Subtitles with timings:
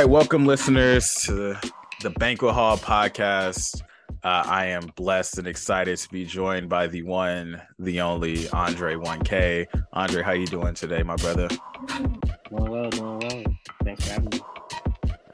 [0.00, 3.82] right, welcome listeners to the, the Banquet Hall podcast.
[4.24, 8.94] Uh, I am blessed and excited to be joined by the one, the only Andre
[8.94, 9.66] 1K.
[9.92, 11.48] Andre, how you doing today, my brother?
[11.88, 12.18] Doing
[12.50, 13.44] well, doing well.
[13.84, 14.40] Thanks for having me.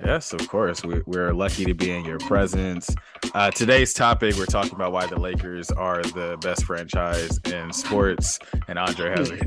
[0.04, 0.82] Yes, of course.
[0.84, 2.92] We, are lucky to be in your presence.
[3.34, 8.40] Uh, today's topic, we're talking about why the Lakers are the best franchise in sports,
[8.66, 9.38] and Andre has a.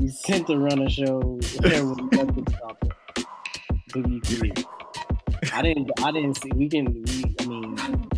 [0.00, 1.38] we sent to run a show.
[3.92, 4.52] To be clear,
[5.52, 5.90] I didn't.
[6.00, 6.50] I didn't see.
[6.54, 6.92] We can.
[6.92, 7.34] We.
[7.40, 8.08] I mean.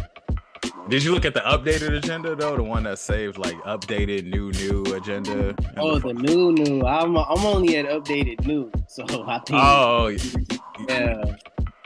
[0.89, 2.57] Did you look at the updated agenda though?
[2.57, 5.55] The one that saved like updated new new agenda.
[5.79, 6.85] Oh, the, the new new.
[6.85, 9.51] I'm I'm only at updated new, so I think.
[9.53, 10.09] Oh,
[10.89, 11.37] yeah.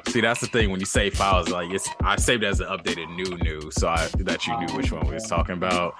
[0.08, 2.66] See, that's the thing when you save files, like it's I saved it as an
[2.66, 5.94] updated new new, so I that you knew which one we was talking about.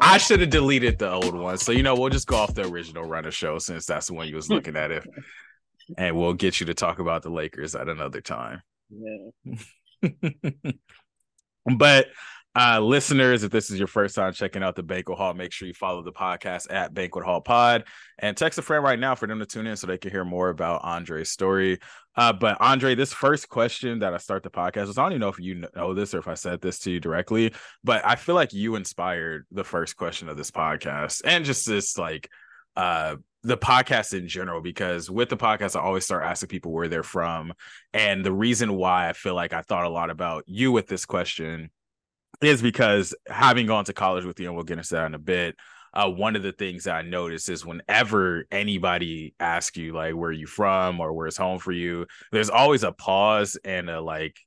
[0.00, 1.58] I should have deleted the old one.
[1.58, 4.28] So you know, we'll just go off the original runner show since that's the one
[4.28, 5.06] you was looking at it.
[5.96, 8.62] And we'll get you to talk about the Lakers at another time.
[8.90, 9.54] Yeah.
[11.76, 12.08] but
[12.56, 15.68] uh, listeners, if this is your first time checking out the Banquet Hall, make sure
[15.68, 17.84] you follow the podcast at Banquet Hall Pod
[18.18, 20.24] and text a friend right now for them to tune in so they can hear
[20.24, 21.78] more about Andre's story.
[22.16, 25.20] Uh, but Andre, this first question that I start the podcast was I don't even
[25.20, 27.52] know if you know this or if I said this to you directly,
[27.84, 31.98] but I feel like you inspired the first question of this podcast and just this
[31.98, 32.30] like
[32.74, 33.16] uh
[33.46, 37.02] the podcast in general because with the podcast I always start asking people where they're
[37.02, 37.52] from
[37.92, 41.06] and the reason why I feel like I thought a lot about you with this
[41.06, 41.70] question
[42.42, 45.18] is because having gone to college with you, and we'll get into that in a
[45.18, 45.56] bit.
[45.94, 50.32] Uh, one of the things that I notice is whenever anybody asks you like where
[50.32, 54.38] you from or where's home for you, there's always a pause and a like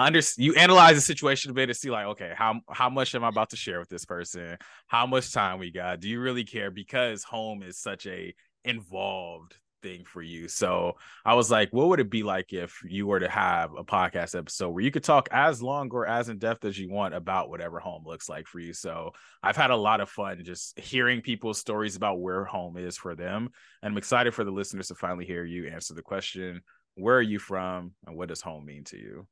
[0.00, 3.24] under you analyze the situation a bit to see like okay how how much am
[3.24, 4.56] I about to share with this person?
[4.86, 6.00] How much time we got?
[6.00, 6.70] Do you really care?
[6.70, 8.34] Because home is such a
[8.64, 10.48] involved thing for you.
[10.48, 13.84] So I was like, what would it be like if you were to have a
[13.84, 17.14] podcast episode where you could talk as long or as in depth as you want
[17.14, 18.72] about whatever home looks like for you?
[18.72, 19.12] So
[19.42, 23.14] I've had a lot of fun just hearing people's stories about where home is for
[23.14, 23.50] them.
[23.82, 26.62] And I'm excited for the listeners to finally hear you answer the question
[26.96, 29.26] where are you from and what does home mean to you?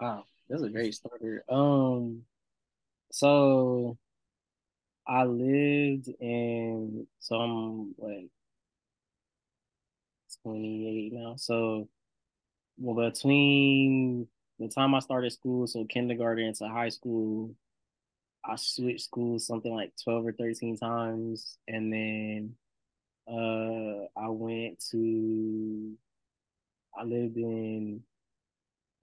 [0.00, 1.44] Wow, that's a great starter.
[1.48, 2.24] Um,
[3.12, 3.98] so
[5.08, 8.30] I lived in so I'm like
[10.42, 11.34] 28 now.
[11.36, 11.88] So
[12.78, 14.28] well, between
[14.58, 17.54] the time I started school, so kindergarten to high school,
[18.44, 21.58] I switched schools something like 12 or 13 times.
[21.68, 22.56] And then
[23.28, 25.96] uh I went to
[26.98, 28.02] I lived in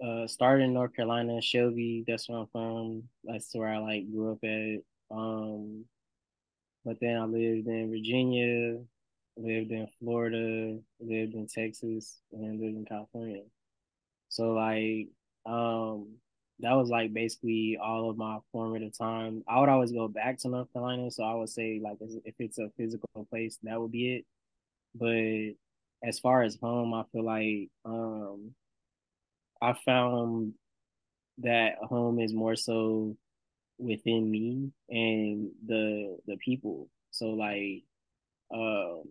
[0.04, 3.04] uh started in North Carolina, Shelby, that's where I'm from.
[3.24, 4.82] That's where I like grew up at.
[5.16, 5.86] Um
[6.86, 8.80] but then I lived in Virginia,
[9.38, 13.44] lived in Florida, lived in Texas, and lived in California.
[14.30, 15.10] So like
[15.46, 16.18] um
[16.60, 19.44] that was like basically all of my formative time.
[19.48, 22.60] I would always go back to North Carolina, so I would say like if it's
[22.60, 24.26] a physical place, that would be it.
[24.96, 25.56] But
[26.08, 28.56] as far as home, I feel like um
[29.62, 30.54] I found
[31.40, 33.18] that home is more so
[33.80, 36.90] within me and the the people.
[37.12, 37.84] So like
[38.54, 39.04] um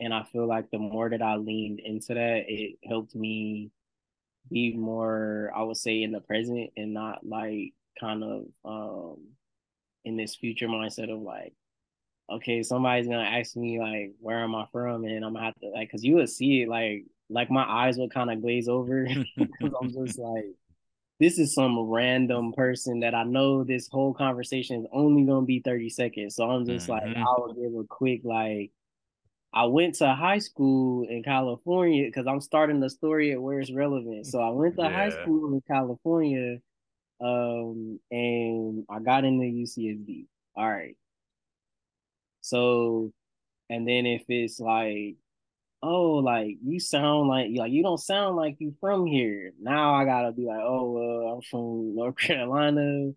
[0.00, 3.70] and I feel like the more that I leaned into that, it helped me
[4.50, 9.18] be more, I would say, in the present and not like kind of um
[10.04, 11.54] in this future mindset of like,
[12.30, 15.04] okay, somebody's gonna ask me like, where am I from?
[15.04, 17.98] And I'm gonna have to like, cause you would see it like, like my eyes
[17.98, 19.06] would kind of glaze over
[19.36, 20.46] because I'm just like,
[21.20, 25.60] this is some random person that I know this whole conversation is only gonna be
[25.60, 26.36] 30 seconds.
[26.36, 27.08] So I'm just mm-hmm.
[27.08, 28.70] like, I'll give a quick like
[29.52, 33.72] I went to high school in California because I'm starting the story at where it's
[33.72, 34.26] relevant.
[34.26, 34.92] So I went to yeah.
[34.92, 36.58] high school in California,
[37.20, 40.26] um, and I got into UCSD.
[40.54, 40.96] All right.
[42.42, 43.10] So,
[43.70, 45.16] and then if it's like,
[45.82, 49.52] oh, like you sound like like you don't sound like you from here.
[49.60, 53.12] Now I gotta be like, oh, well, I'm from North Carolina.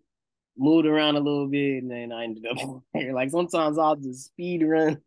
[0.58, 2.58] Moved around a little bit, and then I ended up
[2.94, 3.14] here.
[3.14, 5.00] Like sometimes I'll just speed run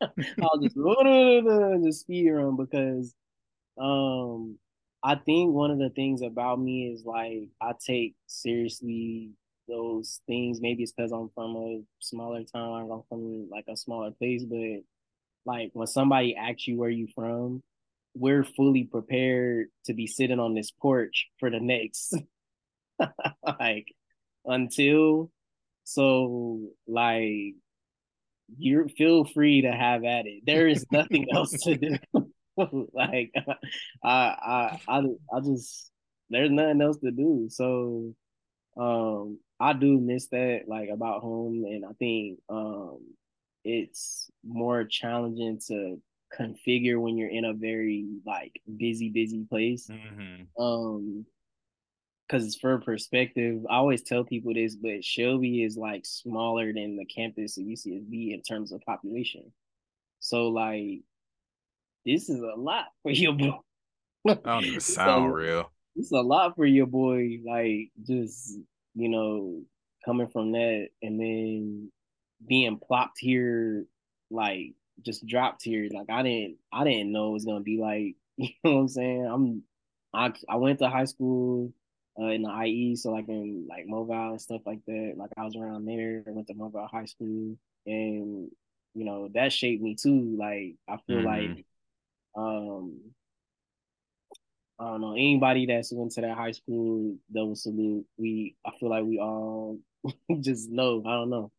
[0.42, 0.76] I'll just
[1.84, 3.14] just speed run because
[3.78, 4.58] um
[5.02, 9.30] I think one of the things about me is like I take seriously
[9.68, 10.60] those things.
[10.60, 14.82] Maybe it's because I'm from a smaller town, I'm from like a smaller place, but
[15.46, 17.62] like when somebody asks you where you from,
[18.14, 22.14] we're fully prepared to be sitting on this porch for the next
[23.58, 23.92] like
[24.44, 25.30] until
[25.84, 27.54] so like
[28.56, 30.42] you feel free to have at it.
[30.46, 31.96] There is nothing else to do.
[32.92, 33.32] like
[34.02, 34.98] I, I I
[35.32, 35.90] I just
[36.30, 37.48] there's nothing else to do.
[37.50, 38.14] So
[38.76, 42.98] um I do miss that like about home and I think um
[43.64, 46.00] it's more challenging to
[46.38, 49.88] configure when you're in a very like busy busy place.
[49.88, 50.62] Mm-hmm.
[50.62, 51.26] Um
[52.26, 57.04] because for perspective, I always tell people this, but Shelby is like smaller than the
[57.04, 59.52] campus of UCSD in terms of population.
[60.20, 61.02] So like
[62.06, 63.58] this is a lot for your boy.
[64.28, 65.70] I don't even sound so, real.
[65.96, 68.58] It's a lot for your boy, like just
[68.94, 69.62] you know,
[70.04, 71.90] coming from that and then
[72.46, 73.86] being plopped here,
[74.30, 75.88] like just dropped here.
[75.92, 78.88] Like I didn't I didn't know it was gonna be like, you know what I'm
[78.88, 79.26] saying?
[79.26, 79.62] I'm
[80.14, 81.72] I I went to high school
[82.18, 85.14] uh, in the IE, so like in like mobile and stuff like that.
[85.16, 86.22] Like I was around there.
[86.26, 88.50] I went to mobile high school, and
[88.94, 90.36] you know that shaped me too.
[90.38, 91.26] Like I feel mm-hmm.
[91.26, 91.66] like,
[92.36, 93.00] um,
[94.78, 98.06] I don't know anybody that's went to that high school double salute.
[98.16, 99.78] We I feel like we all
[100.40, 101.02] just know.
[101.04, 101.50] I don't know,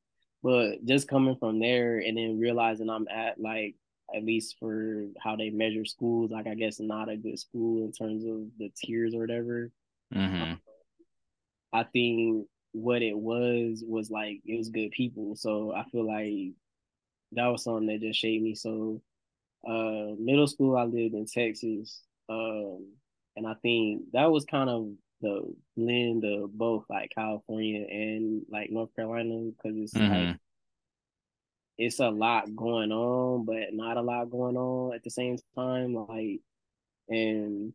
[0.45, 3.74] but just coming from there and then realizing I'm at like
[4.15, 7.92] at least for how they measure schools, like I guess not a good school in
[7.92, 9.71] terms of the tiers or whatever.
[10.13, 10.53] Mm-hmm.
[11.74, 15.36] I think what it was was like it was good people.
[15.36, 16.53] So I feel like
[17.31, 18.53] that was something that just shaped me.
[18.53, 19.01] So
[19.68, 22.03] uh middle school I lived in Texas.
[22.30, 22.91] Um
[23.36, 24.89] and I think that was kind of
[25.21, 30.27] the blend of both like California and like North Carolina because it's mm-hmm.
[30.27, 30.38] like
[31.77, 35.94] it's a lot going on, but not a lot going on at the same time.
[35.94, 36.41] Like
[37.09, 37.73] and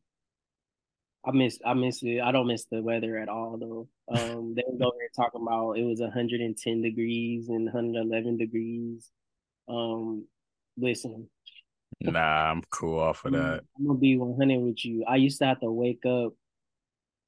[1.25, 2.21] I miss I miss it.
[2.21, 3.89] I don't miss the weather at all though.
[4.09, 9.11] Um, they was over here talking about it was 110 degrees and 111 degrees.
[9.69, 10.27] Um,
[10.77, 11.29] listen.
[12.01, 13.61] Nah, I'm cool off of that.
[13.77, 15.05] I'm gonna be 100 with you.
[15.07, 16.33] I used to have to wake up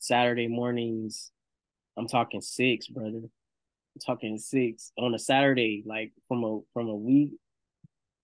[0.03, 1.31] Saturday mornings.
[1.97, 3.19] I'm talking six, brother.
[3.19, 7.33] I'm talking six on a Saturday, like from a from a week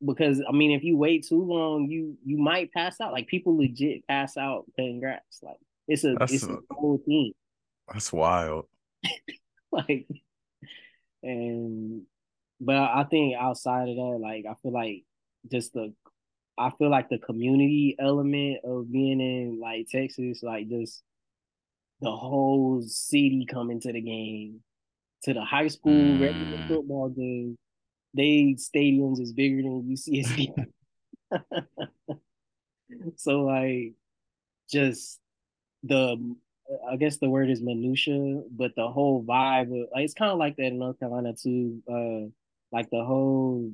[0.04, 3.12] because I mean, if you wait too long, you you might pass out.
[3.12, 5.20] Like people legit pass out cutting grass.
[5.42, 7.32] Like it's a that's it's a, a whole thing.
[7.92, 8.66] That's wild.
[9.72, 10.08] like,
[11.22, 12.02] and
[12.60, 15.04] but I think outside of that, like I feel like
[15.50, 15.92] just the
[16.58, 21.02] I feel like the community element of being in like Texas, like just
[22.00, 24.60] the whole city coming to the game,
[25.24, 26.20] to the high school mm.
[26.20, 27.56] regular football game
[28.14, 30.52] they stadiums is bigger than UCSD.
[33.16, 33.92] so like
[34.70, 35.20] just
[35.82, 36.36] the
[36.90, 40.38] I guess the word is minutia, but the whole vibe of, like, it's kind of
[40.38, 41.82] like that in North Carolina too.
[41.90, 42.28] Uh,
[42.70, 43.72] like the whole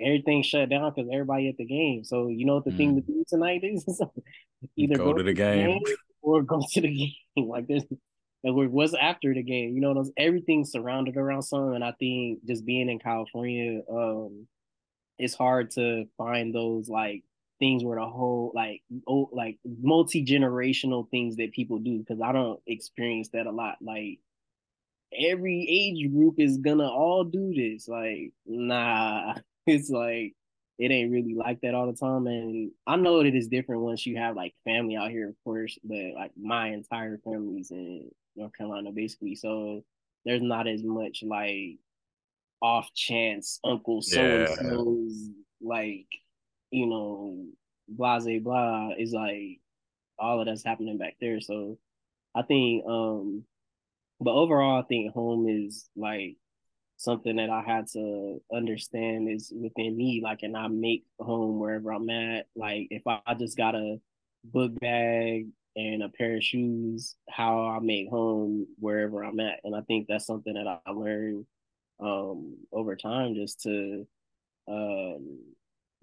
[0.00, 2.04] everything shut down because everybody at the game.
[2.04, 2.76] So you know what the mm.
[2.76, 3.84] thing to do tonight is?
[4.76, 5.68] Either go, go to the game.
[5.68, 5.96] game.
[6.20, 7.12] or go to the game.
[7.48, 7.66] Like
[8.44, 11.76] like what's after the game, you know, those everything surrounded around something.
[11.76, 14.46] And I think just being in California, um,
[15.18, 17.22] it's hard to find those like
[17.60, 22.32] things where the whole like oh like multi generational things that people do because I
[22.32, 23.76] don't experience that a lot.
[23.80, 24.18] Like
[25.16, 27.88] every age group is gonna all do this.
[27.88, 29.34] Like nah,
[29.66, 30.34] it's like
[30.82, 32.26] it ain't really like that all the time.
[32.26, 35.78] And I know that it's different once you have like family out here, of course,
[35.84, 39.36] but like my entire family's in North Carolina, basically.
[39.36, 39.84] So
[40.24, 41.78] there's not as much like
[42.60, 45.28] off chance Uncle so and so's
[45.60, 46.08] like,
[46.72, 47.46] you know,
[47.88, 49.60] blase blah is like
[50.18, 51.40] all of that's happening back there.
[51.40, 51.78] So
[52.34, 53.44] I think um
[54.20, 56.38] but overall I think home is like
[57.02, 60.20] something that I had to understand is within me.
[60.22, 62.46] Like and I make home wherever I'm at.
[62.54, 64.00] Like if I, I just got a
[64.44, 69.60] book bag and a pair of shoes how I make home wherever I'm at.
[69.64, 71.44] And I think that's something that I learned
[72.00, 74.06] um, over time just to
[74.68, 75.40] um,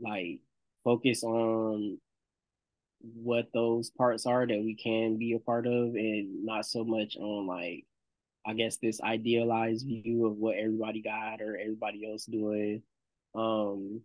[0.01, 0.39] like
[0.83, 1.97] focus on
[2.99, 7.15] what those parts are that we can be a part of and not so much
[7.15, 7.85] on like
[8.45, 12.83] I guess this idealized view of what everybody got or everybody else doing.
[13.35, 14.01] Um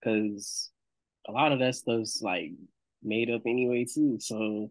[0.00, 0.70] because
[1.28, 2.50] a lot of that stuff's like
[3.02, 4.18] made up anyway too.
[4.20, 4.70] So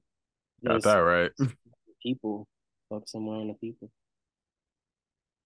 [0.66, 1.32] got that right.
[2.04, 2.48] People
[2.90, 3.90] focusing more on the people.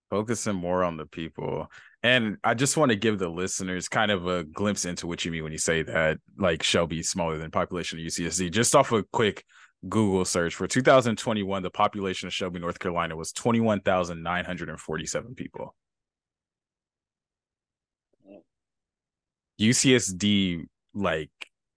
[0.10, 1.68] Focusing more on the people.
[2.02, 5.32] And I just want to give the listeners kind of a glimpse into what you
[5.32, 8.52] mean when you say that like Shelby smaller than population of UCSD.
[8.52, 9.44] Just off a quick
[9.88, 15.75] Google search for 2021, the population of Shelby, North Carolina was 21,947 people.
[19.60, 21.30] UCSD like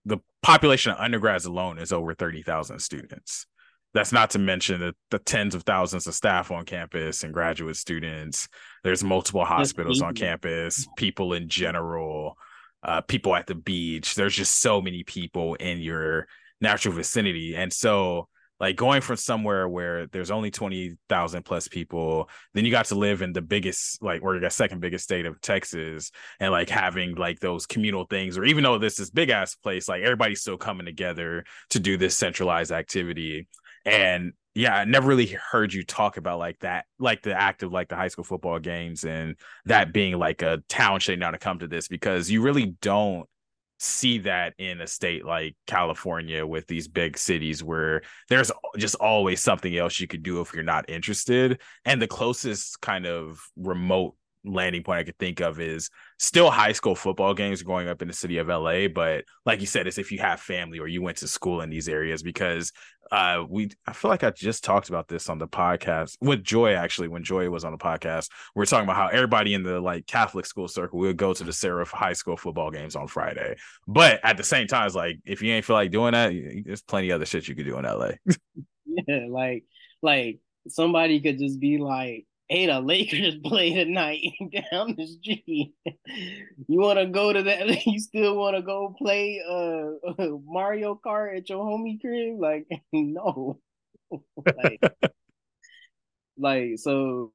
[0.04, 3.46] the population of undergrads alone is over 30,000 students.
[3.94, 7.76] That's not to mention the, the tens of thousands of staff on campus and graduate
[7.76, 8.48] students.
[8.84, 12.36] There's multiple hospitals on campus, people in general,
[12.82, 14.14] uh, people at the beach.
[14.14, 16.26] There's just so many people in your
[16.60, 17.54] natural vicinity.
[17.56, 18.28] And so
[18.60, 23.22] like going from somewhere where there's only 20,000 plus people, then you got to live
[23.22, 26.10] in the biggest, like, or the second biggest state of Texas,
[26.40, 29.88] and like having like those communal things, or even though this is big ass place,
[29.88, 33.46] like everybody's still coming together to do this centralized activity.
[33.84, 37.70] And yeah, I never really heard you talk about like that, like the act of
[37.70, 39.36] like the high school football games and
[39.66, 43.28] that being like a town shutting down to come to this because you really don't
[43.78, 49.40] see that in a state like California with these big cities where there's just always
[49.40, 51.60] something else you could do if you're not interested.
[51.84, 56.72] And the closest kind of remote landing point I could think of is still high
[56.72, 58.88] school football games growing up in the city of LA.
[58.88, 61.70] But like you said, it's if you have family or you went to school in
[61.70, 62.72] these areas because
[63.10, 66.74] uh we I feel like I just talked about this on the podcast with Joy
[66.74, 68.28] actually when Joy was on the podcast.
[68.54, 71.44] We are talking about how everybody in the like Catholic school circle would go to
[71.44, 73.56] the Seraph high school football games on Friday.
[73.86, 76.32] But at the same time, it's like if you ain't feel like doing that,
[76.64, 78.10] there's plenty other shit you could do in LA.
[78.86, 79.64] yeah, like
[80.02, 84.22] like somebody could just be like hey, the Lakers play tonight
[84.70, 85.74] down the street.
[86.66, 87.68] you want to go to that?
[87.86, 92.38] You still want to go play uh Mario Kart at your homie crib?
[92.38, 93.60] Like, no.
[94.44, 94.80] like,
[96.38, 97.32] like, so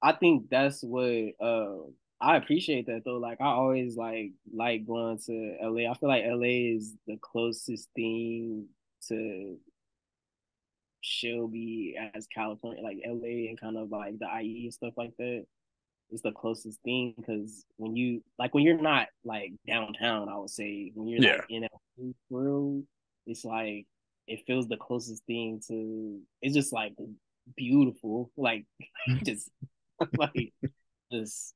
[0.00, 1.88] I think that's what uh
[2.20, 3.18] I appreciate that though.
[3.18, 5.90] Like I always like like going to LA.
[5.90, 8.68] I feel like LA is the closest thing
[9.08, 9.56] to
[11.02, 15.44] Shelby as California, like LA and kind of like the IE and stuff like that
[16.10, 20.50] is the closest thing because when you like when you're not like downtown, I would
[20.50, 21.36] say when you're yeah.
[21.36, 21.68] like in a
[22.30, 22.84] world,
[23.26, 23.86] it's like
[24.26, 26.20] it feels the closest thing to.
[26.40, 26.94] It's just like
[27.56, 28.64] beautiful, like
[29.24, 29.50] just
[30.16, 30.52] like
[31.10, 31.54] just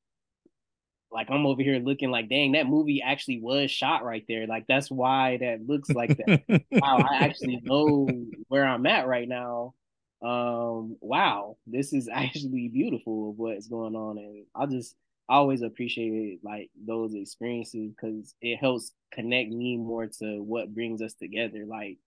[1.11, 4.47] like I'm over here looking like, dang, that movie actually was shot right there.
[4.47, 6.43] Like that's why that looks like that.
[6.71, 8.07] wow, I actually know
[8.47, 9.73] where I'm at right now.
[10.21, 14.95] Um, wow, this is actually beautiful of what's going on, and I just
[15.29, 21.01] I always appreciate like those experiences because it helps connect me more to what brings
[21.01, 21.65] us together.
[21.65, 21.97] Like,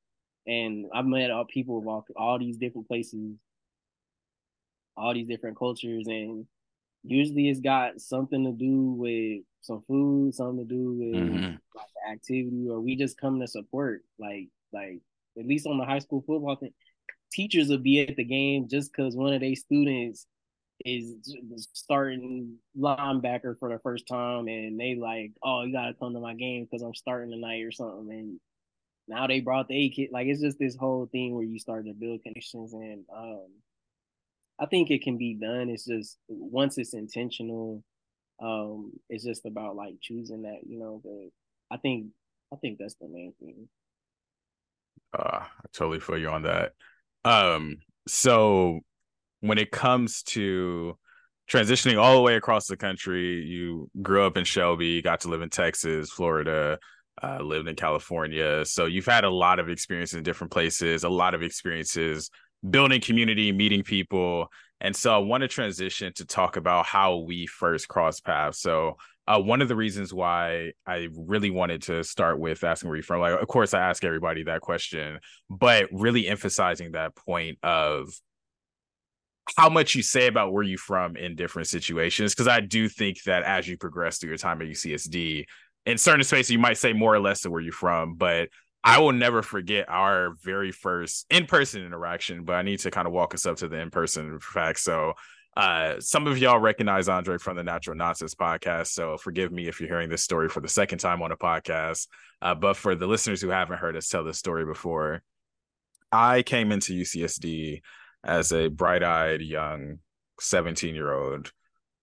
[0.46, 3.36] and I've met all people of all, all these different places,
[4.96, 6.46] all these different cultures, and
[7.02, 11.54] usually it's got something to do with some food, something to do with mm-hmm.
[11.74, 14.02] like activity, or we just come to support.
[14.18, 15.00] Like, like
[15.38, 16.72] at least on the high school football thing,
[17.32, 20.26] teachers will be at the game just because one of their students
[20.84, 21.14] is
[21.74, 26.34] starting linebacker for the first time, and they like, oh, you gotta come to my
[26.34, 28.40] game because I'm starting tonight or something, and
[29.08, 30.10] now they brought the A kid.
[30.12, 33.46] Like it's just this whole thing where you start to build connections and um
[34.60, 35.70] I think it can be done.
[35.70, 37.82] It's just once it's intentional,
[38.42, 41.00] um, it's just about like choosing that, you know.
[41.02, 42.08] But I think
[42.52, 43.68] I think that's the main thing.
[45.18, 46.72] Uh, I totally feel you on that.
[47.24, 48.80] Um, so
[49.40, 50.96] when it comes to
[51.50, 55.42] transitioning all the way across the country, you grew up in Shelby, got to live
[55.42, 56.78] in Texas, Florida,
[57.22, 58.64] uh, lived in California.
[58.64, 62.30] So you've had a lot of experiences in different places, a lot of experiences
[62.68, 64.48] building community, meeting people.
[64.80, 68.60] And so I want to transition to talk about how we first crossed paths.
[68.60, 72.96] So uh, one of the reasons why I really wanted to start with asking where
[72.96, 77.58] you're from, like, of course, I ask everybody that question, but really emphasizing that point
[77.62, 78.08] of
[79.56, 82.34] how much you say about where you're from in different situations.
[82.34, 85.44] Because I do think that as you progress through your time at UCSD,
[85.86, 88.48] in certain spaces, you might say more or less of where you're from, but
[88.82, 93.12] I will never forget our very first in-person interaction, but I need to kind of
[93.12, 94.80] walk us up to the in-person fact.
[94.80, 95.14] So
[95.56, 98.88] uh, some of y'all recognize Andre from the Natural Nonsense podcast.
[98.88, 102.06] So forgive me if you're hearing this story for the second time on a podcast.
[102.40, 105.22] Uh, but for the listeners who haven't heard us tell this story before,
[106.10, 107.82] I came into UCSD
[108.24, 109.98] as a bright-eyed young
[110.40, 111.52] 17-year-old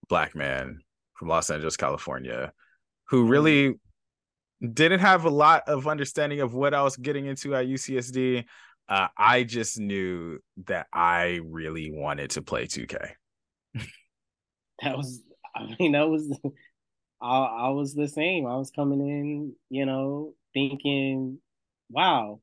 [0.10, 0.82] black man
[1.16, 2.54] from Los Angeles, California,
[3.10, 3.80] who really
[4.62, 8.46] didn't have a lot of understanding of what I was getting into at UCSD.
[8.90, 12.98] Uh, I just knew that I really wanted to play 2K.
[14.82, 15.22] that was,
[15.56, 16.32] I mean, that was,
[17.22, 18.46] I, I was the same.
[18.46, 21.40] I was coming in, you know, thinking,
[21.90, 22.40] wow,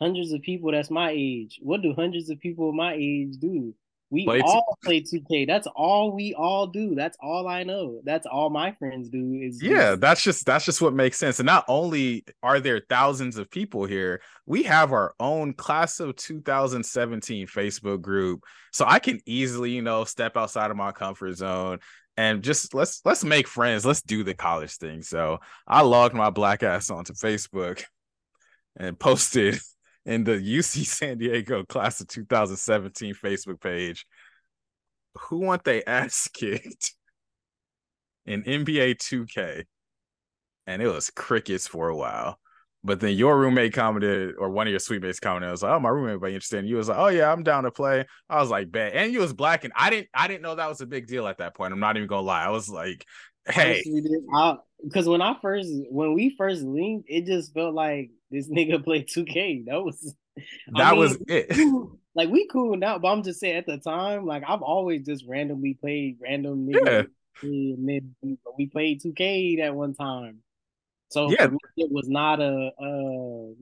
[0.00, 1.60] hundreds of people that's my age.
[1.62, 3.74] What do hundreds of people my age do?
[4.12, 5.46] We play all play 2K.
[5.46, 6.94] That's all we all do.
[6.94, 8.02] That's all I know.
[8.04, 11.40] That's all my friends do is Yeah, that's just that's just what makes sense.
[11.40, 16.14] And not only are there thousands of people here, we have our own class of
[16.16, 18.44] 2017 Facebook group.
[18.70, 21.78] So I can easily, you know, step outside of my comfort zone
[22.18, 23.86] and just let's let's make friends.
[23.86, 25.00] Let's do the college thing.
[25.00, 27.82] So I logged my black ass onto Facebook
[28.76, 29.58] and posted
[30.06, 34.06] in the UC San Diego class of 2017 Facebook page
[35.18, 36.94] who want they ass kicked
[38.26, 39.64] in NBA 2K.
[40.66, 42.38] And it was crickets for a while.
[42.84, 45.72] But then your roommate commented, or one of your suite mates commented, I was like,
[45.72, 46.60] Oh, my roommate be interested.
[46.60, 48.04] And you was like, Oh yeah, I'm down to play.
[48.28, 48.94] I was like, bet.
[48.94, 51.28] And you was black, and I didn't I didn't know that was a big deal
[51.28, 51.72] at that point.
[51.72, 52.44] I'm not even gonna lie.
[52.44, 53.04] I was like,
[53.46, 53.82] hey.
[54.82, 59.08] Because when I first when we first linked, it just felt like this nigga played
[59.08, 59.66] 2K.
[59.66, 60.14] That was
[60.74, 61.88] that I mean, was it.
[62.14, 65.24] like we cool now, but I'm just saying at the time, like I've always just
[65.28, 67.08] randomly played random niggas.
[67.42, 67.98] Yeah.
[68.56, 70.38] We played 2K that one time.
[71.10, 71.48] So yeah.
[71.76, 73.54] It was not a uh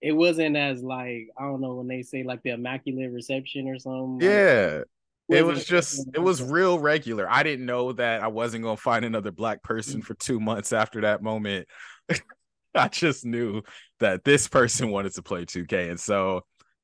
[0.00, 3.78] it wasn't as like I don't know when they say like the immaculate reception or
[3.78, 4.28] something.
[4.28, 4.82] Yeah.
[5.28, 7.28] Like, it was just it was real regular.
[7.28, 11.00] I didn't know that I wasn't gonna find another black person for two months after
[11.00, 11.66] that moment.
[12.84, 13.62] I just knew
[14.00, 15.90] that this person wanted to play 2K.
[15.90, 16.42] And so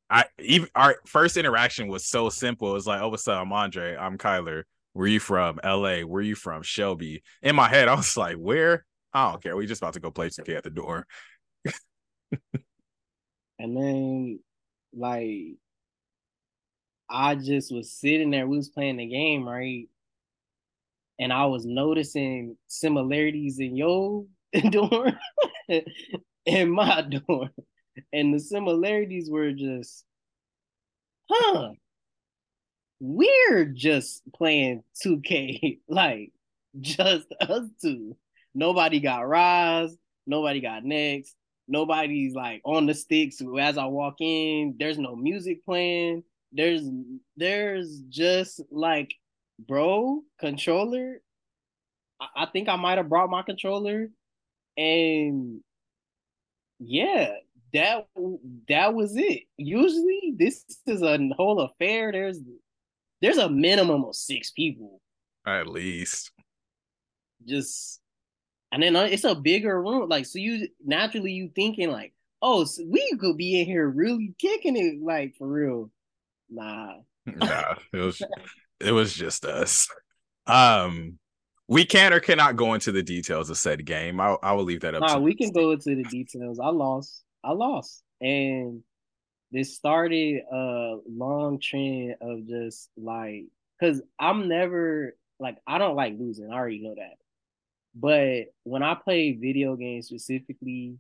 [0.09, 2.71] I even our first interaction was so simple.
[2.71, 3.41] It was like, oh, what's up?
[3.41, 3.97] I'm Andre.
[3.97, 4.63] I'm Kyler.
[4.95, 5.59] Where you from?
[5.65, 6.01] LA.
[6.01, 6.63] Where you from?
[6.63, 7.23] Shelby.
[7.43, 8.85] In my head, I was like, where?
[9.13, 9.57] I don't care.
[9.57, 11.07] We just about to go play 2K at the door.
[13.59, 14.41] and then
[14.95, 15.57] like
[17.09, 19.89] I just was sitting there, we was playing the game, right?
[21.19, 24.25] And I was noticing similarities in your
[24.71, 25.19] dorm
[26.47, 27.51] and my dorm.
[28.13, 30.05] And the similarities were just,
[31.31, 31.71] huh,
[33.01, 36.33] we're just playing 2K, like
[36.81, 38.17] just us two.
[38.55, 41.35] Nobody got Rise, nobody got Next,
[41.69, 44.77] nobody's like on the sticks as I walk in.
[44.79, 46.83] There's no music playing there's
[47.37, 49.15] there's just like
[49.59, 51.21] bro controller
[52.21, 54.09] I, I think i might have brought my controller
[54.77, 55.61] and
[56.79, 57.35] yeah
[57.73, 58.07] that
[58.69, 59.45] that was it.
[59.57, 62.13] Usually this is a whole affair.
[62.13, 62.39] There's
[63.21, 65.01] there's a minimum of six people.
[65.47, 66.33] At least.
[67.47, 68.01] Just
[68.71, 70.09] and then uh, it's a bigger room.
[70.09, 74.35] Like so you naturally you thinking like oh so we could be in here really
[74.39, 75.91] kicking it like for real.
[76.51, 76.97] Nah.
[77.27, 78.23] nah, it was
[78.81, 79.89] it was just us.
[80.47, 81.19] Um
[81.73, 84.21] we can or cannot go into the details of said game.
[84.21, 85.01] I, I will leave that up.
[85.01, 86.61] Nah, we can go into the details.
[86.61, 87.25] I lost.
[87.43, 88.03] I lost.
[88.21, 88.83] And
[89.51, 93.45] this started a long trend of just like
[93.81, 96.51] because I'm never like I don't like losing.
[96.51, 97.17] I already know that.
[97.95, 100.99] But when I play video games specifically,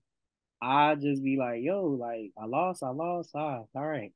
[0.60, 3.30] I just be like, yo, like I lost, I lost.
[3.34, 4.12] Ah, all right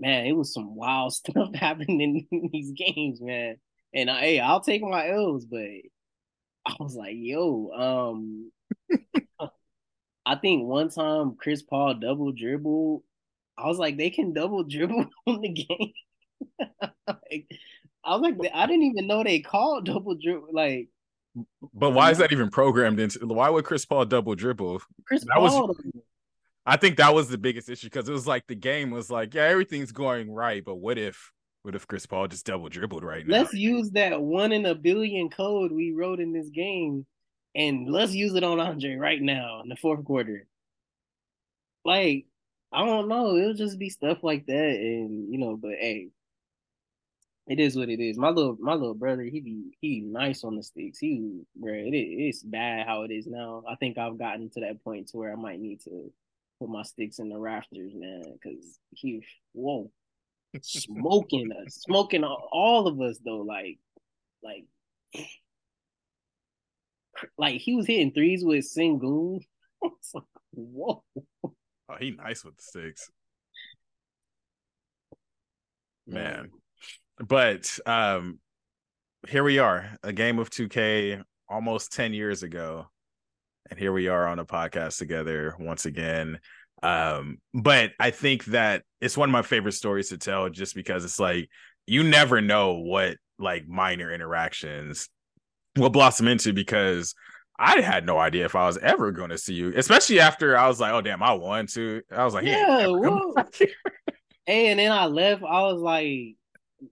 [0.00, 3.56] man, it was some wild stuff happening in these games, man.
[3.94, 5.60] And I, hey, I'll take my L's, but
[6.66, 8.52] I was like, yo, um,
[10.26, 13.02] I think one time Chris Paul double dribble.
[13.58, 15.92] I was like, they can double dribble on the game.
[17.06, 17.46] like,
[18.04, 20.48] I was like, I didn't even know they called double dribble.
[20.52, 20.88] Like,
[21.74, 23.26] but why is that even programmed into?
[23.26, 24.80] Why would Chris Paul double dribble?
[25.06, 25.76] Chris that Paul was
[26.66, 29.34] I think that was the biggest issue because it was like the game was like,
[29.34, 33.26] yeah, everything's going right, but what if what if Chris Paul just double dribbled right
[33.26, 33.38] now?
[33.38, 37.06] Let's use that one in a billion code we wrote in this game
[37.54, 40.46] and let's use it on Andre right now in the fourth quarter.
[41.84, 42.26] Like,
[42.72, 43.36] I don't know.
[43.36, 44.54] It'll just be stuff like that.
[44.54, 46.10] And you know, but hey,
[47.46, 48.16] it is what it is.
[48.16, 50.98] My little my little brother, he be he nice on the sticks.
[50.98, 53.64] He bro, it, it's bad how it is now.
[53.68, 56.12] I think I've gotten to that point to where I might need to
[56.60, 59.90] put my sticks in the rafters, man, because he whoa,
[60.62, 63.78] smoking us, smoking all of us though, like,
[64.42, 64.64] like,
[67.38, 69.40] like he was hitting threes with Sengun.
[70.14, 71.04] like, whoa.
[71.44, 73.10] Oh, he nice with the sticks,
[76.06, 76.50] man.
[77.18, 78.38] But um,
[79.28, 82.86] here we are, a game of 2K almost 10 years ago
[83.70, 86.38] and here we are on a podcast together once again
[86.82, 91.04] um but i think that it's one of my favorite stories to tell just because
[91.04, 91.48] it's like
[91.86, 95.08] you never know what like minor interactions
[95.76, 97.14] will blossom into because
[97.62, 100.66] I had no idea if I was ever going to see you, especially after I
[100.66, 102.86] was like, "Oh damn, I won too." I was like, "Yeah."
[104.46, 105.44] Hey, and then I left.
[105.44, 106.34] I was like,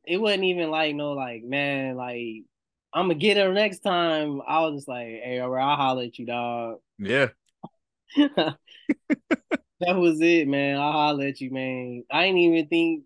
[0.07, 2.45] it wasn't even like no, like man, like
[2.93, 4.41] I'm gonna get her next time.
[4.47, 6.77] I was just like, hey, all right, I'll holler at you, dog.
[6.99, 7.29] Yeah.
[9.81, 10.79] that was it, man.
[10.79, 12.05] I'll holler at you, man.
[12.11, 13.05] I didn't even think.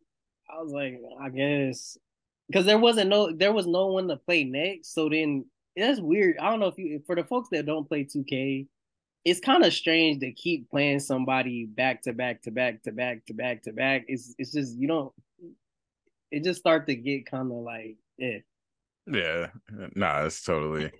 [0.51, 1.97] I was like, I guess
[2.53, 4.95] because there wasn't no, there was no one to play next.
[4.95, 6.37] So then that's weird.
[6.39, 8.67] I don't know if you, for the folks that don't play 2K,
[9.25, 13.25] it's kind of strange to keep playing somebody back to back to back to back
[13.27, 14.05] to back to back.
[14.09, 15.13] It's it's just you don't.
[16.31, 18.39] It just start to get kind of like yeah.
[19.07, 19.47] Yeah,
[19.95, 20.91] no, it's totally.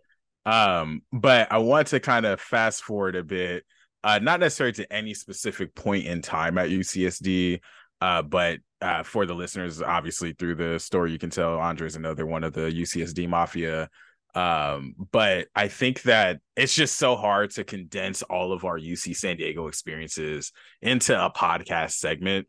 [0.45, 3.65] Um, but I want to kind of fast forward a bit,
[4.05, 7.61] uh, not necessarily to any specific point in time at UCSD,
[8.01, 12.27] uh, but uh, for the listeners, obviously through the story, you can tell Andre's another
[12.27, 13.89] one of the UCSD mafia.
[14.35, 19.15] Um, but I think that it's just so hard to condense all of our UC
[19.15, 22.49] San Diego experiences into a podcast segment.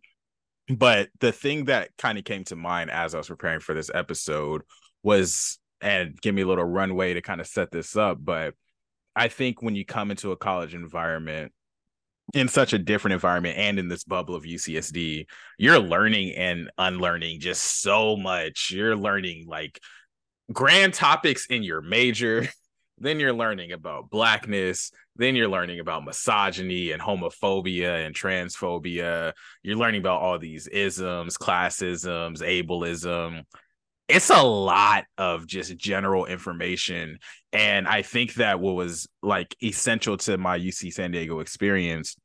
[0.69, 3.91] But the thing that kind of came to mind as I was preparing for this
[3.93, 4.63] episode
[5.03, 8.55] was, and give me a little runway to kind of set this up, but
[9.15, 11.51] I think when you come into a college environment,
[12.33, 15.25] in such a different environment and in this bubble of UCSD,
[15.57, 18.71] you're learning and unlearning just so much.
[18.73, 19.79] You're learning like
[20.51, 22.47] grand topics in your major.
[22.97, 24.91] then you're learning about blackness.
[25.15, 29.33] Then you're learning about misogyny and homophobia and transphobia.
[29.61, 33.43] You're learning about all these isms, classisms, ableism.
[34.07, 37.19] It's a lot of just general information.
[37.51, 42.15] And I think that what was like essential to my UC San Diego experience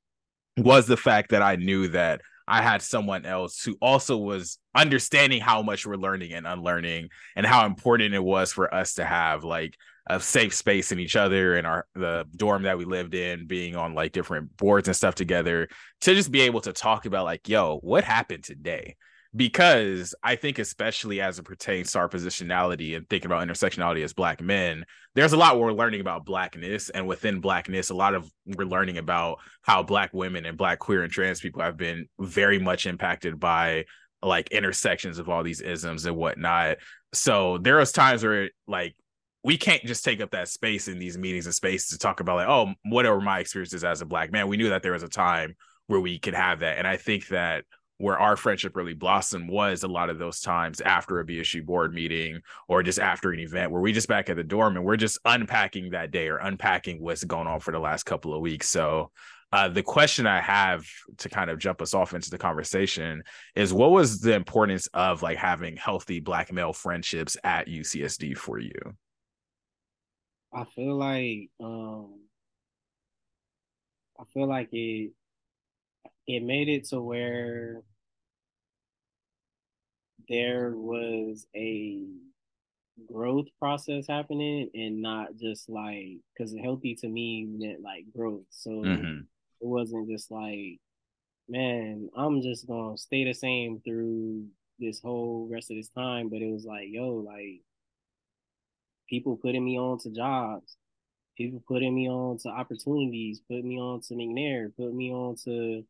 [0.56, 5.40] was the fact that I knew that I had someone else who also was understanding
[5.40, 9.44] how much we're learning and unlearning and how important it was for us to have
[9.44, 9.74] like
[10.08, 13.76] a safe space in each other and our the dorm that we lived in being
[13.76, 15.68] on like different boards and stuff together
[16.00, 18.96] to just be able to talk about like yo what happened today
[19.36, 24.12] because I think, especially as it pertains to our positionality and thinking about intersectionality as
[24.12, 26.88] Black men, there's a lot we're learning about Blackness.
[26.90, 31.02] And within Blackness, a lot of we're learning about how Black women and Black queer
[31.02, 33.84] and trans people have been very much impacted by
[34.22, 36.78] like intersections of all these isms and whatnot.
[37.12, 38.96] So there was times where like
[39.44, 42.36] we can't just take up that space in these meetings and spaces to talk about
[42.36, 44.48] like, oh, whatever my experiences as a black man.
[44.48, 45.54] We knew that there was a time
[45.86, 46.78] where we could have that.
[46.78, 47.64] And I think that
[47.98, 51.92] where our friendship really blossomed was a lot of those times after a BSU board
[51.92, 54.96] meeting or just after an event where we just back at the dorm and we're
[54.96, 58.68] just unpacking that day or unpacking what's going on for the last couple of weeks.
[58.68, 59.10] So
[59.50, 60.86] uh, the question I have
[61.18, 63.22] to kind of jump us off into the conversation
[63.56, 68.58] is what was the importance of like having healthy black male friendships at UCSD for
[68.58, 68.78] you?
[70.52, 72.20] I feel like um
[74.20, 75.12] I feel like it
[76.26, 77.82] it made it to where
[80.28, 82.04] there was a
[83.10, 88.44] growth process happening and not just like because healthy to me meant like growth.
[88.50, 89.20] So mm-hmm.
[89.60, 90.78] it wasn't just like
[91.50, 94.44] man i'm just gonna stay the same through
[94.78, 96.28] this whole rest of this time.
[96.28, 97.62] But it was like yo like
[99.08, 100.76] people putting me on to jobs
[101.36, 105.84] people putting me on to opportunities put me on to mcnair put me on to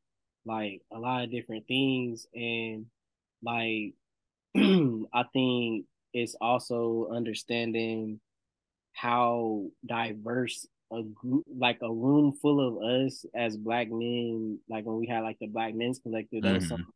[0.48, 2.26] like a lot of different things.
[2.34, 2.86] And
[3.42, 3.94] like
[5.14, 8.20] I think it's also understanding
[8.92, 14.96] how diverse a group like a room full of us as black men like when
[14.96, 16.54] we had like the black men's collective that mm-hmm.
[16.56, 16.86] was something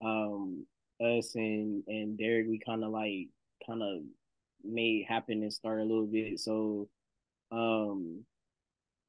[0.00, 0.64] that um
[1.00, 3.28] us and and Derek we kind of like
[3.66, 4.02] kind of
[4.62, 6.88] made happen and start a little bit so
[7.50, 8.24] um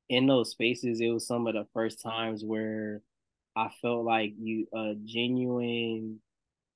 [0.10, 3.02] in those spaces it was some of the first times where
[3.56, 6.20] I felt like you a genuine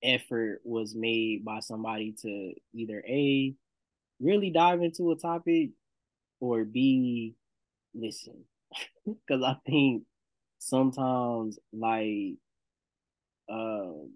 [0.05, 3.53] effort was made by somebody to either a
[4.19, 5.71] really dive into a topic
[6.39, 7.35] or b
[7.93, 8.43] listen
[9.05, 10.03] because I think
[10.59, 12.35] sometimes like
[13.49, 14.11] um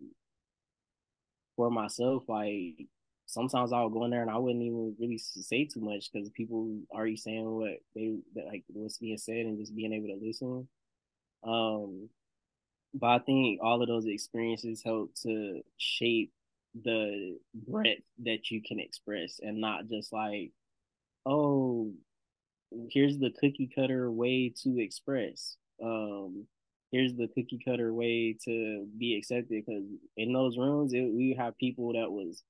[1.56, 2.88] for myself like
[3.30, 6.80] sometimes I'll go in there and I wouldn't even really say too much because people
[6.91, 10.67] are already saying what they like what's being said and just being able to listen.
[11.43, 12.10] Um,
[12.93, 16.32] but I think all of those experiences help to shape
[16.84, 20.52] the breadth that you can express and not just like,
[21.25, 21.91] oh,
[22.91, 25.58] here's the cookie cutter way to express.
[25.84, 26.45] Um,
[26.91, 29.63] here's the cookie cutter way to be accepted.
[29.65, 29.84] Because
[30.17, 32.43] in those rooms, it, we have people that was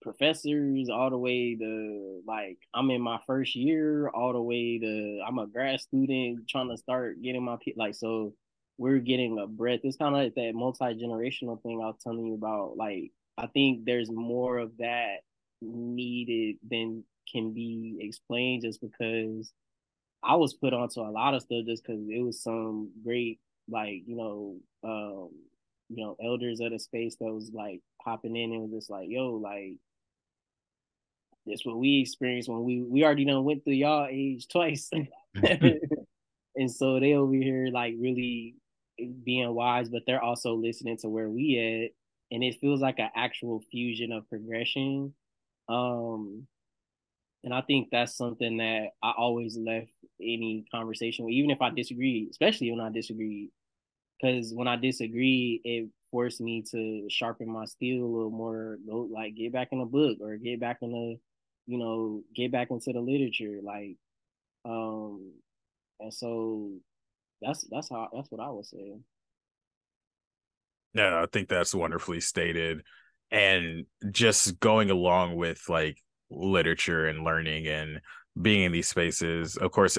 [0.00, 5.20] professors all the way to like I'm in my first year, all the way to
[5.26, 8.32] I'm a grad student trying to start getting my like so
[8.78, 9.80] we're getting a breath.
[9.82, 12.76] It's kind of like that multi generational thing I was telling you about.
[12.76, 15.18] Like I think there's more of that
[15.60, 19.52] needed than can be explained just because
[20.22, 24.02] I was put onto a lot of stuff just because it was some great like
[24.06, 25.30] you know um
[25.88, 29.08] you know elders of the space that was like hopping in and was just like
[29.08, 29.74] yo like
[31.46, 34.90] that's what we experienced when we we already done went through y'all age twice
[35.34, 38.54] and so they over here like really
[39.24, 43.10] being wise but they're also listening to where we at and it feels like an
[43.16, 45.12] actual fusion of progression
[45.68, 46.46] um
[47.44, 51.70] and I think that's something that I always left any conversation with, even if I
[51.70, 53.50] disagree, especially when I disagree.
[54.20, 59.08] Because when I disagree, it forced me to sharpen my steel a little more, go
[59.12, 61.18] like get back in the book or get back in the,
[61.66, 63.60] you know, get back into the literature.
[63.62, 63.96] Like,
[64.64, 65.32] um,
[66.00, 66.72] and so
[67.40, 68.98] that's that's how that's what I would say.
[70.94, 72.82] Yeah, I think that's wonderfully stated.
[73.30, 75.98] And just going along with like
[76.30, 78.00] literature and learning and
[78.40, 79.56] being in these spaces.
[79.56, 79.98] Of course,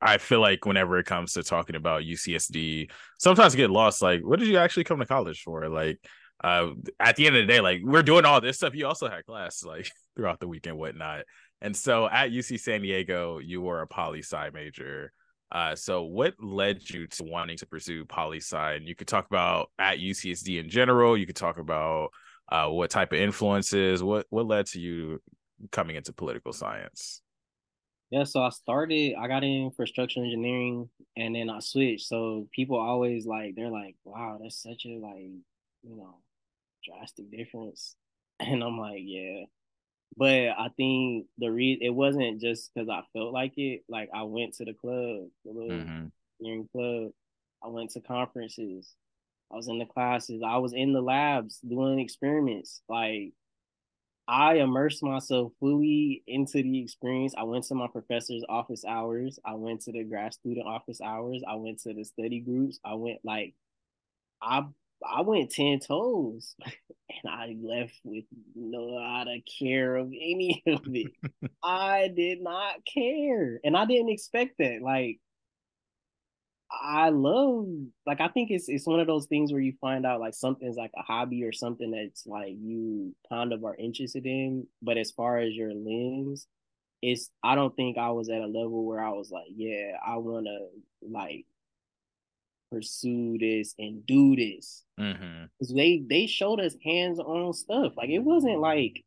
[0.00, 4.02] I feel like whenever it comes to talking about UCSD, sometimes get lost.
[4.02, 5.68] Like, what did you actually come to college for?
[5.68, 5.98] Like,
[6.42, 6.70] uh,
[7.00, 8.74] at the end of the day, like we're doing all this stuff.
[8.74, 11.24] You also had class like throughout the week and whatnot.
[11.60, 15.12] And so at UC San Diego, you were a poli sci major.
[15.54, 18.74] Uh, so what led you to wanting to pursue poli sci?
[18.74, 21.16] And you could talk about at UCSD in general.
[21.16, 22.10] You could talk about
[22.50, 24.02] uh, what type of influences.
[24.02, 25.22] What what led to you
[25.70, 27.22] coming into political science?
[28.10, 32.06] Yeah, so I started, I got in for structural engineering and then I switched.
[32.06, 35.32] So people always like, they're like, wow, that's such a like,
[35.82, 36.18] you know,
[36.84, 37.96] drastic difference.
[38.40, 39.44] And I'm like, yeah.
[40.16, 43.82] But I think the reason it wasn't just because I felt like it.
[43.88, 46.62] Like I went to the club, the little mm-hmm.
[46.72, 47.12] club.
[47.62, 48.94] I went to conferences.
[49.52, 50.42] I was in the classes.
[50.44, 52.82] I was in the labs doing experiments.
[52.88, 53.32] Like
[54.26, 57.34] I immersed myself fully into the experience.
[57.36, 59.38] I went to my professor's office hours.
[59.44, 61.42] I went to the grad student office hours.
[61.46, 62.78] I went to the study groups.
[62.84, 63.54] I went like
[64.40, 64.64] I
[65.04, 70.82] I went 10 toes and I left with no out of care of any of
[70.86, 71.12] it.
[71.62, 73.60] I did not care.
[73.64, 74.80] And I didn't expect that.
[74.82, 75.20] Like
[76.70, 77.66] I love
[78.06, 80.76] like I think it's it's one of those things where you find out like something's
[80.76, 85.10] like a hobby or something that's like you kind of are interested in, but as
[85.12, 86.46] far as your lens,
[87.02, 90.16] it's I don't think I was at a level where I was like, yeah, I
[90.16, 91.46] want to like
[92.74, 95.76] pursue this and do this because mm-hmm.
[95.76, 97.92] they they showed us hands on stuff.
[97.96, 99.04] Like it wasn't like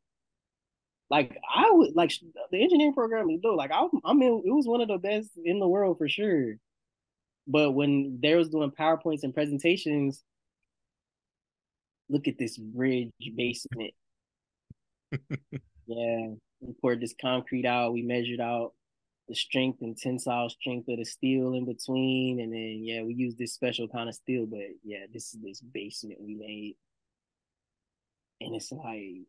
[1.09, 2.11] like I would like
[2.51, 3.57] the engineering program is dope.
[3.57, 6.55] Like I, I mean, it was one of the best in the world for sure.
[7.47, 10.21] But when they was doing PowerPoints and presentations,
[12.09, 13.93] look at this bridge basement.
[15.87, 16.27] yeah,
[16.59, 17.93] we poured this concrete out.
[17.93, 18.73] We measured out
[19.27, 23.35] the strength and tensile strength of the steel in between, and then yeah, we use
[23.35, 24.45] this special kind of steel.
[24.45, 26.75] But yeah, this is this basement we made,
[28.41, 29.25] and it's like,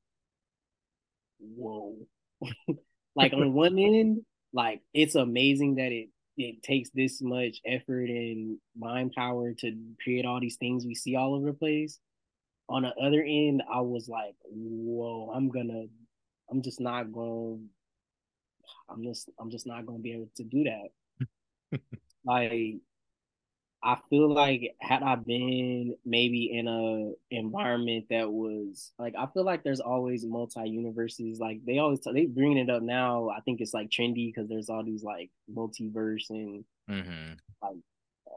[1.40, 1.96] whoa.
[3.16, 6.08] like on one end, like it's amazing that it
[6.38, 11.16] it takes this much effort and mind power to create all these things we see
[11.16, 11.98] all over the place.
[12.68, 15.86] On the other end, I was like, whoa, I'm gonna,
[16.50, 17.68] I'm just not going,
[18.88, 21.80] I'm just, I'm just not gonna be able to do that.
[22.24, 22.80] like,
[23.82, 29.44] I feel like had I been maybe in a environment that was like I feel
[29.44, 31.38] like there's always multi universes.
[31.38, 33.28] Like they always they bring it up now.
[33.28, 37.34] I think it's like trendy because there's all these like multiverse and mm-hmm.
[37.62, 37.76] like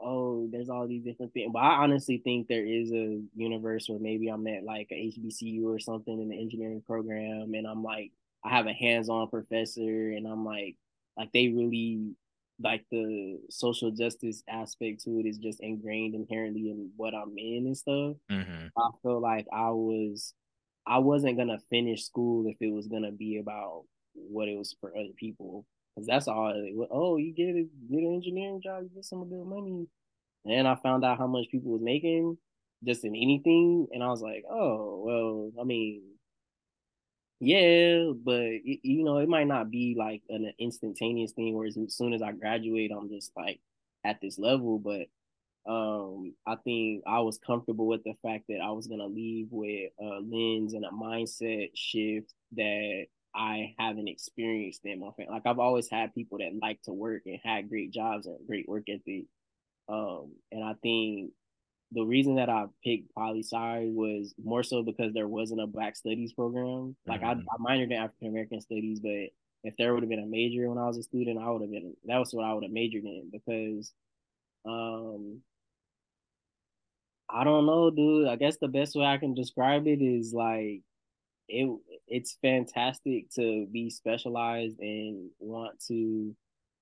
[0.00, 1.50] oh there's all these different things.
[1.52, 5.64] But I honestly think there is a universe where maybe I'm at like a HBCU
[5.64, 8.12] or something in the engineering program, and I'm like
[8.44, 10.76] I have a hands on professor, and I'm like
[11.16, 12.14] like they really
[12.62, 17.66] like the social justice aspect to it is just ingrained inherently in what I'm in
[17.66, 18.16] and stuff.
[18.30, 18.66] Mm-hmm.
[18.76, 20.34] I feel like I was
[20.86, 24.90] I wasn't gonna finish school if it was gonna be about what it was for
[24.96, 25.66] other people.
[25.94, 26.52] Cause that's all.
[26.54, 29.86] It, oh, you get a get an engineering job, you get some good money.
[30.44, 32.38] And I found out how much people was making
[32.84, 35.50] just in anything, and I was like, oh well.
[35.60, 36.02] I mean,
[37.42, 41.76] yeah, but it, you know, it might not be like an instantaneous thing where as
[41.88, 43.58] soon as I graduate, I'm just like
[44.04, 44.78] at this level.
[44.78, 45.08] But
[45.68, 49.90] um, I think I was comfortable with the fact that I was gonna leave with
[50.00, 55.32] a lens and a mindset shift that I haven't experienced in my family.
[55.32, 58.68] Like I've always had people that like to work and had great jobs and great
[58.68, 59.24] work ethic.
[59.88, 61.32] Um, and I think
[61.92, 65.96] the reason that I picked poli sci was more so because there wasn't a Black
[65.96, 66.96] Studies program.
[67.06, 67.40] Like mm-hmm.
[67.40, 69.30] I, I minored in African American Studies, but
[69.64, 71.70] if there would have been a major when I was a student, I would have
[71.70, 71.94] been.
[72.06, 73.92] That was what I would have majored in because,
[74.66, 75.40] um,
[77.28, 78.28] I don't know, dude.
[78.28, 80.82] I guess the best way I can describe it is like
[81.48, 81.78] it.
[82.08, 86.34] It's fantastic to be specialized and want to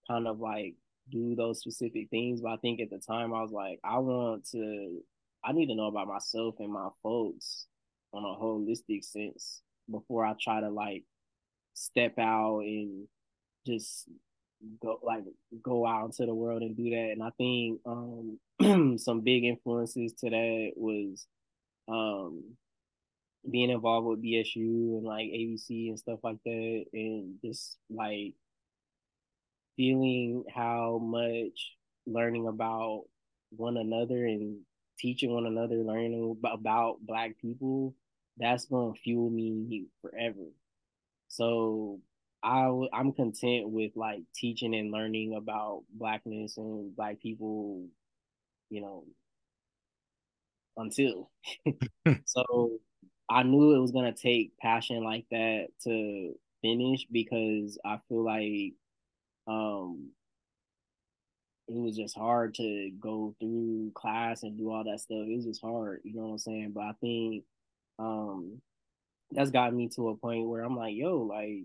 [0.09, 0.75] kind of like
[1.11, 2.40] do those specific things.
[2.40, 5.01] But I think at the time I was like, I want to,
[5.44, 7.66] I need to know about myself and my folks
[8.12, 11.05] on a holistic sense before I try to like
[11.75, 13.07] step out and
[13.66, 14.09] just
[14.83, 15.25] go like
[15.62, 17.11] go out into the world and do that.
[17.12, 21.27] And I think um some big influences to that was
[21.88, 22.57] um
[23.49, 28.35] being involved with BSU and like ABC and stuff like that and just like
[29.80, 31.74] feeling how much
[32.06, 33.04] learning about
[33.56, 34.60] one another and
[34.98, 37.94] teaching one another, learning about black people,
[38.36, 40.52] that's gonna fuel me forever.
[41.28, 42.00] So
[42.42, 47.86] I I'm content with like teaching and learning about blackness and black people,
[48.70, 49.04] you know,
[50.76, 51.30] until.
[52.26, 52.72] so
[53.30, 58.74] I knew it was gonna take passion like that to finish because I feel like
[59.50, 60.10] um
[61.68, 65.26] it was just hard to go through class and do all that stuff.
[65.28, 66.72] It was just hard, you know what I'm saying?
[66.74, 67.44] But I think
[67.98, 68.60] um
[69.32, 71.64] that's got me to a point where I'm like, yo, like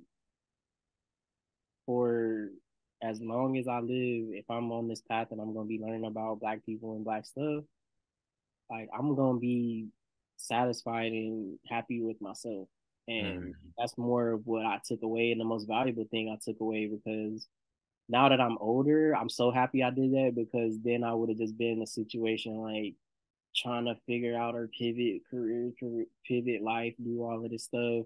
[1.86, 2.50] for
[3.04, 6.06] as long as I live, if I'm on this path and I'm gonna be learning
[6.06, 7.63] about black people and black stuff,
[8.69, 9.88] like I'm gonna be
[10.38, 12.67] satisfied and happy with myself.
[13.08, 13.54] And mm.
[13.78, 16.88] that's more of what I took away and the most valuable thing I took away
[16.88, 17.48] because
[18.08, 21.38] now that I'm older, I'm so happy I did that because then I would have
[21.38, 22.94] just been in a situation like
[23.56, 28.06] trying to figure out or pivot career, career pivot life, do all of this stuff.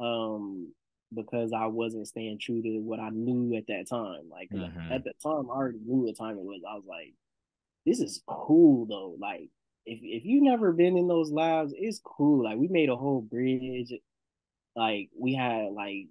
[0.00, 0.72] Um,
[1.14, 4.30] because I wasn't staying true to what I knew at that time.
[4.30, 4.92] Like mm-hmm.
[4.92, 6.62] at the time, I already knew what time it was.
[6.68, 7.14] I was like,
[7.84, 9.50] "This is cool though." Like
[9.84, 12.44] if if you never been in those labs, it's cool.
[12.44, 13.92] Like we made a whole bridge.
[14.74, 16.08] Like we had like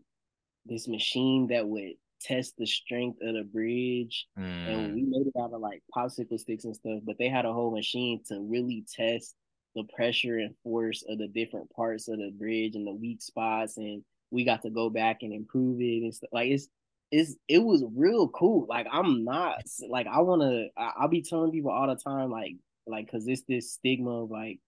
[0.66, 4.28] this machine that would test the strength of the bridge.
[4.38, 4.68] Mm.
[4.68, 7.54] And we made it out of like popsicle sticks and stuff, but they had a
[7.54, 9.36] whole machine to really test
[9.76, 13.78] the pressure and force of the different parts of the bridge and the weak spots.
[13.78, 16.30] And we got to go back and improve it and stuff.
[16.32, 16.68] Like it's
[17.12, 18.66] it's it was real cool.
[18.68, 22.56] Like I'm not like I wanna I, will be telling people all the time, like
[22.88, 24.60] like cause it's this stigma of like,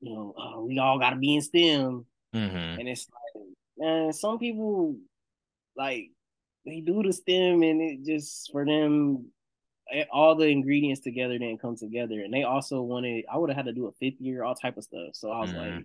[0.00, 2.06] you know, oh, we all gotta be in STEM.
[2.34, 2.80] Mm-hmm.
[2.80, 3.44] And it's like,
[3.78, 4.96] man, some people
[5.76, 6.10] like
[6.68, 9.26] they do the stem and it just for them
[9.92, 13.56] eh, all the ingredients together didn't come together and they also wanted i would have
[13.56, 15.76] had to do a fifth year all type of stuff so i was mm.
[15.76, 15.84] like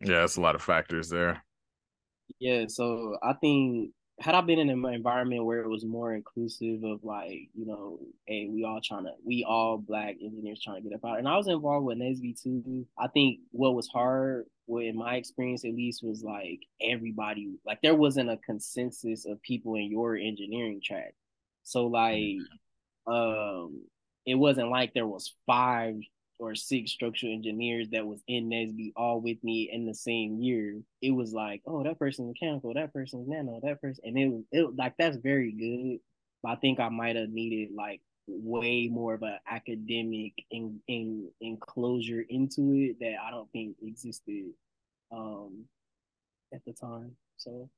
[0.00, 1.42] yeah it's a lot of factors there
[2.38, 6.84] yeah so i think had I been in an environment where it was more inclusive
[6.84, 10.88] of like, you know, hey, we all trying to, we all black engineers trying to
[10.88, 11.18] get up out.
[11.18, 12.86] And I was involved with NSBE too.
[12.98, 17.80] I think what was hard, well, in my experience at least, was like everybody, like
[17.82, 21.14] there wasn't a consensus of people in your engineering track.
[21.64, 22.38] So like,
[23.06, 23.82] um,
[24.26, 25.96] it wasn't like there was five
[26.38, 30.80] or six structural engineers that was in NSBE all with me in the same year,
[31.00, 34.42] it was like, oh, that person's mechanical, that person's nano, that person, and it was
[34.52, 36.00] it like that's very good.
[36.42, 41.28] But I think I might have needed like way more of an academic in, in
[41.40, 44.52] enclosure into it that I don't think existed
[45.12, 45.64] um
[46.52, 47.16] at the time.
[47.36, 47.68] So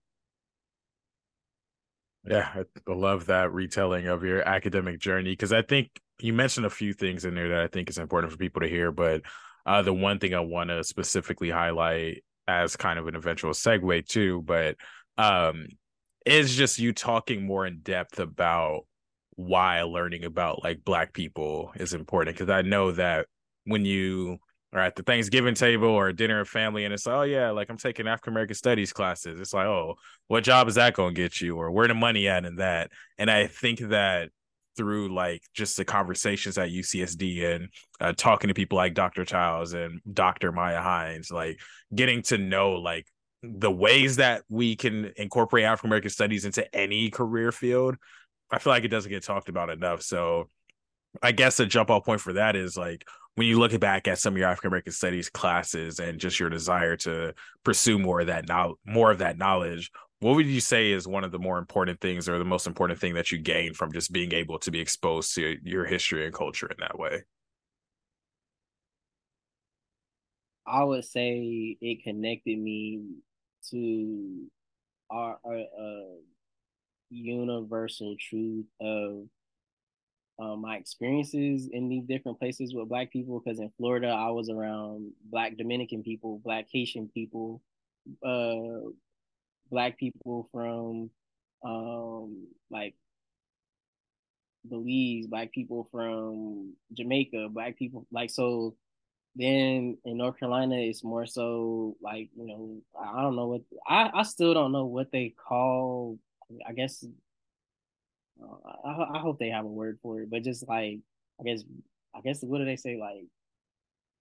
[2.24, 6.70] yeah, I love that retelling of your academic journey because I think you mentioned a
[6.70, 9.22] few things in there that I think is important for people to hear, but
[9.64, 14.06] uh, the one thing I want to specifically highlight as kind of an eventual segue
[14.06, 14.76] too, but
[15.18, 15.66] um,
[16.24, 18.82] is just you talking more in depth about
[19.37, 23.26] why learning about like black people is important because I know that
[23.64, 24.39] when you
[24.72, 27.70] are at the Thanksgiving table or dinner of family and it's like, oh yeah, like
[27.70, 29.41] I'm taking African American studies classes.
[29.41, 29.97] It's like, oh,
[30.28, 31.57] what job is that gonna get you?
[31.57, 32.91] Or where the money at in that?
[33.18, 34.30] And I think that
[34.76, 37.68] through like just the conversations at UCSD and
[38.01, 39.24] uh, talking to people like Dr.
[39.24, 40.53] Childs and Dr.
[40.53, 41.59] Maya Hines, like
[41.95, 43.07] getting to know like
[43.43, 47.97] the ways that we can incorporate African American studies into any career field.
[48.51, 50.03] I feel like it doesn't get talked about enough.
[50.03, 50.49] So
[51.22, 54.18] I guess a jump off point for that is like when you look back at
[54.18, 57.34] some of your African American studies classes and just your desire to
[57.64, 59.90] pursue more of that now more of that knowledge,
[60.20, 62.99] what would you say is one of the more important things or the most important
[62.99, 66.34] thing that you gain from just being able to be exposed to your history and
[66.34, 67.22] culture in that way
[70.66, 73.03] I would say it connected me
[73.70, 74.47] to
[75.11, 76.16] our, our uh,
[77.11, 79.24] universal truth of
[80.38, 84.50] um, my experiences in these different places with black people because in Florida I was
[84.50, 87.62] around black Dominican people, black Haitian people,
[88.24, 88.90] uh,
[89.70, 91.11] black people from
[91.64, 92.94] um, like
[94.68, 98.74] Belize, black people from Jamaica, black people like so.
[99.38, 104.11] Then in North Carolina, it's more so like you know I don't know what I
[104.14, 106.18] I still don't know what they call.
[106.66, 107.05] I guess
[108.42, 111.01] uh, I, I hope they have a word for it, but just like
[111.40, 111.62] I guess
[112.14, 113.26] I guess what do they say like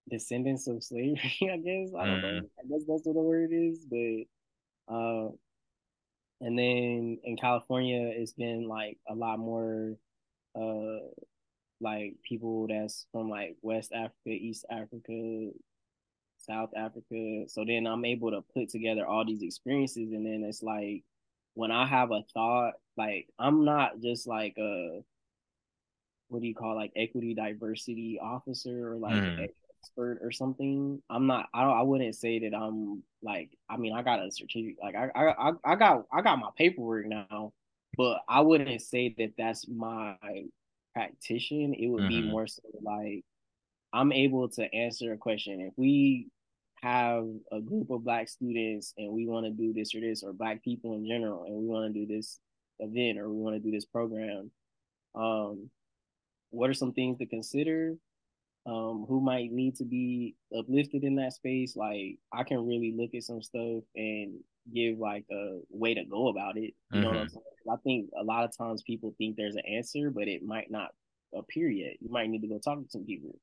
[0.09, 1.19] descendants of slavery?
[1.41, 2.21] I guess I don't mm.
[2.21, 2.49] know.
[2.59, 5.29] I guess that's what the word is, but uh,
[6.41, 9.95] and then in California, it's been like a lot more
[10.55, 10.99] uh
[11.81, 15.51] like people that's from like West Africa, East Africa,
[16.37, 17.45] South Africa.
[17.47, 21.03] So then I'm able to put together all these experiences and then it's like
[21.55, 25.01] when I have a thought, like I'm not just like a
[26.27, 29.47] what do you call like equity diversity officer or like mm.
[29.81, 31.01] expert or something.
[31.09, 31.47] I'm not.
[31.53, 31.77] I don't.
[31.77, 33.49] I wouldn't say that I'm like.
[33.69, 34.77] I mean, I got a certificate.
[34.81, 37.53] Like I, I, I got, I got my paperwork now,
[37.97, 40.15] but I wouldn't say that that's my
[40.93, 41.75] practitioner.
[41.77, 42.09] It would mm-hmm.
[42.09, 43.23] be more so like
[43.93, 45.61] I'm able to answer a question.
[45.61, 46.27] If we
[46.85, 50.31] have a group of black students and we want to do this or this or
[50.31, 52.39] black people in general and we want to do this
[52.79, 54.51] event or we want to do this program
[55.15, 55.67] um
[56.51, 57.95] what are some things to consider
[58.67, 63.15] um who might need to be uplifted in that space like i can really look
[63.15, 64.35] at some stuff and
[64.71, 67.01] give like a way to go about it you mm-hmm.
[67.01, 67.33] know what i'm mm-hmm.
[67.33, 70.69] saying i think a lot of times people think there's an answer but it might
[70.69, 70.89] not
[71.33, 73.35] appear yet you might need to go talk to some people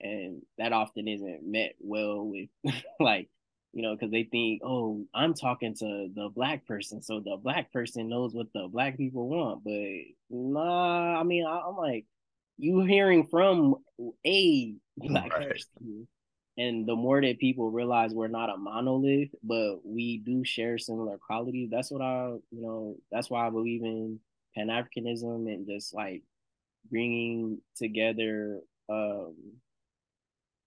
[0.00, 2.48] and that often isn't met well with
[3.00, 3.28] like
[3.72, 7.72] you know because they think oh i'm talking to the black person so the black
[7.72, 12.06] person knows what the black people want but nah i mean I, am like
[12.56, 13.76] you hearing from
[14.26, 15.50] a black right.
[15.50, 16.08] person
[16.56, 21.18] and the more that people realize we're not a monolith but we do share similar
[21.18, 24.18] qualities that's what i you know that's why i believe in
[24.56, 26.22] pan-africanism and just like
[26.90, 29.34] bringing together um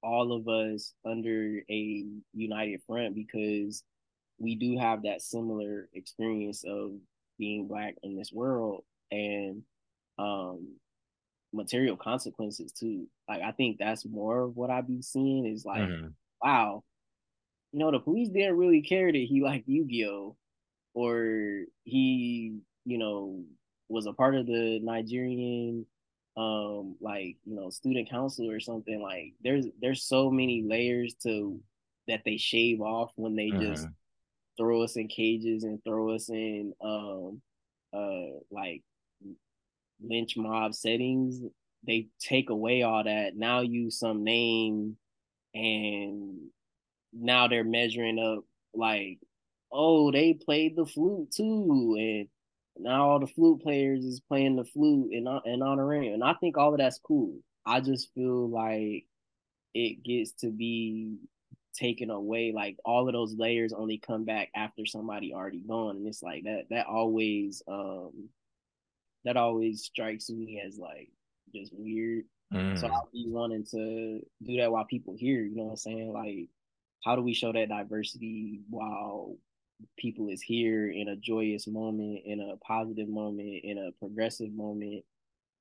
[0.04, 3.84] all of us under a united front because
[4.40, 6.92] we do have that similar experience of
[7.38, 9.62] being black in this world and
[10.18, 10.76] um
[11.54, 13.08] material consequences too.
[13.28, 16.08] Like I think that's more of what I be seeing is like, mm-hmm.
[16.42, 16.84] wow,
[17.72, 20.36] you know, the police didn't really care that he liked Yu-Gi-Oh!
[20.94, 23.44] or he, you know,
[23.88, 25.86] was a part of the Nigerian
[26.38, 31.60] um like you know student council or something like there's there's so many layers to
[32.08, 33.74] that they shave off when they mm-hmm.
[33.74, 33.88] just
[34.58, 37.42] throw us in cages and throw us in um
[37.94, 38.82] uh like
[40.02, 41.42] lynch mob settings
[41.86, 44.96] they take away all that now use some name
[45.54, 46.38] and
[47.14, 49.20] now they're measuring up like
[49.72, 52.28] oh they played the flute too and
[52.78, 56.58] now all the flute players is playing the flute in in honoring, and I think
[56.58, 57.40] all of that's cool.
[57.66, 59.06] I just feel like
[59.74, 61.18] it gets to be
[61.74, 62.52] taken away.
[62.54, 66.44] Like all of those layers only come back after somebody already gone, and it's like
[66.44, 66.66] that.
[66.70, 68.30] That always um
[69.26, 71.10] that always strikes me as like
[71.54, 72.26] just weird.
[72.54, 72.78] Mm.
[72.80, 75.44] So I'll be wanting to do that while people here.
[75.44, 76.12] You know what I'm saying?
[76.12, 76.50] Like,
[77.04, 79.36] how do we show that diversity while
[79.98, 85.04] people is here in a joyous moment, in a positive moment, in a progressive moment.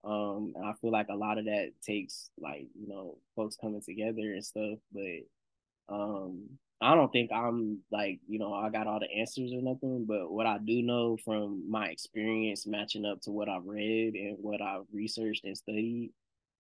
[0.05, 3.83] Um, and I feel like a lot of that takes like, you know, folks coming
[3.83, 6.49] together and stuff, but um
[6.83, 10.33] I don't think I'm like, you know, I got all the answers or nothing, but
[10.33, 14.63] what I do know from my experience matching up to what I've read and what
[14.63, 16.13] I've researched and studied,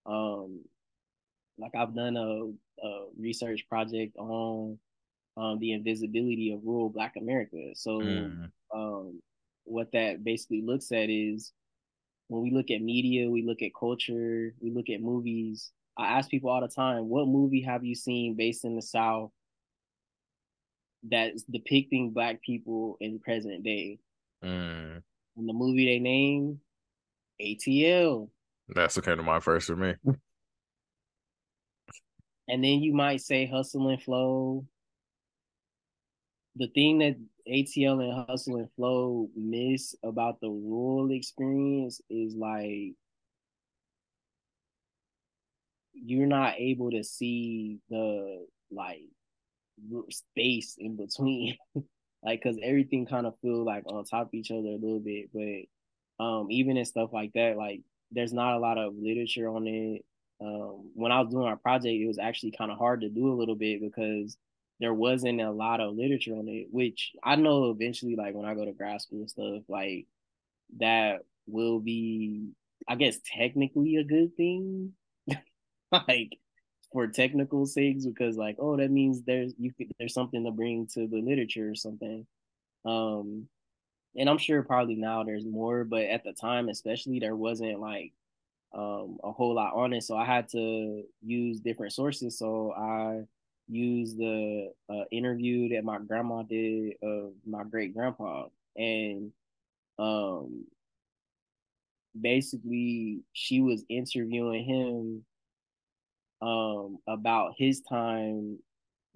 [0.04, 0.60] um,
[1.56, 4.78] like I've done a, a research project on
[5.40, 7.70] um, the invisibility of rural Black America.
[7.74, 8.50] So, mm.
[8.74, 9.20] um,
[9.64, 11.52] what that basically looks at is
[12.28, 15.70] when we look at media, we look at culture, we look at movies.
[15.96, 19.30] I ask people all the time, what movie have you seen based in the South
[21.02, 23.98] that's depicting Black people in present day?
[24.44, 25.02] Mm.
[25.36, 26.60] And the movie they name,
[27.40, 28.28] ATL.
[28.68, 29.94] That's what came to mind first for me.
[32.48, 34.66] and then you might say Hustle and Flow,
[36.60, 37.16] the thing that
[37.50, 42.94] ATL and Hustle and Flow miss about the rural experience is like
[45.94, 49.00] you're not able to see the like
[50.10, 51.56] space in between.
[52.22, 55.30] like because everything kind of feel like on top of each other a little bit.
[55.32, 57.80] But um even in stuff like that, like
[58.12, 60.04] there's not a lot of literature on it.
[60.42, 63.32] Um, when I was doing our project, it was actually kind of hard to do
[63.32, 64.36] a little bit because
[64.80, 68.54] there wasn't a lot of literature on it, which I know eventually, like when I
[68.54, 70.06] go to grad school and stuff, like
[70.78, 72.50] that will be,
[72.88, 74.92] I guess, technically a good thing.
[75.92, 76.38] like
[76.92, 80.86] for technical sakes, because like, oh, that means there's you could there's something to bring
[80.94, 82.26] to the literature or something.
[82.84, 83.48] Um,
[84.16, 88.12] and I'm sure probably now there's more, but at the time, especially, there wasn't like
[88.74, 90.02] um a whole lot on it.
[90.04, 92.38] So I had to use different sources.
[92.38, 93.22] So I
[93.70, 98.46] used the uh, interview that my grandma did of my great grandpa,
[98.76, 99.32] and
[99.98, 100.66] um
[102.18, 105.24] basically she was interviewing him
[106.42, 108.58] um about his time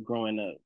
[0.05, 0.57] growing up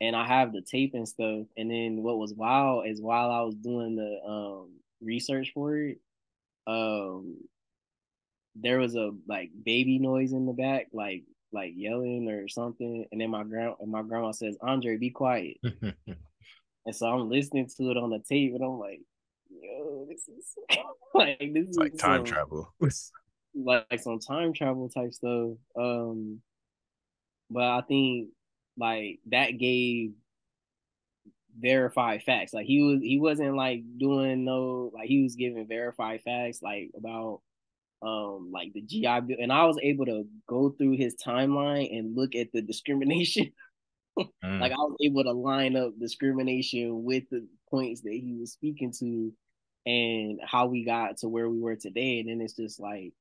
[0.00, 1.46] and I have the tape and stuff.
[1.56, 4.70] And then what was wild is while I was doing the um
[5.00, 5.98] research for it,
[6.66, 7.36] um
[8.54, 13.06] there was a like baby noise in the back, like like yelling or something.
[13.10, 15.56] And then my grand and my grandma says, Andre, be quiet.
[15.62, 19.00] and so I'm listening to it on the tape and I'm like,
[19.50, 20.54] yo, this is
[21.14, 22.74] like this it's is like time some, travel.
[22.80, 22.92] like,
[23.90, 25.52] like some time travel type stuff.
[25.76, 26.40] Um
[27.50, 28.28] but I think
[28.76, 30.12] like that gave
[31.58, 32.52] verified facts.
[32.52, 36.90] Like he was he wasn't like doing no like he was giving verified facts like
[36.96, 37.40] about
[38.02, 42.16] um like the GI Bill and I was able to go through his timeline and
[42.16, 43.52] look at the discrimination.
[44.18, 44.60] mm.
[44.60, 48.92] Like I was able to line up discrimination with the points that he was speaking
[49.00, 49.32] to
[49.86, 52.20] and how we got to where we were today.
[52.20, 53.12] And then it's just like,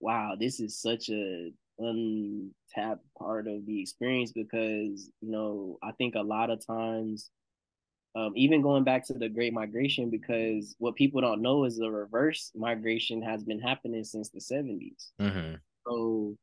[0.00, 6.14] wow, this is such a untapped part of the experience because you know I think
[6.14, 7.30] a lot of times,
[8.16, 11.90] um, even going back to the Great Migration, because what people don't know is the
[11.90, 15.10] reverse migration has been happening since the 70s.
[15.20, 15.56] Mm-hmm.
[15.86, 16.36] So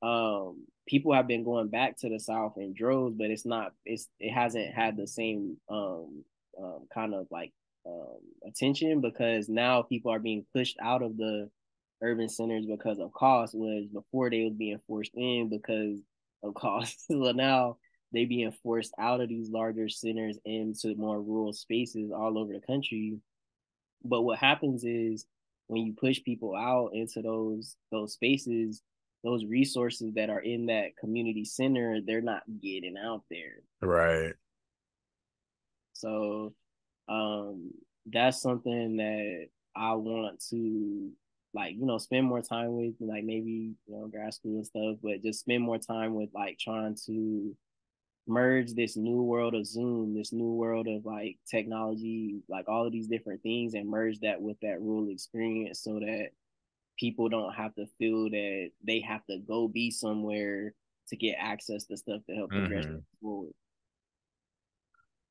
[0.00, 4.08] um, people have been going back to the South in droves, but it's not it's
[4.18, 6.24] it hasn't had the same um,
[6.58, 7.52] um, kind of like
[7.86, 11.50] um, attention because now people are being pushed out of the
[12.00, 15.98] urban centers because of cost was before they was being forced in because
[16.42, 17.06] of cost.
[17.06, 17.76] so now
[18.12, 22.60] they being forced out of these larger centers into more rural spaces all over the
[22.60, 23.18] country.
[24.04, 25.26] But what happens is
[25.68, 28.82] when you push people out into those those spaces,
[29.24, 33.62] those resources that are in that community center, they're not getting out there.
[33.80, 34.34] Right.
[35.94, 36.52] So
[37.08, 37.70] um
[38.06, 41.10] that's something that I want to
[41.54, 44.96] like you know spend more time with like maybe you know grad school and stuff
[45.02, 47.54] but just spend more time with like trying to
[48.26, 52.92] merge this new world of zoom this new world of like technology like all of
[52.92, 56.28] these different things and merge that with that rural experience so that
[56.98, 60.72] people don't have to feel that they have to go be somewhere
[61.08, 62.98] to get access to stuff to help progress mm-hmm.
[63.20, 63.52] forward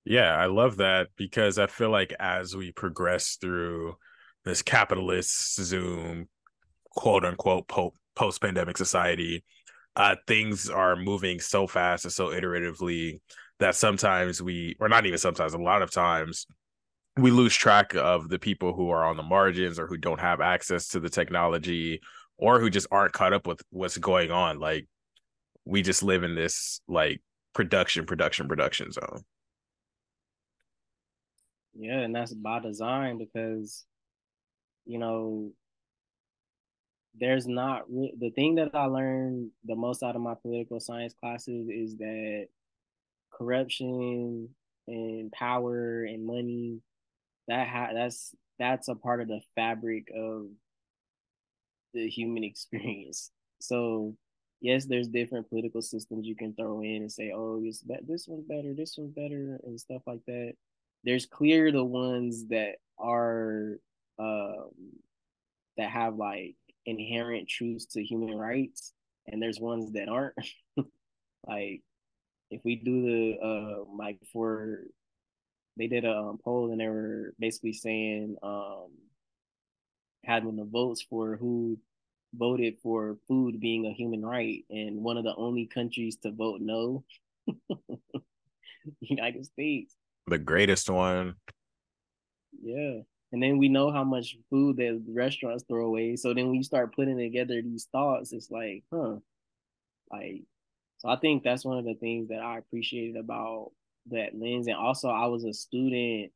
[0.04, 3.96] yeah i love that because i feel like as we progress through
[4.44, 6.28] this capitalist Zoom
[6.92, 7.68] quote unquote
[8.16, 9.44] post pandemic society,
[9.96, 13.20] uh, things are moving so fast and so iteratively
[13.60, 16.48] that sometimes we, or not even sometimes, a lot of times,
[17.18, 20.40] we lose track of the people who are on the margins or who don't have
[20.40, 22.00] access to the technology
[22.38, 24.60] or who just aren't caught up with what's going on.
[24.60, 24.88] Like
[25.66, 27.22] we just live in this like
[27.54, 29.22] production, production, production zone.
[31.74, 33.86] Yeah, and that's by design because
[34.86, 35.52] you know,
[37.20, 41.14] there's not re- the thing that I learned the most out of my political science
[41.20, 42.48] classes is that
[43.32, 44.50] corruption
[44.88, 46.82] and power and money
[47.48, 50.48] that ha- that's that's a part of the fabric of
[51.94, 53.32] the human experience.
[53.60, 54.16] So
[54.62, 58.46] yes, there's different political systems you can throw in and say, oh, this this one's
[58.46, 60.54] better, this one's better, and stuff like that.
[61.04, 63.80] There's clear the ones that are
[64.20, 64.70] um,
[65.78, 66.56] that have like
[66.86, 68.94] inherent truths to human rights,
[69.28, 70.36] and there's ones that aren't.
[71.48, 71.82] like
[72.52, 74.82] if we do the uh like for
[75.78, 78.90] they did a um, poll and they were basically saying um
[80.24, 81.80] having the votes for who
[82.36, 86.62] voted for food being a human right and one of the only countries to vote
[86.62, 87.04] no.
[89.02, 89.96] United states.
[90.28, 91.36] The greatest one.
[92.62, 93.02] Yeah
[93.32, 96.16] and then we know how much food that restaurants throw away.
[96.18, 99.18] So then you start putting together these thoughts, it's like, huh,
[100.12, 100.44] like
[101.00, 103.72] So I think that's one of the things that I appreciated about
[104.12, 104.68] that lens.
[104.68, 106.32] And also, I was a student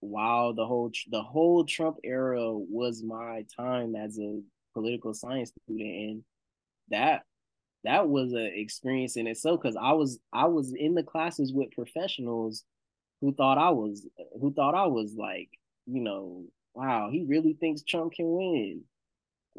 [0.00, 4.42] while the whole the whole Trump era was my time as a
[4.74, 6.24] political science student, and
[6.90, 7.24] that
[7.84, 11.72] that was an experience in itself because I was I was in the classes with
[11.72, 12.64] professionals
[13.20, 14.06] who thought I was
[14.40, 15.50] who thought I was like
[15.86, 18.82] you know wow he really thinks Trump can win.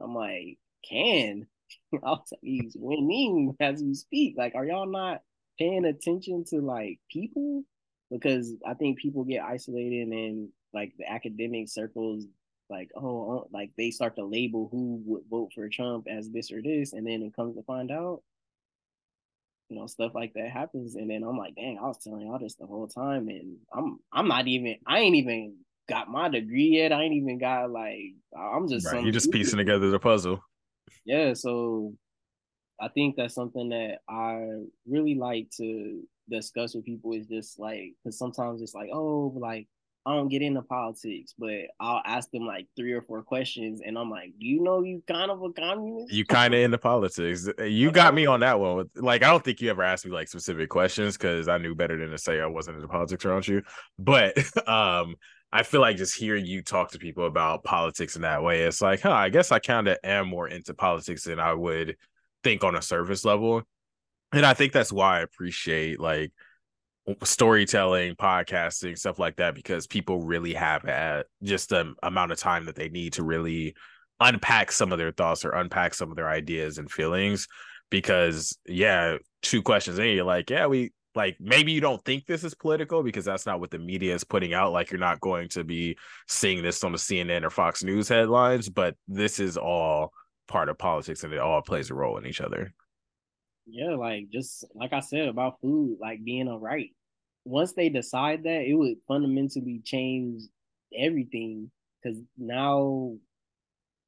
[0.02, 0.58] I'm like
[0.88, 1.48] can
[1.94, 4.36] I was like he's winning as we speak.
[4.38, 5.22] Like are y'all not
[5.60, 7.64] paying attention to like people?
[8.10, 12.26] Because I think people get isolated and like the academic circles
[12.72, 16.52] like oh, oh like they start to label who would vote for Trump as this
[16.52, 18.22] or this, and then it comes to find out,
[19.70, 22.40] you know, stuff like that happens, and then I'm like, dang, I was telling y'all
[22.40, 25.58] this the whole time, and I'm I'm not even I ain't even
[25.88, 26.92] got my degree yet.
[26.92, 29.04] I ain't even got like I'm just right.
[29.04, 30.44] you're just piecing together the puzzle.
[31.06, 31.94] Yeah, so
[32.80, 34.48] I think that's something that I
[34.88, 39.68] really like to discuss with people is just like because sometimes it's like oh like
[40.06, 44.00] I don't get into politics, but I'll ask them like three or four questions, and
[44.00, 46.12] I'm like, "Do you know you kind of a communist?
[46.12, 47.48] You kind of into politics.
[47.60, 48.90] You got me on that one.
[48.96, 51.98] Like, I don't think you ever asked me like specific questions because I knew better
[51.98, 53.62] than to say I wasn't into politics around you.
[54.00, 54.36] But
[54.68, 55.18] um,
[55.54, 58.82] I feel like just hearing you talk to people about politics in that way, it's
[58.82, 61.98] like, huh, I guess I kind of am more into politics than I would
[62.44, 63.64] think on a surface level,
[64.32, 66.32] and I think that's why I appreciate like
[67.24, 72.66] storytelling, podcasting, stuff like that, because people really have at just the amount of time
[72.66, 73.76] that they need to really
[74.20, 77.48] unpack some of their thoughts or unpack some of their ideas and feelings.
[77.90, 82.44] Because yeah, two questions in, you're like, yeah, we like maybe you don't think this
[82.44, 84.72] is political because that's not what the media is putting out.
[84.72, 85.98] Like you're not going to be
[86.28, 90.12] seeing this on the CNN or Fox News headlines, but this is all
[90.48, 92.74] part of politics and it all plays a role in each other
[93.66, 96.90] yeah, like just like I said about food, like being a right.
[97.46, 100.44] Once they decide that, it would fundamentally change
[100.96, 103.14] everything because now,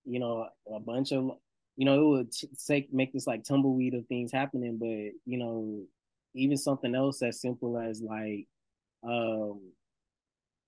[0.06, 1.32] you know, a bunch of,
[1.76, 4.78] you know, it would t- make this like tumbleweed of things happening.
[4.78, 5.84] But you know,
[6.36, 8.48] even something else as simple as like,
[9.04, 9.60] um,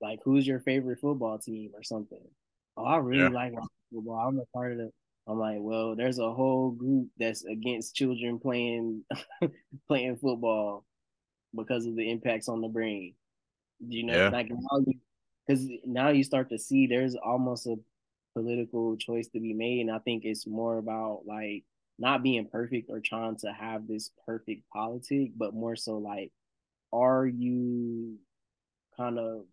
[0.01, 2.21] like who's your favorite football team or something.
[2.77, 3.29] Oh, I really yeah.
[3.29, 3.53] like
[3.93, 4.27] football.
[4.27, 4.91] I'm a part of the
[5.27, 9.03] I'm like, well, there's a whole group that's against children playing
[9.87, 10.85] playing football
[11.55, 13.15] because of the impacts on the brain.
[13.79, 14.29] You know, yeah.
[14.29, 14.85] like now
[15.47, 17.75] because now you start to see there's almost a
[18.35, 21.63] political choice to be made, and I think it's more about like
[21.97, 26.31] not being perfect or trying to have this perfect politic, but more so like,
[26.91, 28.17] are you
[28.97, 29.45] kind of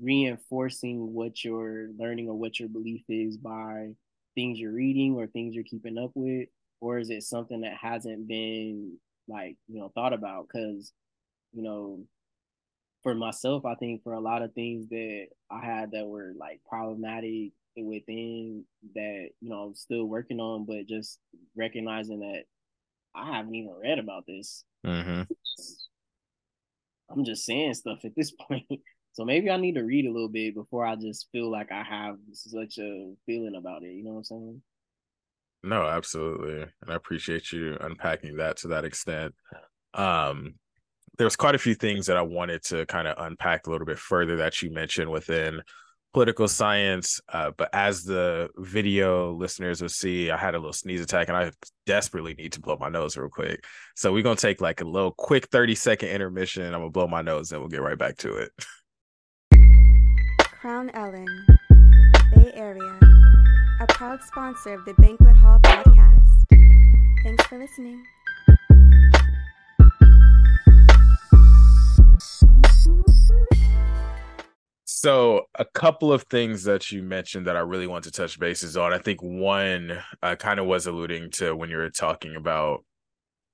[0.00, 3.90] reinforcing what you're learning or what your belief is by
[4.34, 6.48] things you're reading or things you're keeping up with?
[6.80, 10.48] Or is it something that hasn't been like you know thought about?
[10.48, 10.92] Because
[11.52, 12.00] you know
[13.02, 16.60] for myself i think for a lot of things that i had that were like
[16.68, 18.64] problematic within
[18.94, 21.18] that you know i'm still working on but just
[21.56, 22.44] recognizing that
[23.14, 25.22] i haven't even read about this mm-hmm.
[27.10, 28.80] i'm just saying stuff at this point
[29.14, 31.84] so maybe I need to read a little bit before I just feel like I
[31.84, 33.92] have such a feeling about it.
[33.92, 34.62] You know what I'm saying?
[35.62, 36.62] No, absolutely.
[36.62, 39.32] And I appreciate you unpacking that to that extent.
[39.94, 40.56] Um,
[41.16, 44.00] there's quite a few things that I wanted to kind of unpack a little bit
[44.00, 45.62] further that you mentioned within
[46.14, 47.20] political science.
[47.28, 51.36] Uh, but as the video listeners will see, I had a little sneeze attack and
[51.36, 51.50] I
[51.84, 53.64] desperately need to blow my nose real quick.
[53.96, 56.64] So we're going to take like a little quick 30 second intermission.
[56.64, 58.52] I'm going to blow my nose and we'll get right back to it.
[60.40, 61.26] Krown Ellen,
[62.34, 62.98] Bay Area,
[63.80, 66.44] a proud sponsor of the Banquet Hall podcast.
[67.22, 68.02] Thanks for listening.
[75.04, 78.74] So, a couple of things that you mentioned that I really want to touch bases
[78.74, 78.94] on.
[78.94, 82.86] I think one uh, kind of was alluding to when you were talking about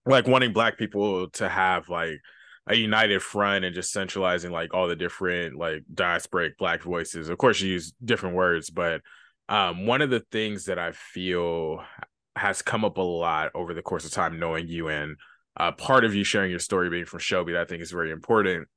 [0.07, 2.20] like wanting Black people to have like
[2.68, 7.28] a united front and just centralizing like all the different like diasporic black voices.
[7.28, 9.01] Of course, you use different words, but
[9.48, 11.82] um, one of the things that I feel
[12.36, 15.16] has come up a lot over the course of time knowing you and
[15.57, 18.12] uh, part of you sharing your story being from Shelby that I think is very
[18.12, 18.68] important.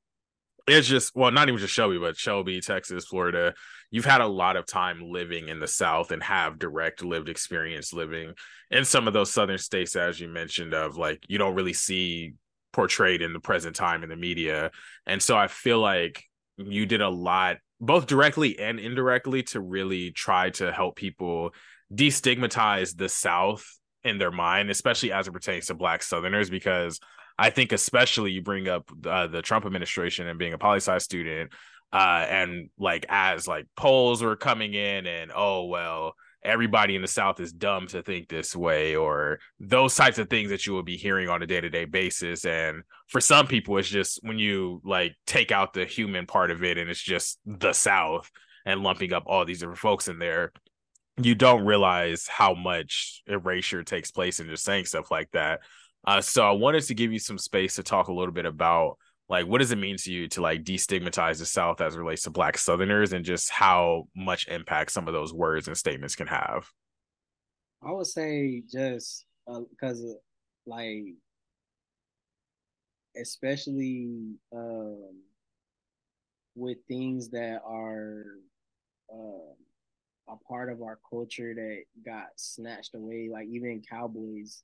[0.65, 3.53] It's just well, not even just Shelby, but Shelby, Texas, Florida.
[3.91, 7.93] You've had a lot of time living in the South and have direct lived experience
[7.93, 8.33] living
[8.71, 12.33] in some of those southern states, as you mentioned, of like you don't really see
[12.71, 14.71] portrayed in the present time in the media.
[15.05, 16.23] And so I feel like
[16.57, 21.51] you did a lot, both directly and indirectly, to really try to help people
[21.93, 23.65] destigmatize the South
[24.03, 26.99] in their mind, especially as it pertains to Black Southerners, because
[27.37, 30.97] I think especially you bring up uh, the Trump administration and being a poli sci
[30.99, 31.51] student,
[31.91, 36.13] uh, and like as like polls were coming in, and oh well,
[36.43, 40.49] everybody in the South is dumb to think this way, or those types of things
[40.49, 42.45] that you will be hearing on a day to day basis.
[42.45, 46.63] And for some people, it's just when you like take out the human part of
[46.63, 48.29] it, and it's just the South
[48.65, 50.53] and lumping up all these different folks in there
[51.17, 55.61] you don't realize how much erasure takes place in just saying stuff like that.
[56.05, 58.97] Uh, so I wanted to give you some space to talk a little bit about
[59.29, 62.23] like what does it mean to you to like destigmatize the South as it relates
[62.23, 66.27] to Black Southerners and just how much impact some of those words and statements can
[66.27, 66.67] have.
[67.81, 69.25] I would say just
[69.69, 70.13] because uh,
[70.65, 71.05] like
[73.19, 75.21] especially um,
[76.55, 78.25] with things that are
[79.13, 79.53] uh,
[80.29, 83.29] a part of our culture that got snatched away.
[83.31, 84.63] Like even cowboys,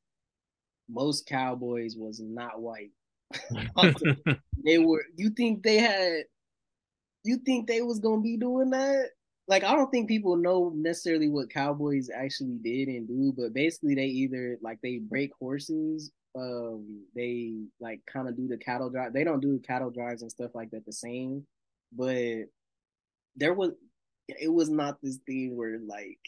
[0.90, 2.92] most cowboys was not white.
[4.64, 5.04] they were.
[5.16, 6.24] You think they had?
[7.24, 9.10] You think they was gonna be doing that?
[9.48, 13.96] Like I don't think people know necessarily what cowboys actually did and do, but basically
[13.96, 19.14] they either like they break horses, um, they like kind of do the cattle drive.
[19.14, 21.46] They don't do cattle drives and stuff like that the same,
[21.92, 22.46] but
[23.36, 23.72] there was
[24.28, 26.20] it was not this thing where like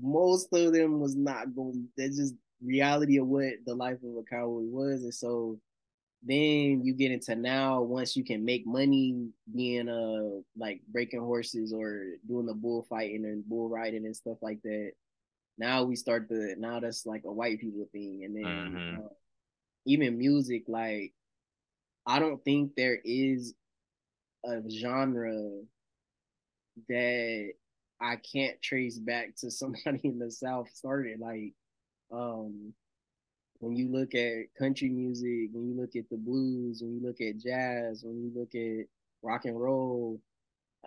[0.00, 1.88] most of them was not going.
[1.96, 2.34] They just
[2.64, 5.58] reality of what the life of a cowboy was, and so
[6.22, 11.72] then you get into now once you can make money being uh like breaking horses
[11.72, 14.92] or doing the bullfighting and bull riding and stuff like that.
[15.58, 19.04] Now we start the now that's like a white people thing, and then mm-hmm.
[19.04, 19.08] uh,
[19.86, 21.12] even music like
[22.06, 23.54] I don't think there is
[24.44, 25.50] a genre
[26.88, 27.52] that
[28.00, 31.20] I can't trace back to somebody in the South started.
[31.20, 31.52] Like,
[32.12, 32.72] um,
[33.60, 37.20] when you look at country music, when you look at the blues, when you look
[37.20, 38.86] at jazz, when you look at
[39.22, 40.20] rock and roll,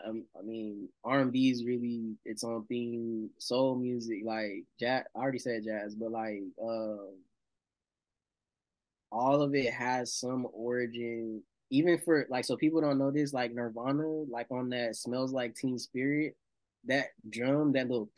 [0.05, 3.29] um, I mean, R and B is really its own theme.
[3.39, 7.17] Soul music, like jazz, I already said jazz, but like, um,
[9.11, 13.53] all of it has some origin even for like so people don't know this like
[13.53, 16.35] Nirvana, like on that smells like Teen Spirit,
[16.85, 18.09] that drum, that little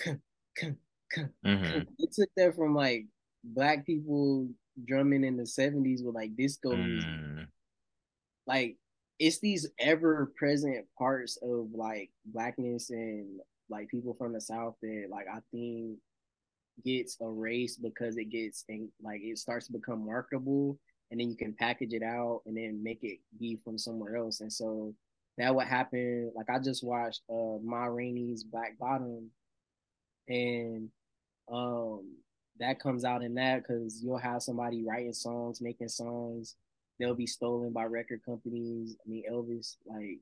[1.18, 1.82] mm-hmm.
[1.99, 3.05] it took that from like
[3.43, 4.47] black people
[4.88, 6.86] drumming in the 70s with like disco mm.
[6.86, 7.47] music.
[8.47, 8.78] Like
[9.20, 13.39] it's these ever present parts of like blackness and
[13.70, 15.97] like people from the south that like I think
[16.84, 20.80] gets erased because it gets and like it starts to become marketable
[21.11, 24.41] and then you can package it out and then make it be from somewhere else.
[24.41, 24.95] And so
[25.38, 26.32] that would happen.
[26.36, 29.30] Like I just watched uh Ma Rainey's Black Bottom,
[30.28, 30.89] and
[31.51, 32.17] um
[32.59, 36.55] that comes out in that because you'll have somebody writing songs, making songs.
[36.99, 38.95] They'll be stolen by record companies.
[39.05, 40.19] I mean Elvis, like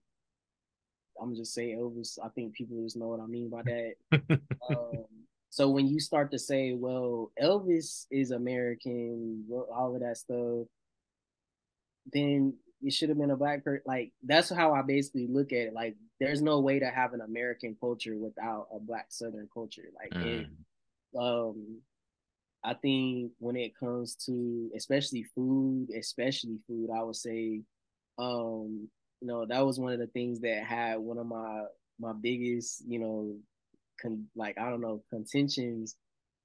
[1.22, 2.18] I'm just say Elvis.
[2.24, 4.40] I think people just know what I mean by that.
[4.70, 5.06] um,
[5.50, 9.46] so when you start to say, well, Elvis is American,
[9.76, 10.68] all of that stuff,
[12.12, 13.84] then it should have been a black person.
[13.86, 15.74] Like that's how I basically look at it.
[15.74, 19.90] Like there's no way to have an American culture without a black Southern culture.
[19.94, 20.26] Like mm.
[20.26, 20.48] it,
[21.18, 21.82] um,
[22.64, 27.62] I think when it comes to especially food, especially food, I would say,
[28.20, 28.88] um,
[29.22, 31.64] you know, that was one of the things that had one of my
[32.00, 33.36] my biggest, you know,
[34.02, 35.96] con- like I don't know contentions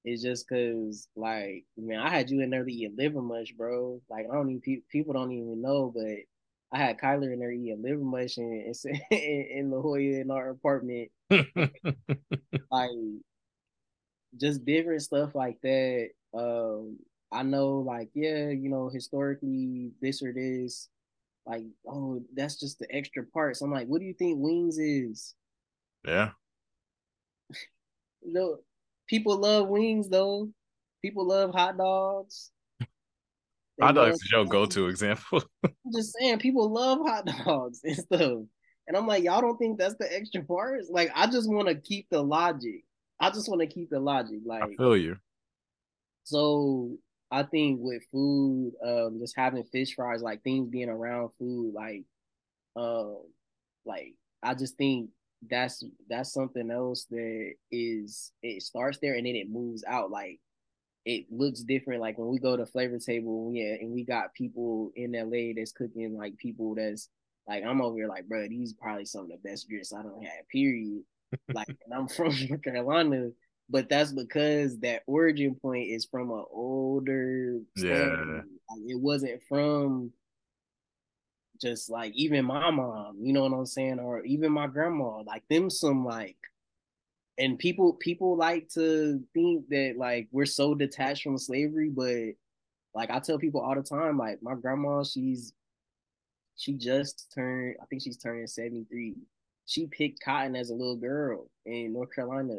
[0.05, 4.01] is just cause like man, I had you in there to eat liver mush, bro.
[4.09, 6.05] Like I don't even people don't even know, but
[6.71, 8.75] I had Kyler in there eating liver mush and
[9.11, 11.11] in, in La Jolla in our apartment.
[12.71, 12.89] like
[14.35, 16.09] just different stuff like that.
[16.33, 16.97] Um,
[17.31, 20.89] I know, like, yeah, you know, historically this or this,
[21.45, 23.61] like, oh, that's just the extra parts.
[23.61, 25.33] I'm like, what do you think wings is?
[26.05, 26.31] Yeah.
[28.21, 28.57] you know,
[29.07, 30.49] people love wings though.
[31.01, 32.51] People love hot dogs.
[32.79, 35.43] They hot dogs is your go-to example.
[35.63, 38.39] I'm just saying, people love hot dogs and stuff.
[38.87, 40.89] And I'm like, y'all don't think that's the extra parts?
[40.89, 42.83] Like, I just want to keep the logic.
[43.19, 44.39] I just want to keep the logic.
[44.45, 45.17] Like, I feel you.
[46.23, 46.97] So
[47.31, 52.03] I think with food, um, just having fish fries, like things being around food, like,
[52.75, 53.17] um,
[53.85, 54.13] like
[54.43, 55.09] I just think
[55.47, 60.39] that's that's something else that is it starts there and then it moves out like
[61.05, 64.91] it looks different like when we go to flavor table yeah and we got people
[64.95, 67.09] in LA that's cooking like people that's
[67.47, 70.23] like I'm over here like bro these probably some of the best grits I don't
[70.23, 71.03] have period
[71.53, 73.29] like and I'm from North Carolina
[73.69, 78.41] but that's because that origin point is from an older Yeah.
[78.69, 80.11] Like, it wasn't from
[81.61, 85.43] just like even my mom, you know what I'm saying, or even my grandma, like
[85.49, 86.37] them some like
[87.37, 92.35] and people people like to think that like we're so detached from slavery, but
[92.93, 95.53] like I tell people all the time, like my grandma, she's
[96.55, 99.15] she just turned, I think she's turning 73.
[99.67, 102.55] She picked cotton as a little girl in North Carolina,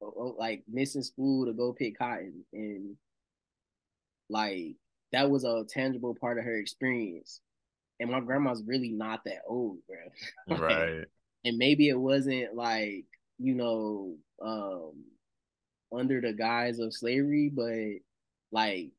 [0.00, 2.44] like missing school to go pick cotton.
[2.52, 2.96] And
[4.28, 4.76] like
[5.12, 7.40] that was a tangible part of her experience.
[7.98, 10.58] And my grandma's really not that old, bro.
[10.58, 11.06] right.
[11.44, 13.06] and maybe it wasn't like,
[13.38, 14.92] you know, um
[15.96, 18.02] under the guise of slavery, but
[18.52, 18.90] like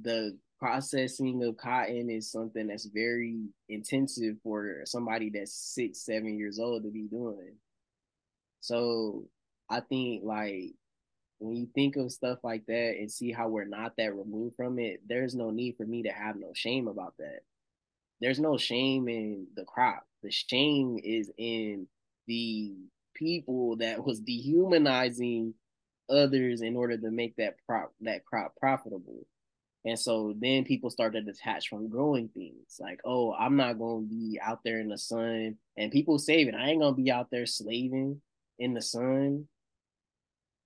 [0.00, 6.60] the processing of cotton is something that's very intensive for somebody that's six, seven years
[6.60, 7.56] old to be doing.
[8.60, 9.24] So
[9.68, 10.74] I think like
[11.40, 14.78] when you think of stuff like that and see how we're not that removed from
[14.78, 17.40] it, there's no need for me to have no shame about that.
[18.20, 20.04] There's no shame in the crop.
[20.22, 21.88] The shame is in
[22.28, 22.76] the
[23.16, 25.54] people that was dehumanizing
[26.08, 29.26] others in order to make that prop that crop profitable.
[29.84, 32.76] And so then people start to detach from growing things.
[32.78, 35.56] Like, oh, I'm not gonna be out there in the sun.
[35.76, 38.20] And people saving, I ain't gonna be out there slaving
[38.58, 39.48] in the sun,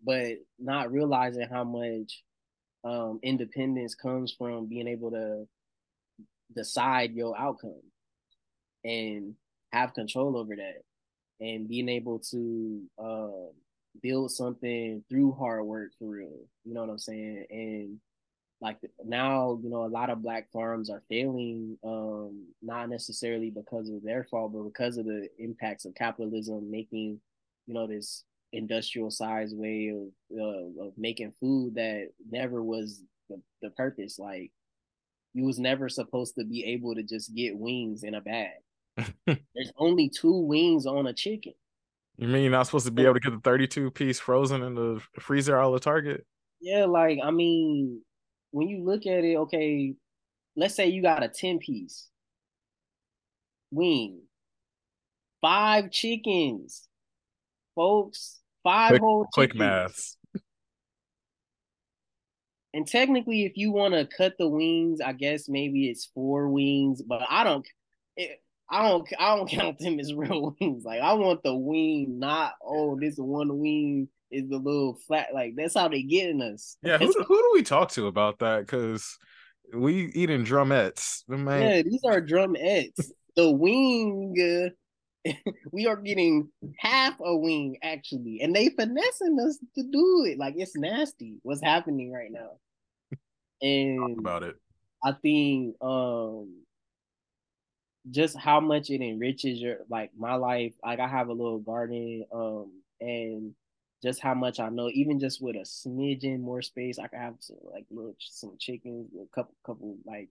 [0.04, 2.22] but not realizing how much
[2.84, 5.46] um, independence comes from being able to
[6.54, 7.80] decide your outcome
[8.84, 9.34] and
[9.72, 10.82] have control over that
[11.40, 13.50] and being able to uh,
[14.02, 16.46] build something through hard work for real.
[16.64, 17.46] You know what I'm saying?
[17.50, 18.00] And
[18.60, 23.90] like now you know a lot of black farms are failing um not necessarily because
[23.90, 27.20] of their fault but because of the impacts of capitalism making
[27.66, 33.40] you know this industrial size way of uh, of making food that never was the,
[33.62, 34.18] the purpose.
[34.18, 34.50] Like
[35.34, 38.52] you was never supposed to be able to just get wings in a bag.
[39.26, 41.52] There's only two wings on a chicken.
[42.16, 44.74] You mean you're not supposed to be able to get the 32 piece frozen in
[44.74, 46.24] the freezer out of Target?
[46.60, 48.00] Yeah, like I mean,
[48.56, 49.94] when you look at it, okay,
[50.56, 52.08] let's say you got a 10 piece
[53.70, 54.22] wing,
[55.42, 56.88] five chickens,
[57.74, 59.58] folks, five quick, whole quick chickens.
[59.58, 60.16] maths.
[62.72, 67.02] And technically, if you want to cut the wings, I guess maybe it's four wings,
[67.02, 67.66] but I don't.
[68.16, 68.40] It,
[68.70, 69.06] I don't.
[69.18, 70.82] I don't count them as real wings.
[70.82, 75.28] Like I want the wing, not oh, this one wing is the little flat.
[75.34, 76.76] Like that's how they getting us.
[76.82, 78.60] Yeah, who, who do we talk to about that?
[78.60, 79.18] Because
[79.74, 81.28] we eating drumettes.
[81.28, 81.62] Man.
[81.62, 83.10] Yeah, these are drumettes.
[83.36, 84.72] the wing,
[85.26, 85.32] uh,
[85.72, 86.48] we are getting
[86.78, 90.38] half a wing actually, and they finessing us to do it.
[90.38, 91.36] Like it's nasty.
[91.42, 92.58] What's happening right now?
[93.62, 94.56] And talk about it.
[95.04, 96.62] I think um
[98.10, 100.74] just how much it enriches your like my life.
[100.84, 102.70] Like I have a little garden, um,
[103.00, 103.54] and
[104.02, 107.36] just how much I know, even just with a smidgen more space, I could have
[107.40, 110.28] some, like little some chickens, a couple couple like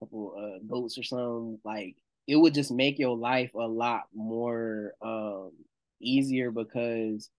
[0.00, 1.58] couple uh goats or something.
[1.64, 5.52] Like it would just make your life a lot more um
[6.00, 7.30] easier because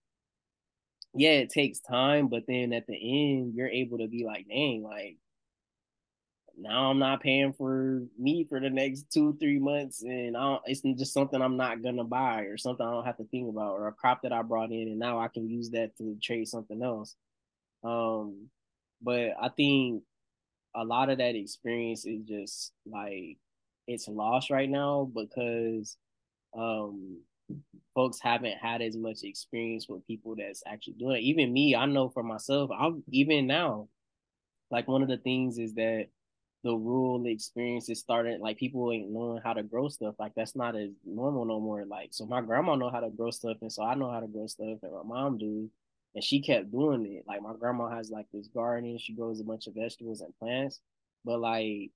[1.16, 4.84] yeah, it takes time, but then at the end you're able to be like, dang,
[4.84, 5.18] like
[6.58, 10.36] now I'm not paying for me for the next two, three months, and
[10.66, 13.74] it's just something I'm not gonna buy or something I don't have to think about,
[13.74, 16.48] or a crop that I brought in, and now I can use that to trade
[16.48, 17.16] something else.
[17.84, 18.50] Um,
[19.02, 20.04] but I think
[20.76, 23.38] a lot of that experience is just like
[23.88, 25.98] it's lost right now because
[26.56, 27.20] um
[27.94, 31.24] folks haven't had as much experience with people that's actually doing it.
[31.24, 33.88] Even me, I know for myself, I'm even now,
[34.72, 36.08] like one of the things is that
[36.64, 40.56] the rural experience is starting like people ain't knowing how to grow stuff like that's
[40.56, 43.72] not as normal no more like so my grandma know how to grow stuff and
[43.72, 45.70] so i know how to grow stuff and my mom do
[46.16, 49.44] and she kept doing it like my grandma has like this garden she grows a
[49.44, 50.80] bunch of vegetables and plants
[51.26, 51.92] but like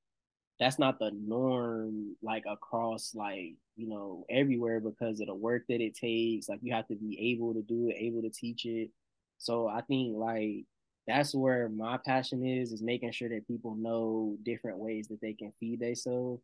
[0.60, 5.82] that's not the norm like across like you know everywhere because of the work that
[5.82, 8.90] it takes like you have to be able to do it able to teach it
[9.38, 10.66] so i think like
[11.08, 15.34] that's where my passion is is making sure that people know different ways that they
[15.34, 16.42] can feed themselves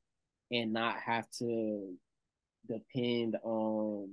[0.51, 1.93] and not have to
[2.68, 4.09] depend on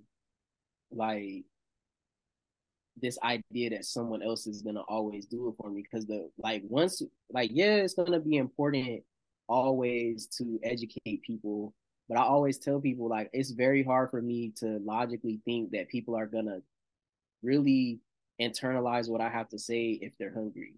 [0.90, 1.44] like
[3.01, 5.82] this idea that someone else is gonna always do it for me.
[5.82, 9.03] Because the like once like yeah it's gonna be important
[9.48, 11.74] always to educate people
[12.09, 15.88] but i always tell people like it's very hard for me to logically think that
[15.88, 16.59] people are gonna
[17.42, 17.98] really
[18.41, 20.74] internalize what I have to say if they're hungry.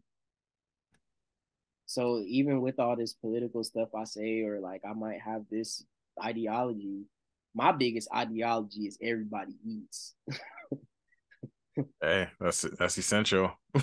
[1.86, 5.84] So even with all this political stuff I say, or like I might have this
[6.22, 7.04] ideology,
[7.54, 10.14] my biggest ideology is everybody eats.
[12.00, 13.52] hey, that's that's essential.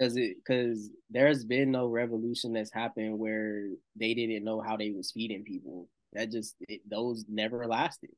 [0.00, 4.90] Cause it cause there's been no revolution that's happened where they didn't know how they
[4.90, 5.88] was feeding people.
[6.14, 8.10] That just it, those never lasted.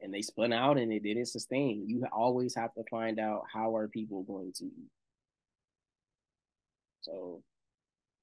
[0.00, 1.84] And they spun out and it didn't sustain.
[1.88, 4.90] You always have to find out how are people going to eat.
[7.00, 7.42] So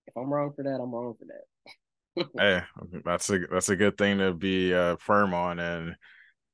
[0.08, 2.28] if I'm wrong for that, I'm wrong for that.
[2.38, 2.62] hey,
[3.04, 5.96] that's a that's a good thing to be uh, firm on and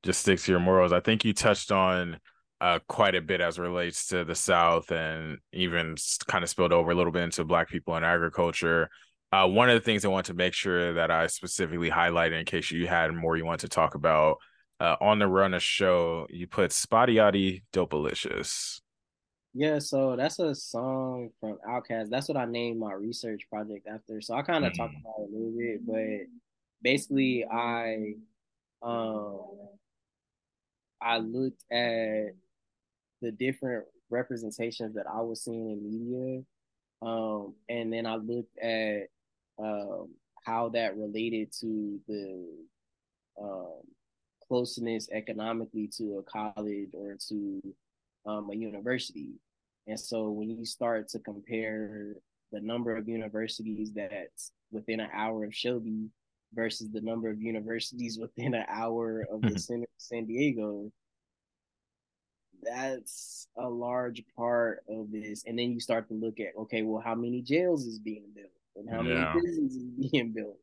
[0.04, 0.94] just stick to your morals.
[0.94, 2.20] I think you touched on
[2.62, 5.96] uh, quite a bit as relates to the South and even
[6.28, 8.90] kind of spilled over a little bit into Black people in agriculture.
[9.32, 12.46] Uh, one of the things I want to make sure that I specifically highlighted in
[12.46, 14.38] case you had more you want to talk about
[14.80, 18.82] uh, on the run of show, you put Spotty Yachty Dopalicious.
[19.54, 22.10] Yeah, so that's a song from Outkast.
[22.10, 24.22] That's what I named my research project after.
[24.22, 24.78] So I kind of mm.
[24.78, 26.28] talked about it a little bit, but
[26.82, 28.14] basically I
[28.82, 29.42] um
[31.02, 32.36] I looked at
[33.22, 36.44] the different representations that I was seeing in media.
[37.02, 39.08] Um, and then I looked at
[39.58, 40.10] um,
[40.44, 42.48] how that related to the
[43.42, 43.82] um,
[44.50, 47.62] closeness economically to a college or to
[48.26, 49.30] um, a university.
[49.88, 52.16] And so when you start to compare
[52.52, 56.10] the number of universities that's within an hour of Shelby
[56.54, 60.92] versus the number of universities within an hour of the center of San Diego,
[62.62, 65.44] that's a large part of this.
[65.46, 68.50] And then you start to look at, okay, well, how many jails is being built
[68.76, 69.14] and how yeah.
[69.14, 70.58] many prisons is being built?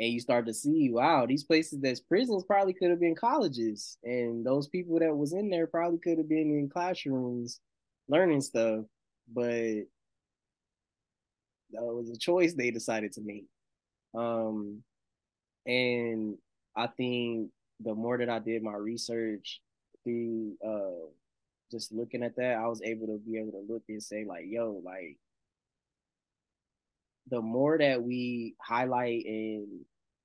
[0.00, 3.98] And you start to see, wow, these places that's prisons probably could have been colleges.
[4.02, 7.60] And those people that was in there probably could have been in classrooms
[8.08, 8.86] learning stuff.
[9.30, 9.84] But
[11.72, 13.44] that was a choice they decided to make.
[14.14, 14.82] Um,
[15.66, 16.38] and
[16.74, 19.60] I think the more that I did my research
[20.02, 21.10] through uh,
[21.70, 24.44] just looking at that, I was able to be able to look and say like,
[24.46, 25.18] yo, like
[27.30, 29.68] the more that we highlight and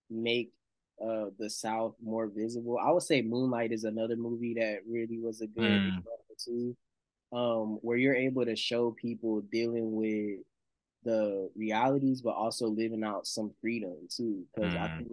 [0.09, 0.51] make
[1.01, 5.41] uh the South more visible, I would say Moonlight is another movie that really was
[5.41, 5.87] a good mm.
[5.87, 6.77] example too.
[7.33, 10.39] Um, where you're able to show people dealing with
[11.03, 14.43] the realities, but also living out some freedom too.
[14.53, 14.81] Because mm.
[14.81, 15.11] I think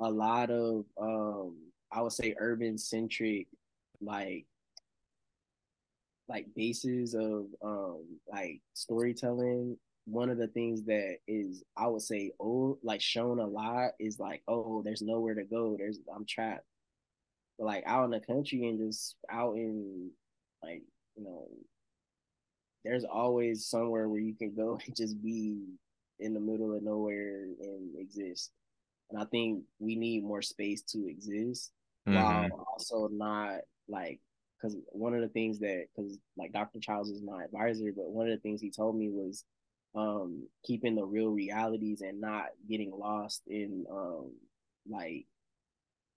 [0.00, 1.56] a lot of um,
[1.90, 3.48] I would say urban centric
[4.00, 4.46] like
[6.28, 12.32] like bases of um like storytelling one of the things that is i would say
[12.40, 16.64] oh like shown a lot is like oh there's nowhere to go there's i'm trapped
[17.58, 20.10] but like out in the country and just out in
[20.62, 20.82] like
[21.16, 21.46] you know
[22.84, 25.56] there's always somewhere where you can go and just be
[26.18, 28.50] in the middle of nowhere and exist
[29.10, 31.70] and i think we need more space to exist
[32.08, 32.20] mm-hmm.
[32.20, 34.18] while also not like
[34.62, 36.78] because one of the things that because like Dr.
[36.78, 39.44] Childs is my advisor, but one of the things he told me was
[39.94, 44.32] um keeping the real realities and not getting lost in um
[44.88, 45.26] like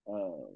[0.09, 0.47] um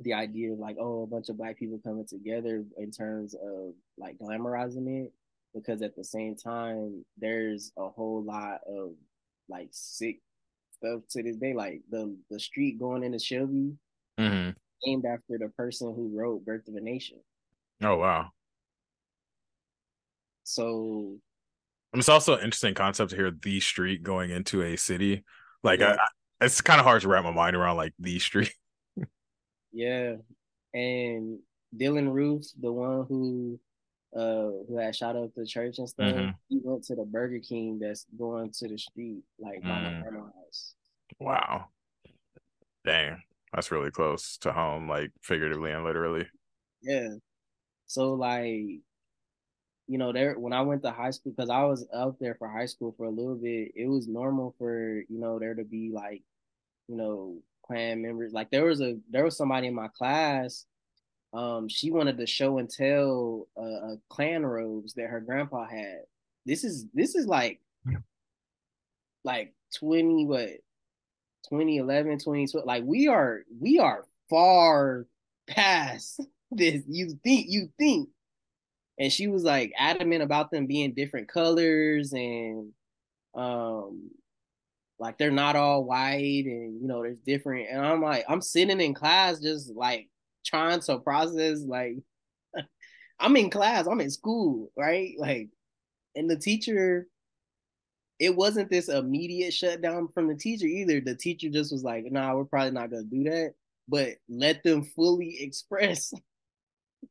[0.00, 3.72] the idea of like oh a bunch of black people coming together in terms of
[3.98, 5.12] like glamorizing it
[5.54, 8.92] because at the same time there's a whole lot of
[9.48, 10.20] like sick
[10.72, 13.72] stuff to this day like the the street going into Shelby
[14.18, 14.50] mm-hmm
[14.84, 17.18] named after the person who wrote Birth of a Nation.
[17.82, 18.30] Oh wow.
[20.44, 21.16] So
[21.98, 25.24] it's also an interesting concept to hear the street going into a city.
[25.62, 25.96] Like yeah.
[25.98, 28.52] I, it's kind of hard to wrap my mind around like the street.
[29.72, 30.16] yeah.
[30.74, 31.38] And
[31.76, 33.60] Dylann Roof, the one who
[34.14, 36.30] uh who had shot up the church and stuff, mm-hmm.
[36.48, 39.64] he went to the Burger King that's going to the street, like mm.
[39.64, 40.74] my house.
[41.18, 41.66] Wow.
[42.84, 43.22] Dang.
[43.52, 46.26] That's really close to home, like figuratively and literally.
[46.82, 47.08] Yeah.
[47.86, 48.80] So like,
[49.88, 52.48] you know, there when I went to high school, because I was out there for
[52.48, 55.90] high school for a little bit, it was normal for you know there to be
[55.92, 56.22] like,
[56.88, 58.32] you know, Klan members.
[58.32, 60.64] Like there was a there was somebody in my class.
[61.32, 66.02] Um, she wanted to show and tell uh, uh Klan robes that her grandpa had.
[66.44, 67.60] This is this is like,
[69.24, 70.50] like twenty what
[71.48, 72.66] 2011, 2012.
[72.66, 75.06] Like we are we are far
[75.46, 76.20] past
[76.50, 76.82] this.
[76.88, 78.08] You think you think.
[78.98, 82.72] And she was like adamant about them being different colors and
[83.34, 84.10] um
[84.98, 88.80] like they're not all white and you know there's different and I'm like I'm sitting
[88.80, 90.08] in class just like
[90.44, 91.96] trying to process like
[93.18, 95.14] I'm in class, I'm in school, right?
[95.18, 95.48] Like,
[96.14, 97.06] and the teacher,
[98.18, 101.00] it wasn't this immediate shutdown from the teacher either.
[101.00, 103.54] The teacher just was like, nah, we're probably not gonna do that,
[103.88, 106.12] but let them fully express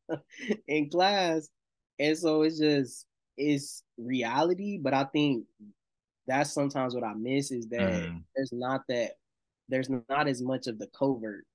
[0.68, 1.48] in class.
[2.00, 3.06] And so it's just
[3.38, 5.46] it's reality, but I think
[6.28, 8.22] that's sometimes what I miss is that mm.
[8.36, 9.12] there's not that
[9.70, 11.46] there's not as much of the covert.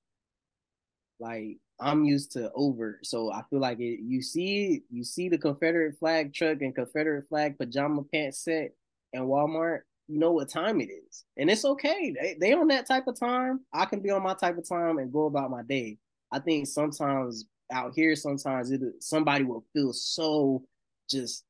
[1.18, 4.00] Like I'm used to overt, so I feel like it.
[4.02, 8.72] You see, you see the Confederate flag truck and Confederate flag pajama pants set
[9.12, 9.80] in Walmart.
[10.08, 12.14] You know what time it is, and it's okay.
[12.20, 13.60] They they on that type of time.
[13.72, 15.98] I can be on my type of time and go about my day.
[16.32, 20.62] I think sometimes out here, sometimes it somebody will feel so
[21.08, 21.44] just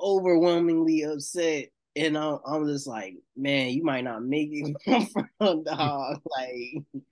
[0.00, 4.76] overwhelmingly upset and I'm, I'm just like, man, you might not make it
[5.38, 6.20] from dog.
[6.24, 7.02] like,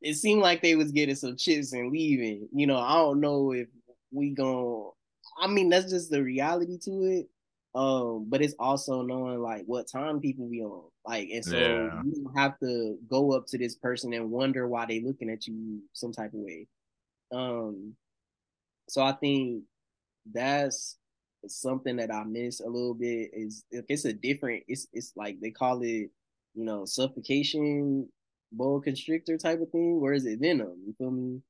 [0.00, 2.48] it seemed like they was getting some chips and leaving.
[2.52, 3.68] You know, I don't know if
[4.10, 4.90] we gonna
[5.38, 7.28] I mean, that's just the reality to it.
[7.72, 10.82] Um, but it's also knowing like what time people be on.
[11.06, 12.02] Like, and so yeah.
[12.04, 15.80] you have to go up to this person and wonder why they looking at you
[15.92, 16.66] some type of way.
[17.32, 17.94] Um,
[18.88, 19.64] so I think
[20.30, 20.96] that's
[21.46, 25.40] something that I miss a little bit is if it's a different it's it's like
[25.40, 26.10] they call it,
[26.54, 28.08] you know, suffocation
[28.52, 30.76] boa constrictor type of thing, where is it venom?
[30.86, 31.40] You feel me?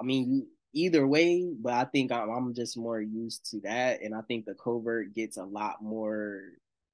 [0.00, 4.14] I mean, either way, but I think I'm, I'm just more used to that, and
[4.14, 6.40] I think the covert gets a lot more.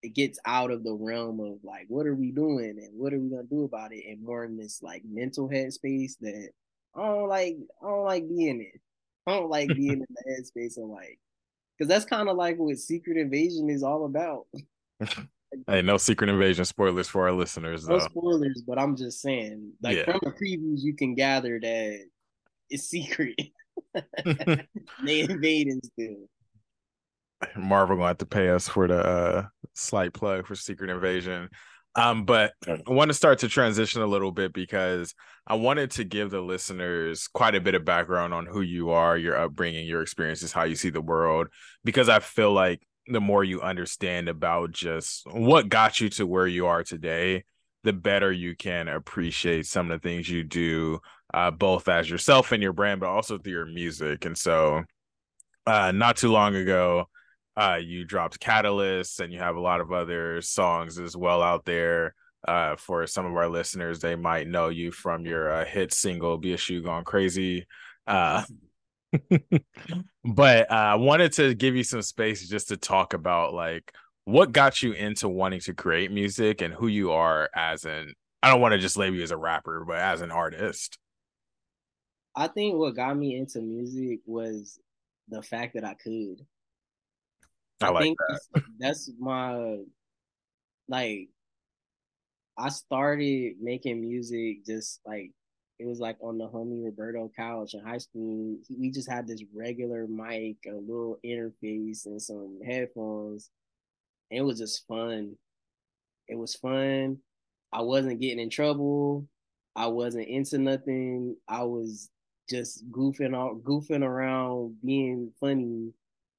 [0.03, 3.18] It gets out of the realm of like, what are we doing and what are
[3.18, 6.51] we gonna do about it, and more in this like mental headspace that
[6.97, 7.57] I don't like.
[7.82, 8.61] I don't like being in.
[8.62, 8.80] It.
[9.26, 11.18] I don't like being in the headspace of like
[11.76, 14.47] because that's kind of like what Secret Invasion is all about.
[15.66, 17.86] hey, no Secret Invasion spoilers for our listeners.
[17.86, 18.07] No though.
[18.07, 20.05] spoilers, but I'm just saying, like yeah.
[20.05, 22.05] from the previews, you can gather that
[22.70, 23.34] it's secret.
[25.05, 26.28] they invading still.
[27.57, 31.51] Marvel gonna have to pay us for the uh, slight plug for Secret Invasion.
[31.97, 35.14] Um, but I want to start to transition a little bit because
[35.47, 39.16] I wanted to give the listeners quite a bit of background on who you are,
[39.16, 41.49] your upbringing, your experiences, how you see the world,
[41.84, 46.47] because I feel like the more you understand about just what got you to where
[46.47, 47.44] you are today,
[47.84, 50.99] the better you can appreciate some of the things you do,
[51.32, 54.24] uh, both as yourself and your brand, but also through your music.
[54.24, 54.82] And so,
[55.66, 57.09] uh, not too long ago,
[57.57, 61.64] uh, you dropped Catalyst, and you have a lot of other songs as well out
[61.64, 62.14] there.
[62.46, 66.38] Uh, for some of our listeners, they might know you from your uh, hit single
[66.38, 67.66] "Be a Shoe Gone Crazy."
[68.07, 68.44] Uh,
[70.24, 73.92] but uh, I wanted to give you some space just to talk about like
[74.26, 78.12] what got you into wanting to create music and who you are as an.
[78.42, 80.98] I don't want to just label you as a rapper, but as an artist.
[82.36, 84.78] I think what got me into music was
[85.28, 86.44] the fact that I could.
[87.81, 88.41] I, I like think that.
[88.55, 89.79] That's, that's my
[90.89, 91.29] like.
[92.59, 95.31] I started making music just like
[95.79, 98.57] it was like on the homie Roberto couch in high school.
[98.70, 103.51] We just had this regular mic, a little interface, and some headphones.
[104.31, 105.37] And it was just fun.
[106.29, 107.18] It was fun.
[107.72, 109.27] I wasn't getting in trouble.
[109.74, 111.37] I wasn't into nothing.
[111.46, 112.09] I was
[112.49, 115.92] just goofing out, goofing around, being funny,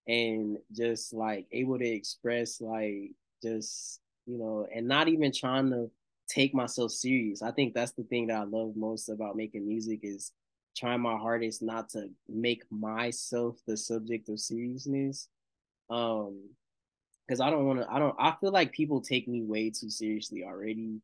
[0.08, 3.12] and just like able to express like
[3.44, 5.90] just you know, and not even trying to
[6.30, 7.42] take myself serious.
[7.42, 10.32] I think that's the thing that I love most about making music is
[10.76, 15.30] trying my hardest not to make myself the subject of seriousness.
[15.90, 16.50] Um
[17.28, 19.90] because I don't want to I don't I feel like people take me way too
[19.90, 21.02] seriously already.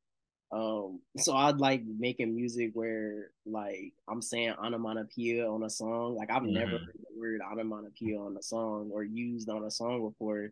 [0.53, 6.15] Um so I'd like making music where like I'm saying onomatopoeia on a song.
[6.15, 6.53] Like I've mm-hmm.
[6.53, 10.51] never heard the word onomatopoeia on a song or used on a song before.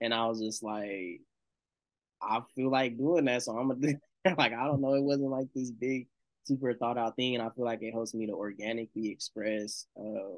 [0.00, 1.20] And I was just like,
[2.20, 3.94] I feel like doing that, so I'm gonna do.
[4.36, 6.08] like I don't know, it wasn't like this big,
[6.44, 10.36] super thought out thing, and I feel like it helps me to organically express uh,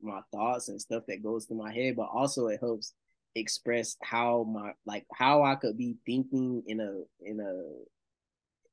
[0.00, 2.94] my thoughts and stuff that goes through my head, but also it helps
[3.34, 7.84] express how my like how I could be thinking in a in a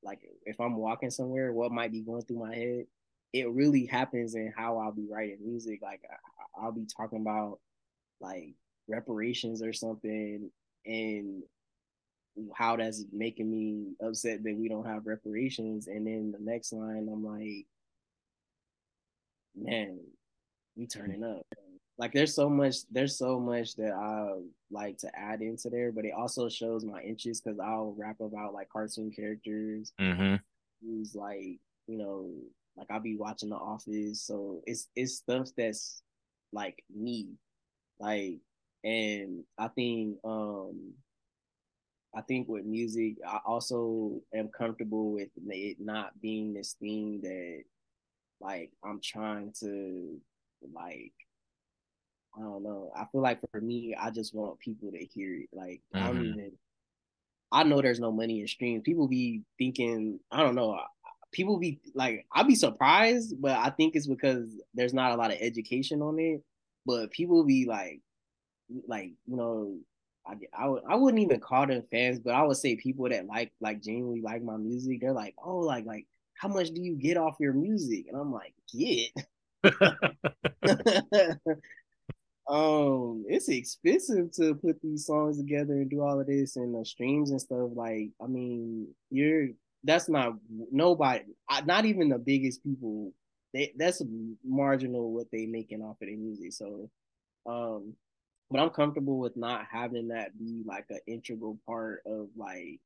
[0.04, 2.86] like if I'm walking somewhere, what might be going through my head.
[3.32, 5.80] It really happens in how I'll be writing music.
[5.82, 7.60] Like I, I'll be talking about
[8.22, 8.54] like
[8.88, 10.52] reparations or something,
[10.86, 11.44] and
[12.54, 15.88] how that's making me upset that we don't have reparations.
[15.88, 17.66] And then the next line, I'm like,
[19.56, 20.00] man,
[20.76, 21.46] we turning up.
[21.98, 24.40] Like there's so much, there's so much that I
[24.72, 28.54] like to add into there, but it also shows my interest because I'll rap about
[28.54, 29.94] like cartoon characters.
[30.02, 30.36] Mm-hmm.
[30.82, 32.32] Who's like, you know,
[32.76, 36.02] like I'll be watching The Office, so it's it's stuff that's
[36.52, 37.30] like me.
[38.00, 38.40] Like
[38.84, 40.94] and I think um
[42.16, 47.64] I think with music, I also am comfortable with it not being this thing that
[48.40, 50.20] like I'm trying to
[50.74, 51.14] like
[52.36, 52.92] I don't know.
[52.96, 55.50] I feel like for me, I just want people to hear it.
[55.54, 56.04] Like mm-hmm.
[56.04, 56.40] I don't mm-hmm.
[56.40, 56.52] even
[57.52, 58.82] I know there's no money in streams.
[58.84, 60.80] People be thinking, I don't know,
[61.32, 65.32] people be like I'd be surprised, but I think it's because there's not a lot
[65.32, 66.42] of education on it.
[66.86, 68.02] But people be like
[68.88, 69.78] like, you know,
[70.26, 73.28] I, I, would, I wouldn't even call them fans, but I would say people that
[73.28, 75.02] like like genuinely like my music.
[75.02, 78.08] They're like, oh, like like how much do you get off your music?
[78.10, 79.12] And I'm like, get.
[82.48, 86.86] um, it's expensive to put these songs together and do all of this and the
[86.86, 87.70] streams and stuff.
[87.74, 89.50] Like, I mean, you're
[89.84, 90.34] that's not
[90.72, 91.24] nobody,
[91.66, 93.14] not even the biggest people.
[93.54, 94.02] They that's
[94.44, 96.54] marginal what they making off of their music.
[96.54, 96.90] So,
[97.46, 97.94] um,
[98.50, 102.80] but I'm comfortable with not having that be like an integral part of like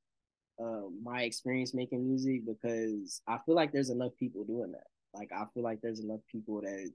[0.61, 4.88] uh, my experience making music because I feel like there's enough people doing that.
[5.13, 6.91] Like I feel like there's enough people that,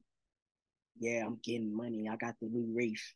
[0.99, 2.09] yeah, I'm getting money.
[2.11, 3.15] I got the new Wraith.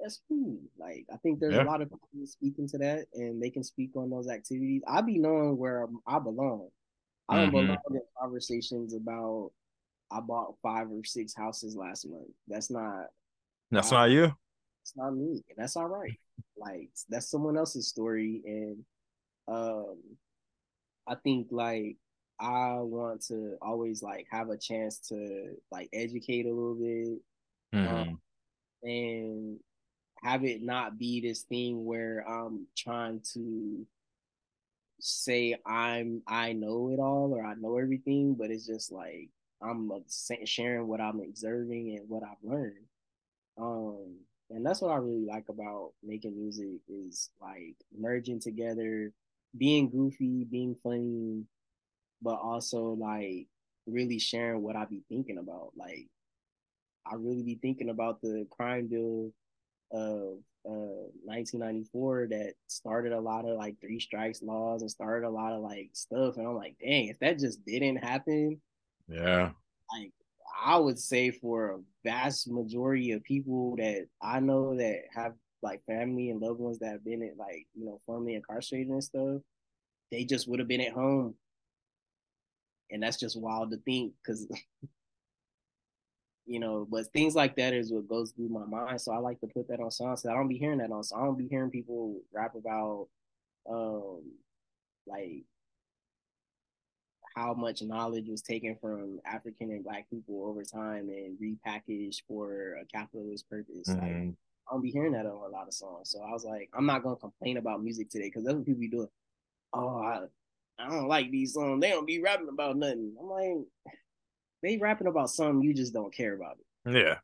[0.00, 0.58] That's cool.
[0.78, 1.64] Like I think there's yeah.
[1.64, 4.82] a lot of people speaking to that, and they can speak on those activities.
[4.86, 6.68] I be knowing where I belong.
[7.28, 7.66] I don't mm-hmm.
[7.66, 9.50] belong in conversations about
[10.10, 12.30] I bought five or six houses last month.
[12.46, 13.06] That's not.
[13.70, 14.32] That's not you
[14.86, 16.18] it's not me, and that's all right.
[16.56, 18.84] Like that's someone else's story, and
[19.48, 19.96] um,
[21.08, 21.96] I think like
[22.38, 27.18] I want to always like have a chance to like educate a little bit,
[27.74, 27.94] mm-hmm.
[27.94, 28.20] um,
[28.82, 29.58] and
[30.22, 33.86] have it not be this thing where I'm trying to
[34.98, 39.30] say I'm I know it all or I know everything, but it's just like
[39.62, 39.90] I'm
[40.44, 42.84] sharing what I'm observing and what I've learned.
[43.58, 44.16] Um,
[44.50, 49.12] and that's what I really like about making music is like merging together,
[49.56, 51.44] being goofy, being funny,
[52.22, 53.46] but also like
[53.86, 55.72] really sharing what I be thinking about.
[55.76, 56.08] Like
[57.06, 59.32] I really be thinking about the crime bill
[59.92, 60.38] of
[60.68, 65.52] uh 1994 that started a lot of like three strikes laws and started a lot
[65.52, 68.60] of like stuff and I'm like dang if that just didn't happen
[69.06, 69.50] yeah
[69.92, 70.10] like
[70.64, 75.84] I would say for a vast majority of people that I know that have like
[75.86, 79.40] family and loved ones that have been at like you know formerly incarcerated and stuff,
[80.10, 81.34] they just would have been at home,
[82.90, 84.46] and that's just wild to think because
[86.46, 86.86] you know.
[86.90, 89.68] But things like that is what goes through my mind, so I like to put
[89.68, 90.22] that on songs.
[90.22, 91.04] So I don't be hearing that on.
[91.04, 93.08] So I don't be hearing people rap about
[93.68, 94.22] um
[95.06, 95.44] like
[97.36, 102.78] how much knowledge was taken from African and Black people over time and repackaged for
[102.80, 103.88] a capitalist purpose.
[103.88, 104.00] Mm-hmm.
[104.00, 104.34] Like,
[104.68, 106.10] I don't be hearing that on a lot of songs.
[106.10, 108.80] So I was like, I'm not gonna complain about music today because that's what people
[108.80, 109.08] be doing.
[109.74, 110.24] Oh, I,
[110.78, 111.80] I don't like these songs.
[111.80, 113.14] They don't be rapping about nothing.
[113.18, 113.94] I'm like,
[114.62, 116.94] they rapping about something you just don't care about it.
[116.94, 117.18] Yeah.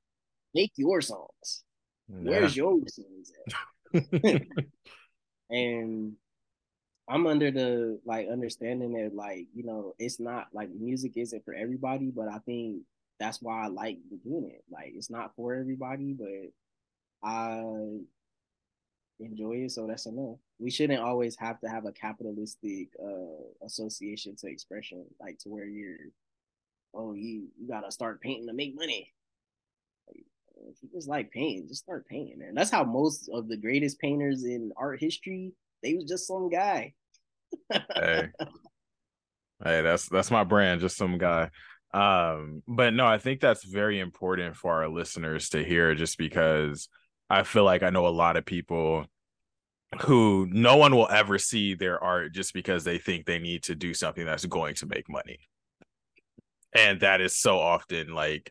[0.54, 1.64] Make your songs.
[2.08, 2.30] Yeah.
[2.30, 3.32] Where's your songs
[3.94, 4.42] at?
[5.50, 6.12] and
[7.08, 11.54] I'm under the like understanding that like you know it's not like music isn't for
[11.54, 12.82] everybody, but I think
[13.18, 14.64] that's why I like doing it.
[14.70, 16.52] Like it's not for everybody, but
[17.22, 17.62] I
[19.24, 20.36] enjoy it, so that's enough.
[20.58, 25.66] We shouldn't always have to have a capitalistic uh association to expression, like to where
[25.66, 26.10] you're
[26.94, 29.12] oh you you gotta start painting to make money.
[30.08, 32.54] If you just like painting, just start painting, man.
[32.54, 36.94] That's how most of the greatest painters in art history they was just some guy.
[37.70, 38.28] hey.
[39.64, 41.50] Hey, that's that's my brand, just some guy.
[41.94, 46.88] Um, but no, I think that's very important for our listeners to hear just because
[47.28, 49.06] I feel like I know a lot of people
[50.00, 53.74] who no one will ever see their art just because they think they need to
[53.74, 55.38] do something that's going to make money.
[56.74, 58.50] And that is so often like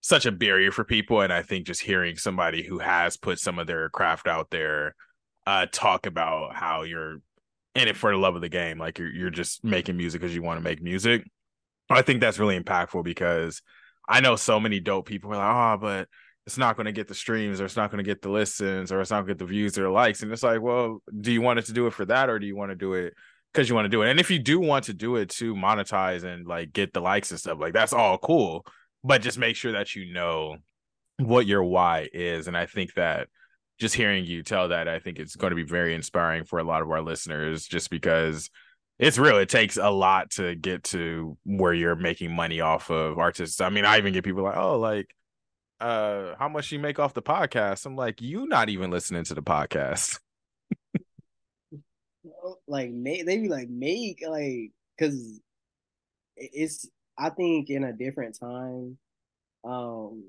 [0.00, 1.20] such a barrier for people.
[1.20, 4.96] And I think just hearing somebody who has put some of their craft out there
[5.46, 7.18] uh, talk about how you're
[7.74, 8.78] in it for the love of the game.
[8.78, 11.24] Like you're you're just making music because you want to make music.
[11.88, 13.62] I think that's really impactful because
[14.08, 16.08] I know so many dope people are like, oh, but
[16.46, 18.90] it's not going to get the streams or it's not going to get the listens
[18.90, 20.22] or it's not going to get the views or likes.
[20.22, 22.46] And it's like, well, do you want it to do it for that or do
[22.46, 23.14] you want to do it
[23.52, 24.08] because you want to do it?
[24.08, 27.30] And if you do want to do it to monetize and like get the likes
[27.30, 28.64] and stuff, like that's all cool.
[29.04, 30.56] But just make sure that you know
[31.18, 32.48] what your why is.
[32.48, 33.28] And I think that
[33.78, 36.64] just hearing you tell that, I think it's going to be very inspiring for a
[36.64, 38.50] lot of our listeners, just because
[38.98, 39.38] it's real.
[39.38, 43.60] It takes a lot to get to where you're making money off of artists.
[43.60, 45.14] I mean, I even get people like, oh, like
[45.80, 47.86] uh how much you make off the podcast.
[47.86, 50.18] I'm like, you not even listening to the podcast.
[52.66, 55.40] like they be like make like because
[56.36, 56.88] it's
[57.18, 58.96] I think in a different time,
[59.64, 60.24] um,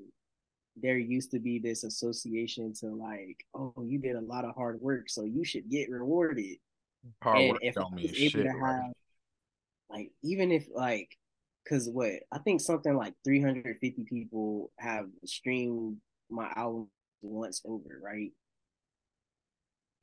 [0.75, 4.81] there used to be this association to like, oh, you did a lot of hard
[4.81, 6.57] work, so you should get rewarded.
[7.23, 8.45] Hard and work don't mean shit.
[8.45, 8.91] have,
[9.89, 11.17] like, even if like,
[11.67, 15.97] cause what I think something like 350 people have streamed
[16.29, 16.89] my album
[17.21, 18.31] once over, right?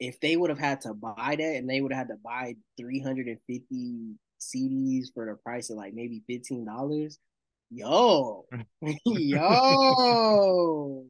[0.00, 2.54] If they would have had to buy that and they would have had to buy
[2.78, 7.18] 350 CDs for the price of like maybe fifteen dollars,
[7.70, 8.46] yo,
[9.04, 11.06] yo,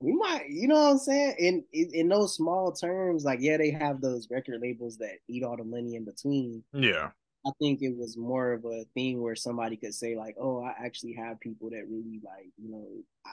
[0.00, 1.34] we might, you know what I'm saying?
[1.38, 5.42] In, in in those small terms, like yeah, they have those record labels that eat
[5.42, 6.62] all the money in between.
[6.72, 7.10] Yeah.
[7.46, 10.74] I think it was more of a thing where somebody could say like, "Oh, I
[10.84, 12.88] actually have people that really like, you know,"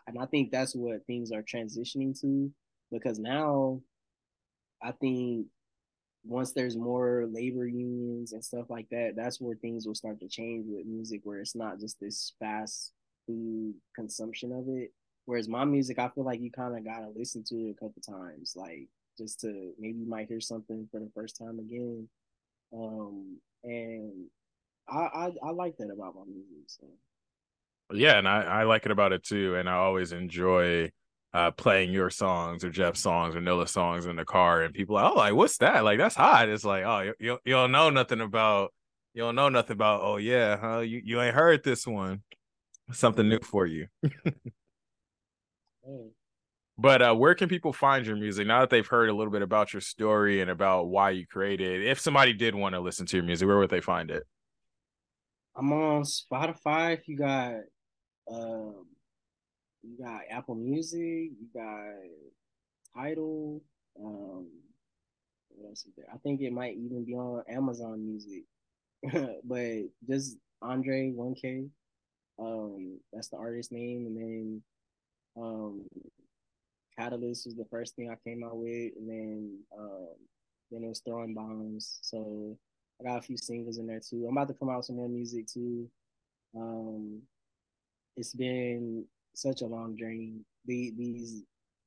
[0.08, 2.52] and I think that's what things are transitioning to
[2.92, 3.82] because now
[4.82, 5.48] I think
[6.26, 10.30] once there's more labor unions and stuff like that, that's where things will start to
[10.30, 12.94] change with music, where it's not just this fast
[13.28, 14.92] food consumption of it.
[15.26, 18.02] Whereas my music, I feel like you kind of gotta listen to it a couple
[18.02, 22.10] times, like just to maybe you might hear something for the first time again.
[22.74, 24.28] Um, and
[24.88, 26.68] I, I I like that about my music.
[26.68, 26.88] So
[27.94, 29.56] Yeah, and I, I like it about it too.
[29.56, 30.92] And I always enjoy
[31.34, 34.98] uh playing your songs or Jeff's songs or Nilla songs in the car and people
[34.98, 35.84] are, oh like what's that?
[35.84, 36.50] Like that's hot.
[36.50, 38.74] It's like, oh you, you, you don't know nothing about
[39.14, 40.80] you don't know nothing about oh yeah, huh?
[40.80, 42.24] You you ain't heard this one.
[42.92, 43.88] Something new for you.
[46.78, 49.44] But uh where can people find your music now that they've heard a little bit
[49.44, 51.86] about your story and about why you created?
[51.86, 54.24] If somebody did want to listen to your music, where would they find it?
[55.56, 56.94] I'm on Spotify.
[56.94, 57.56] If you got
[58.32, 58.88] um,
[59.84, 61.94] you got Apple Music, you got
[62.96, 63.62] Tidal.
[64.00, 64.48] Um,
[65.50, 66.08] what else is there?
[66.12, 68.44] I think it might even be on Amazon Music.
[69.44, 71.70] but just Andre 1K.
[72.40, 74.64] Um, that's the artist name, and then
[75.38, 75.84] um,
[76.98, 80.08] Catalyst was the first thing I came out with, and then um,
[80.72, 82.00] then it was Throwing Bombs.
[82.02, 82.58] So
[83.00, 84.26] I got a few singles in there too.
[84.28, 85.90] I'm about to come out with some more music too.
[86.56, 87.22] Um,
[88.16, 90.34] it's been such a long journey.
[90.66, 91.44] The, these,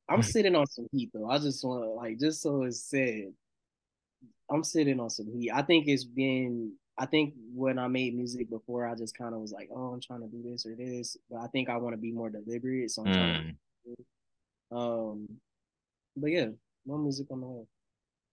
[0.08, 1.30] I'm sitting on some heat though.
[1.30, 3.32] I just want to like, just so it's said,
[4.50, 5.50] I'm sitting on some heat.
[5.52, 6.72] I think it's been.
[6.98, 10.00] I think when I made music before, I just kind of was like, oh, I'm
[10.00, 12.90] trying to do this or this, but I think I want to be more deliberate.
[12.90, 13.54] So I'm trying Mm,
[13.84, 14.04] to.
[14.70, 15.28] Um,
[16.16, 16.48] but yeah,
[16.86, 17.64] more music on the way.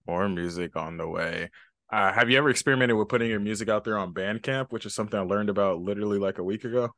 [0.07, 1.49] more music on the way.
[1.91, 4.95] Uh, have you ever experimented with putting your music out there on Bandcamp, which is
[4.95, 6.89] something I learned about literally like a week ago?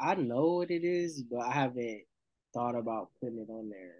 [0.00, 2.02] I know what it is, but I haven't
[2.54, 3.94] thought about putting it on there.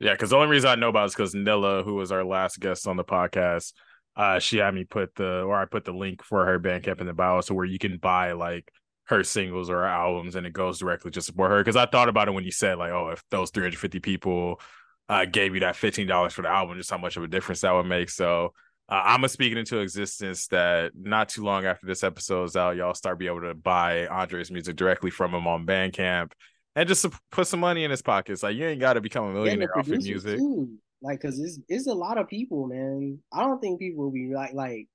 [0.00, 2.24] Yeah, because the only reason I know about it is because Nilla, who was our
[2.24, 3.72] last guest on the podcast,
[4.16, 7.06] uh, she had me put the or I put the link for her Bandcamp in
[7.06, 8.70] the bio, so where you can buy like
[9.08, 11.58] her singles or her albums, and it goes directly to support her.
[11.58, 14.60] Because I thought about it when you said like, oh, if those 350 people
[15.08, 17.72] uh, gave you that $15 for the album, just how much of a difference that
[17.72, 18.10] would make.
[18.10, 18.52] So
[18.88, 22.56] uh, I'm gonna speak it into existence that not too long after this episode is
[22.56, 26.32] out, y'all start be able to buy Andre's music directly from him on Bandcamp
[26.76, 28.42] and just put some money in his pockets.
[28.42, 30.38] Like you ain't got to become a Yeah, millionaire off your music.
[30.38, 30.78] too.
[31.00, 33.18] Like, cause it's it's a lot of people, man.
[33.32, 34.88] I don't think people will be like like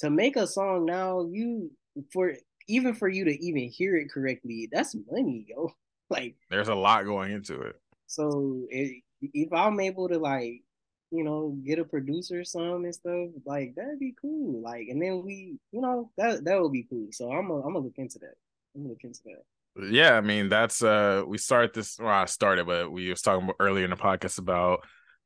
[0.00, 1.26] to make a song now.
[1.30, 1.70] You
[2.12, 2.32] for
[2.70, 5.72] even for you to even hear it correctly, that's money, yo.
[6.10, 7.76] Like, There's a lot going into it.
[8.08, 10.62] so it, if I'm able to like,
[11.12, 14.60] you know, get a producer some and stuff, like that'd be cool.
[14.60, 17.08] Like, and then we, you know, that that would be cool.
[17.12, 18.34] So I'm gonna I'm gonna look into that.
[18.74, 19.90] I'm gonna look into that.
[19.92, 23.50] Yeah, I mean that's uh we started this well I started, but we was talking
[23.60, 24.80] earlier in the podcast about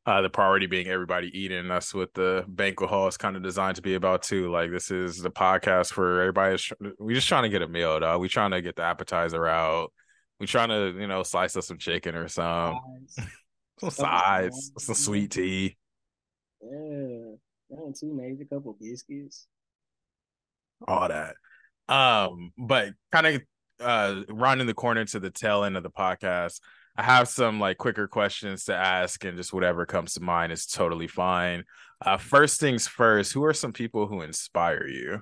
[0.06, 1.68] uh the priority being everybody eating.
[1.68, 4.50] That's what the banquet hall is kind of designed to be about too.
[4.50, 6.62] Like this is the podcast for everybody.
[6.98, 8.20] We're just trying to get a meal, dog.
[8.20, 9.92] We trying to get the appetizer out.
[10.40, 12.74] We trying to, you know, slice us some chicken or some
[13.16, 13.28] Guys,
[13.80, 15.76] some sides, sides, some sweet tea.
[16.60, 17.36] Yeah,
[17.70, 18.12] that too.
[18.14, 19.46] Maybe a couple biscuits.
[20.86, 21.34] all that.
[21.88, 23.42] Um, but kind of
[23.80, 26.60] uh rounding the corner to the tail end of the podcast,
[26.96, 30.66] I have some like quicker questions to ask, and just whatever comes to mind is
[30.66, 31.64] totally fine.
[32.04, 35.20] Uh, first things first, who are some people who inspire you?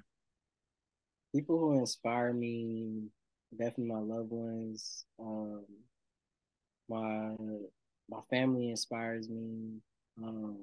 [1.35, 3.05] People who inspire me,
[3.57, 5.07] definitely my loved ones.
[5.19, 5.65] Um,
[6.89, 7.35] my
[8.11, 9.79] my family inspires me.
[10.23, 10.59] Um,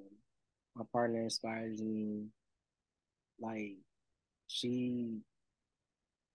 [0.75, 2.27] my partner inspires me.
[3.39, 3.77] Like
[4.47, 5.21] she,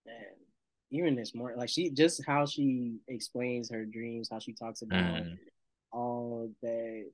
[0.05, 0.15] man,
[0.91, 4.99] even this morning, like she just how she explains her dreams, how she talks about
[4.99, 5.37] Mm.
[5.91, 7.09] all that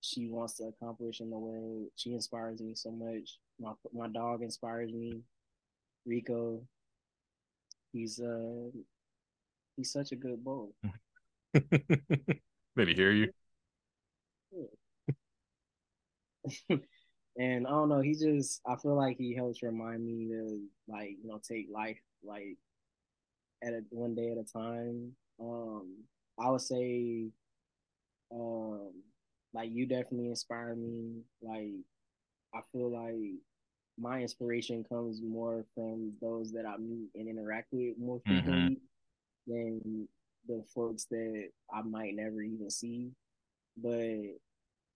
[0.00, 1.88] she wants to accomplish in the world.
[1.96, 3.38] She inspires me so much.
[3.58, 5.22] My my dog inspires me.
[6.06, 6.62] Rico,
[7.92, 8.70] he's uh
[9.76, 10.68] he's such a good boy.
[11.54, 13.28] Did he hear you?
[17.38, 21.16] and I don't know, he just I feel like he helps remind me to like,
[21.22, 22.56] you know, take life like
[23.66, 25.16] at a one day at a time.
[25.40, 26.04] Um
[26.40, 27.30] I would say
[28.32, 28.92] um
[29.54, 31.22] like you definitely inspire me.
[31.42, 31.72] Like
[32.54, 33.40] I feel like
[33.98, 38.26] my inspiration comes more from those that I meet and interact with more Mhm.
[38.26, 38.78] frequently
[39.46, 40.08] than
[40.48, 43.12] the folks that I might never even see.
[43.76, 44.38] But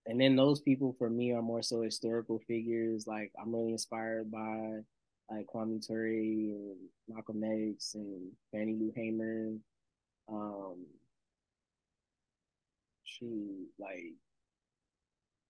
[0.06, 3.06] and then those people for me are more so historical figures.
[3.06, 4.80] Like I'm really inspired by
[5.30, 6.76] like Kwame Ture and
[7.08, 9.52] Malcolm X and Fannie Lou Hamer.
[10.28, 10.86] Um,
[13.04, 14.14] shoot, like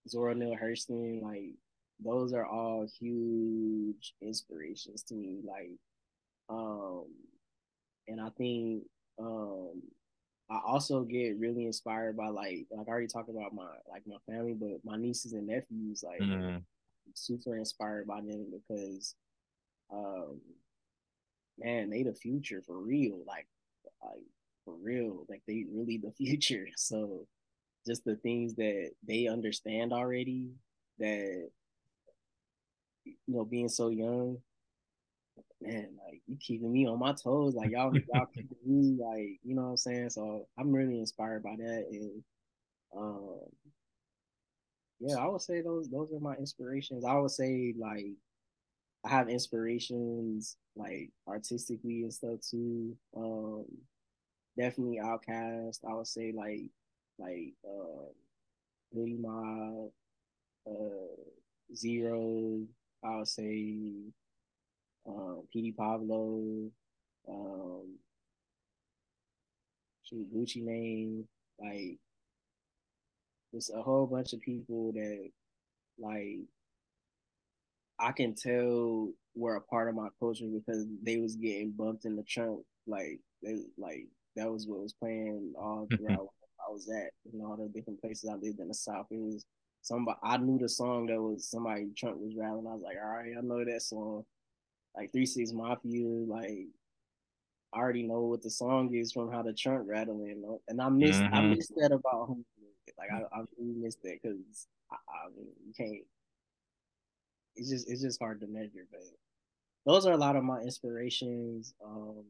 [0.08, 1.54] Zora Neale Hurston, like
[2.02, 5.40] those are all huge inspirations to me.
[5.46, 5.72] Like,
[6.48, 7.04] um,
[8.08, 8.84] and I think
[9.18, 9.82] um
[10.50, 14.16] I also get really inspired by like like I already talked about my like my
[14.26, 16.62] family, but my nieces and nephews like Mm.
[17.14, 19.14] super inspired by them because
[19.92, 20.40] um
[21.58, 23.22] man, they the future for real.
[23.26, 23.46] Like
[24.02, 24.24] like
[24.64, 25.26] for real.
[25.28, 26.68] Like they really the future.
[26.76, 27.26] So
[27.86, 30.50] just the things that they understand already
[30.98, 31.48] that
[33.04, 34.36] you know being so young
[35.62, 39.54] man like you keeping me on my toes like y'all y'all keeping me like you
[39.54, 42.22] know what i'm saying so i'm really inspired by that and
[42.96, 43.40] um
[45.00, 48.14] yeah i would say those those are my inspirations i would say like
[49.04, 52.96] i have inspirations like artistically and stuff too.
[53.16, 53.64] Um
[54.58, 56.70] definitely Outkast i would say like
[57.18, 58.10] like uh
[58.94, 59.90] Goodie Mob,
[60.66, 62.60] uh zero
[63.04, 63.78] i would say
[65.06, 66.70] um, PD Pablo,
[67.28, 67.98] um,
[70.12, 71.26] Gucci Mane,
[71.60, 71.98] like
[73.52, 75.30] there's a whole bunch of people that
[75.98, 76.40] like
[78.00, 82.16] I can tell were a part of my culture because they was getting bumped in
[82.16, 84.06] the trunk, like they like
[84.36, 88.00] that was what was playing all throughout where I was at and all the different
[88.00, 89.06] places I lived in the South.
[89.10, 89.44] It was
[89.82, 92.66] somebody I knew the song that was somebody trunk was rattling.
[92.68, 94.24] I was like, all right, I know that song
[94.96, 96.68] like Three Six Mafia, like
[97.72, 101.22] I already know what the song is from how the trunk rattling, and I miss
[101.32, 101.50] I Mhm.
[101.56, 102.44] miss that about home.
[102.98, 106.04] Like I, I really miss that because I, I mean you can't.
[107.56, 109.00] It's just it's just hard to measure, but
[109.86, 111.74] those are a lot of my inspirations.
[111.84, 112.24] Um,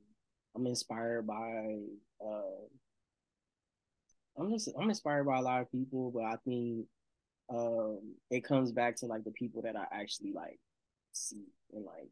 [0.57, 1.77] I'm inspired by.
[2.25, 2.67] Uh,
[4.39, 6.87] I'm just I'm inspired by a lot of people, but I think
[7.53, 10.59] um, it comes back to like the people that I actually like
[11.13, 12.09] see and like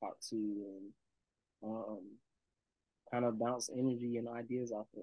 [0.00, 0.92] talk to and
[1.64, 2.00] um,
[3.12, 5.02] kind of bounce energy and ideas off of.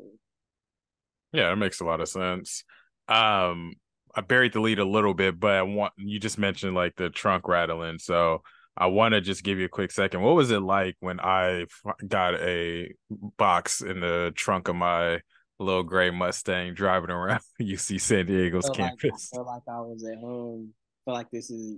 [1.31, 2.64] Yeah, that makes a lot of sense.
[3.07, 3.73] Um,
[4.15, 7.10] I buried the lead a little bit, but I want you just mentioned like the
[7.10, 8.41] trunk rattling, so
[8.77, 10.22] I want to just give you a quick second.
[10.22, 11.65] What was it like when I
[12.07, 12.94] got a
[13.38, 15.22] box in the trunk of my
[15.60, 19.30] little gray Mustang driving around UC San Diego's felt like, I campus?
[19.34, 20.73] felt like I was at home.
[21.06, 21.77] felt like this is.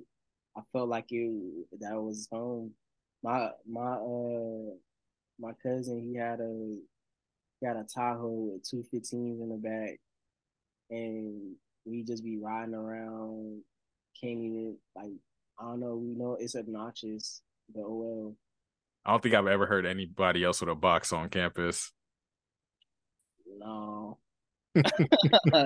[0.56, 1.32] I felt like it
[1.80, 2.72] that was home.
[3.24, 4.76] My my uh
[5.40, 6.78] my cousin he had a
[7.64, 10.00] had a Tahoe with two 15s in the back,
[10.90, 11.56] and
[11.86, 13.62] we just be riding around.
[14.20, 15.12] Can't even like
[15.60, 15.96] I don't know.
[15.96, 17.42] We know it's obnoxious.
[17.74, 18.36] The OL.
[19.06, 21.92] I don't think I've ever heard anybody else with a box on campus.
[23.46, 24.18] No.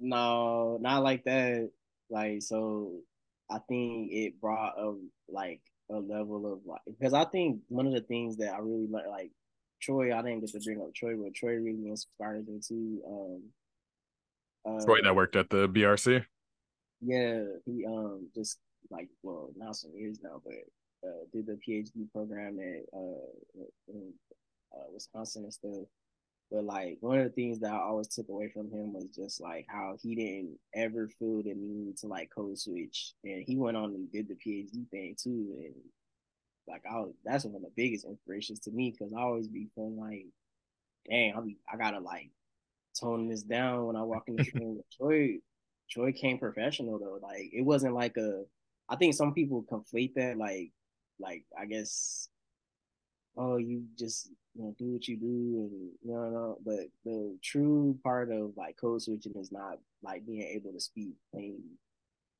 [0.00, 1.70] no, not like that.
[2.10, 2.92] Like so
[3.50, 4.94] I think it brought a
[5.28, 5.60] like
[5.90, 9.06] a level of like because I think one of the things that I really like
[9.06, 9.30] like
[9.80, 13.42] Troy, I didn't get to bring up Troy, but Troy really inspired me to Um
[14.64, 16.24] uh, Troy that worked at the BRC.
[17.00, 18.58] yeah, he um just
[18.90, 24.12] like well now some years now, but uh, did the PhD program at uh in
[24.74, 25.86] uh, Wisconsin and stuff.
[26.50, 29.40] But like one of the things that I always took away from him was just
[29.40, 33.76] like how he didn't ever feel the need to like code switch, and he went
[33.76, 35.74] on and did the PhD thing too, and
[36.68, 39.68] like I was, that's one of the biggest inspirations to me because I always be
[39.74, 40.26] feeling like,
[41.08, 42.30] dang, I be I gotta like
[42.98, 44.80] tone this down when I walk in the room.
[44.96, 45.38] Troy,
[45.90, 47.18] Troy came professional though.
[47.22, 48.44] Like it wasn't like a.
[48.88, 50.72] I think some people conflate that like,
[51.18, 52.28] like I guess
[53.36, 57.98] oh, you just you know do what you do, and you know, but the true
[58.02, 61.60] part of like code switching is not like being able to speak plain.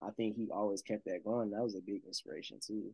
[0.03, 1.51] I think he always kept that going.
[1.51, 2.93] That was a big inspiration too.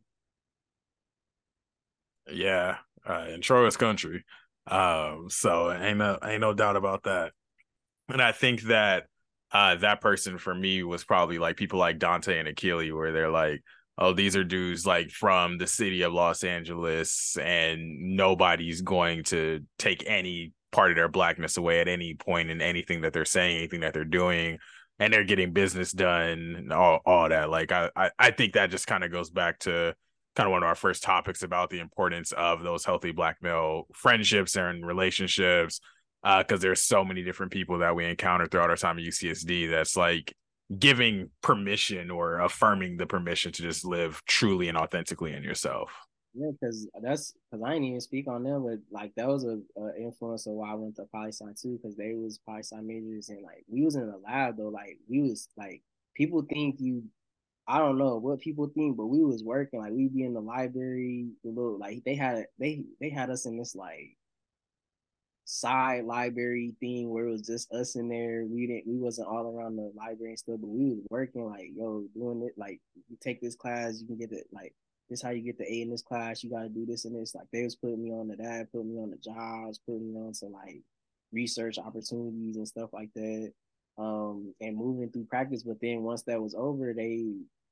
[2.31, 2.77] Yeah,
[3.09, 4.25] uh, in Troy's country.
[4.67, 7.33] Um, so ain't no ain't no doubt about that.
[8.09, 9.05] And I think that
[9.51, 13.31] uh that person for me was probably like people like Dante and Akili, where they're
[13.31, 13.63] like,
[13.97, 19.61] oh, these are dudes like from the city of Los Angeles, and nobody's going to
[19.79, 23.57] take any part of their blackness away at any point in anything that they're saying,
[23.57, 24.59] anything that they're doing,
[24.99, 27.51] and they're getting business done, and all all that.
[27.51, 29.95] Like I I, I think that just kind of goes back to
[30.37, 33.89] kind of one of our first topics about the importance of those healthy black male
[33.93, 35.81] friendships and relationships
[36.23, 39.71] because uh, there's so many different people that we encounter throughout our time at UCSD
[39.71, 40.35] that's like
[40.79, 45.91] giving permission or affirming the permission to just live truly and authentically in yourself.
[46.35, 49.61] Yeah, because that's because I didn't even speak on them, but like that was a,
[49.81, 52.77] a influence of why I went to poli sci too, because they was poli sci
[52.81, 55.83] majors and like we was in the lab though, like we was like
[56.15, 57.05] people think you,
[57.67, 60.41] I don't know what people think, but we was working like we'd be in the
[60.41, 64.18] library, the little like they had they they had us in this like
[65.51, 68.45] side library thing where it was just us in there.
[68.47, 71.71] We didn't we wasn't all around the library and stuff, but we was working like,
[71.75, 74.75] yo, doing it like you take this class, you can get it like
[75.09, 77.35] this how you get the A in this class, you gotta do this and this.
[77.35, 80.21] Like they was putting me on the that, putting me on the jobs, putting me
[80.21, 80.83] on to like
[81.33, 83.51] research opportunities and stuff like that.
[83.97, 85.63] Um and moving through practice.
[85.63, 87.25] But then once that was over, they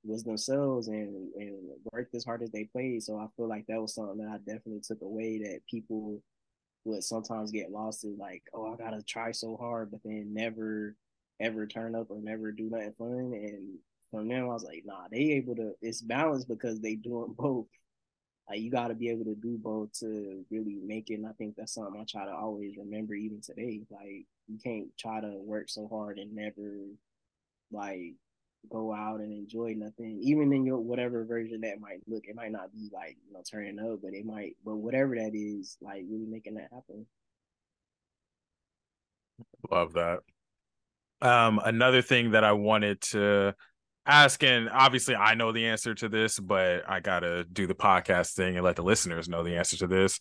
[0.03, 1.59] was themselves and and
[1.93, 3.03] worked as hard as they played.
[3.03, 6.23] So I feel like that was something that I definitely took away that people
[6.87, 10.97] would sometimes get lost in like, oh, I gotta try so hard, but then never
[11.41, 13.33] ever turn up or never do nothing fun.
[13.35, 13.79] And
[14.11, 15.73] from them, I was like, nah, they able to.
[15.83, 17.67] It's balanced because they doing both.
[18.49, 21.15] Like you got to be able to do both to really make it.
[21.15, 23.83] And I think that's something I try to always remember, even today.
[23.91, 26.87] Like you can't try to work so hard and never
[27.73, 28.15] like
[28.71, 32.25] go out and enjoy nothing, even in your whatever version that might look.
[32.27, 34.57] It might not be like you know turning up, but it might.
[34.65, 37.07] But whatever that is, like really making that happen.
[39.71, 40.21] Love that.
[41.23, 43.55] Um, another thing that I wanted to
[44.05, 48.35] ask, and obviously I know the answer to this, but I gotta do the podcast
[48.35, 50.21] thing and let the listeners know the answer to this.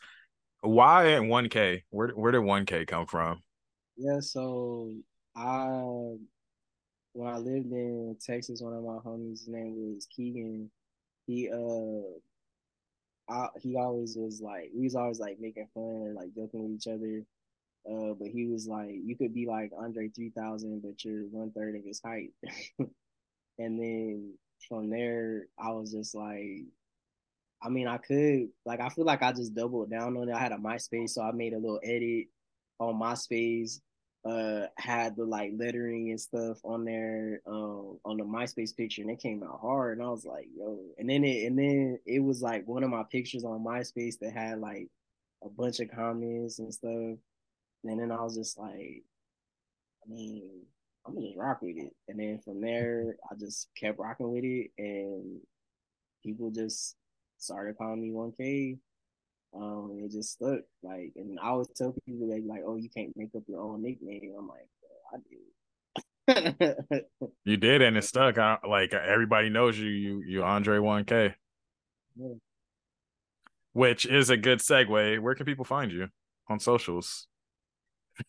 [0.61, 1.83] Why in 1K?
[1.89, 3.41] Where where did 1K come from?
[3.97, 4.91] Yeah, so
[5.35, 6.15] I
[7.15, 10.69] when I lived in Texas, one of my homies, his name was Keegan.
[11.25, 12.19] He uh,
[13.33, 16.73] I, he always was like, we was always like making fun and like joking with
[16.73, 17.23] each other.
[17.89, 21.51] Uh, but he was like, you could be like Andre three thousand, but you're one
[21.51, 22.31] third of his height.
[22.79, 22.89] and
[23.79, 24.33] then
[24.67, 26.65] from there, I was just like,
[27.61, 30.33] I mean, I could like, I feel like I just doubled down on it.
[30.35, 32.27] I had a MySpace, so I made a little edit
[32.77, 33.79] on MySpace
[34.25, 39.11] uh had the like lettering and stuff on there um on the MySpace picture and
[39.11, 40.79] it came out hard and I was like yo.
[40.97, 44.33] And then it and then it was like one of my pictures on MySpace that
[44.33, 44.87] had like
[45.43, 47.17] a bunch of comments and stuff.
[47.83, 49.03] And then I was just like
[50.03, 50.63] I mean
[51.05, 51.93] I'm gonna just rock with it.
[52.07, 55.39] And then from there I just kept rocking with it and
[56.23, 56.95] people just
[57.37, 58.79] started calling me 1K
[59.55, 60.59] um, it just stuck.
[60.83, 63.81] Like, and I always tell people that like, oh, you can't make up your own
[63.81, 64.33] nickname.
[64.37, 64.67] I'm like,
[65.13, 65.39] I did.
[67.45, 68.37] you did, and it stuck.
[68.37, 69.89] I, like everybody knows you.
[69.89, 71.33] You you Andre One K.
[72.15, 72.33] Yeah.
[73.73, 75.19] Which is a good segue.
[75.19, 76.07] Where can people find you
[76.47, 77.27] on socials?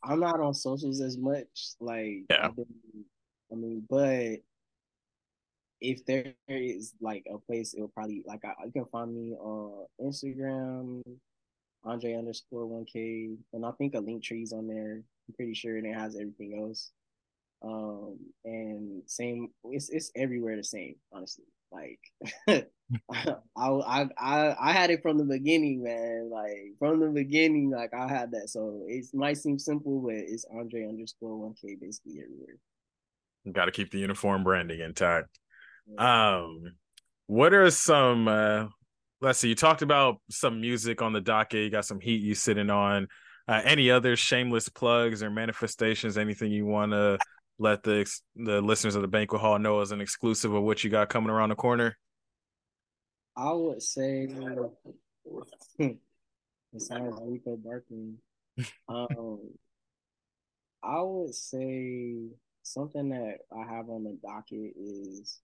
[0.03, 1.47] I'm not on socials as much.
[1.81, 2.48] Like, yeah.
[2.48, 2.66] Been,
[3.53, 4.39] I mean, but
[5.81, 9.86] if there is like a place, it'll probably like I, you can find me on
[10.03, 11.03] Instagram,
[11.85, 15.03] Andre underscore one K, and I think a Linktree's on there.
[15.28, 16.90] I'm pretty sure, and it has everything else.
[17.62, 20.97] Um, and same, it's it's everywhere the same.
[21.12, 22.01] Honestly, like
[23.11, 26.31] I, I I I had it from the beginning, man.
[26.31, 28.48] Like from the beginning, like I had that.
[28.48, 32.57] So it might seem simple, but it's Andre underscore one K basically everywhere.
[33.53, 35.39] Got to keep the uniform branding intact.
[35.99, 36.75] Um,
[37.27, 38.29] what are some?
[38.29, 38.67] Uh,
[39.21, 39.49] let's see.
[39.49, 41.65] You talked about some music on the docket.
[41.65, 43.09] You got some heat you sitting on.
[43.49, 46.19] Uh, any other shameless plugs or manifestations?
[46.19, 47.19] Anything you want to
[47.59, 50.91] let the the listeners of the banquet hall know as an exclusive of what you
[50.91, 51.97] got coming around the corner?
[53.37, 54.29] I would say
[56.79, 58.17] sounds Rico barking.
[58.89, 59.41] um,
[60.83, 62.15] I would say
[62.63, 65.41] something that I have on the docket is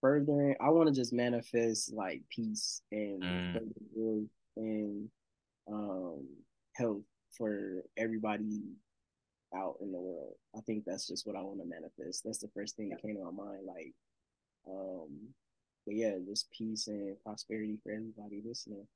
[0.00, 0.56] furthering.
[0.60, 3.40] I want to just manifest like peace and
[3.96, 4.28] Mm.
[4.56, 5.10] and
[5.68, 6.26] um
[6.74, 7.02] health
[7.36, 8.62] for everybody
[9.54, 10.34] out in the world.
[10.56, 12.24] I think that's just what I want to manifest.
[12.24, 13.66] That's the first thing that came to my mind.
[13.66, 13.94] Like,
[14.68, 15.34] um,
[15.86, 18.86] but yeah, just peace and prosperity for everybody listening.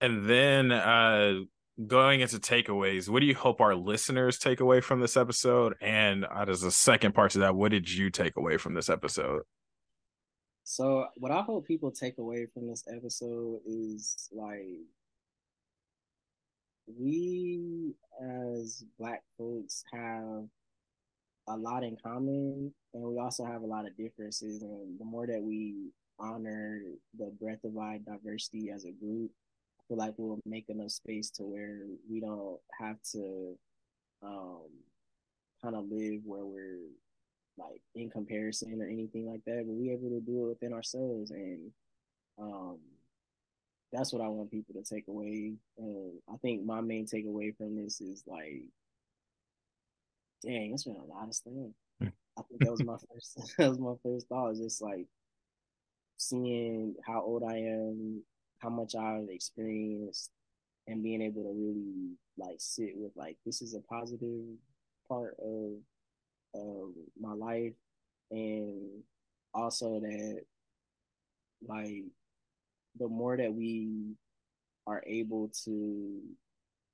[0.00, 1.40] And then uh
[1.86, 5.74] going into takeaways, what do you hope our listeners take away from this episode?
[5.80, 8.88] And uh, as a second part to that, what did you take away from this
[8.88, 9.42] episode?
[10.64, 14.78] So, what I hope people take away from this episode is like
[16.86, 20.44] we as black folks have
[21.48, 25.26] a lot in common and we also have a lot of differences and the more
[25.26, 26.82] that we honor
[27.18, 29.30] the breadth of our diversity as a group
[29.88, 31.80] feel like we'll make enough space to where
[32.10, 33.56] we don't have to
[34.22, 34.68] um
[35.62, 36.78] kind of live where we're
[37.58, 41.30] like in comparison or anything like that but we able to do it within ourselves
[41.30, 41.70] and
[42.38, 42.78] um
[43.92, 45.52] that's what I want people to take away.
[45.76, 48.62] And I think my main takeaway from this is like,
[50.42, 51.52] dang, it's been a lot of stuff.
[52.00, 52.08] Hmm.
[52.38, 53.54] I think that was my first.
[53.58, 54.56] that was my first thought.
[54.56, 55.06] Just like
[56.16, 58.22] seeing how old I am,
[58.62, 60.30] how much I've experienced,
[60.86, 64.44] and being able to really like sit with like this is a positive
[65.08, 65.72] part of
[66.54, 66.90] of
[67.20, 67.74] my life,
[68.30, 69.02] and
[69.54, 70.40] also that
[71.66, 72.04] like
[72.98, 74.14] the more that we
[74.86, 76.20] are able to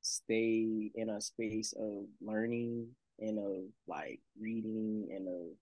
[0.00, 2.86] stay in a space of learning
[3.18, 5.56] and of like reading and of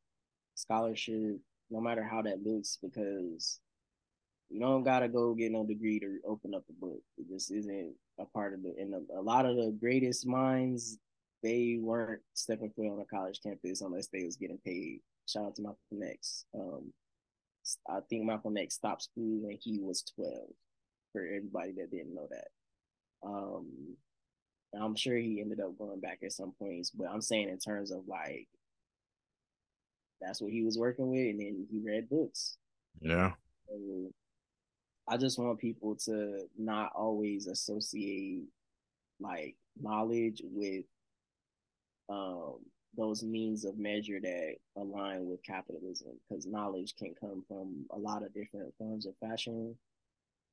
[0.55, 1.39] scholarship,
[1.71, 3.61] no matter how that looks, because
[4.49, 7.01] you don't gotta go get no degree to open up a book.
[7.19, 8.77] It just isn't a part of it.
[8.79, 10.99] And a, a lot of the greatest minds,
[11.43, 15.01] they weren't stepping foot on a college campus unless they was getting paid.
[15.27, 16.45] Shout out to Malcolm X.
[16.55, 16.93] Um,
[17.89, 20.33] I think Malcolm X stopped school when he was 12.
[21.13, 22.49] For everybody that didn't know that,
[23.27, 23.97] um,
[24.79, 27.91] I'm sure he ended up going back at some points, but I'm saying in terms
[27.91, 28.49] of like
[30.21, 32.59] that's what he was working with, and then he read books.
[33.01, 33.33] Yeah.
[33.69, 34.11] So
[35.09, 38.45] I just want people to not always associate
[39.21, 40.85] like knowledge with
[42.09, 42.57] um
[42.97, 48.23] those means of measure that align with capitalism because knowledge can come from a lot
[48.23, 49.77] of different forms of fashion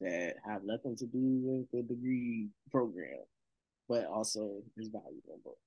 [0.02, 3.20] that have nothing to do with the degree program,
[3.88, 5.58] but also is valuable.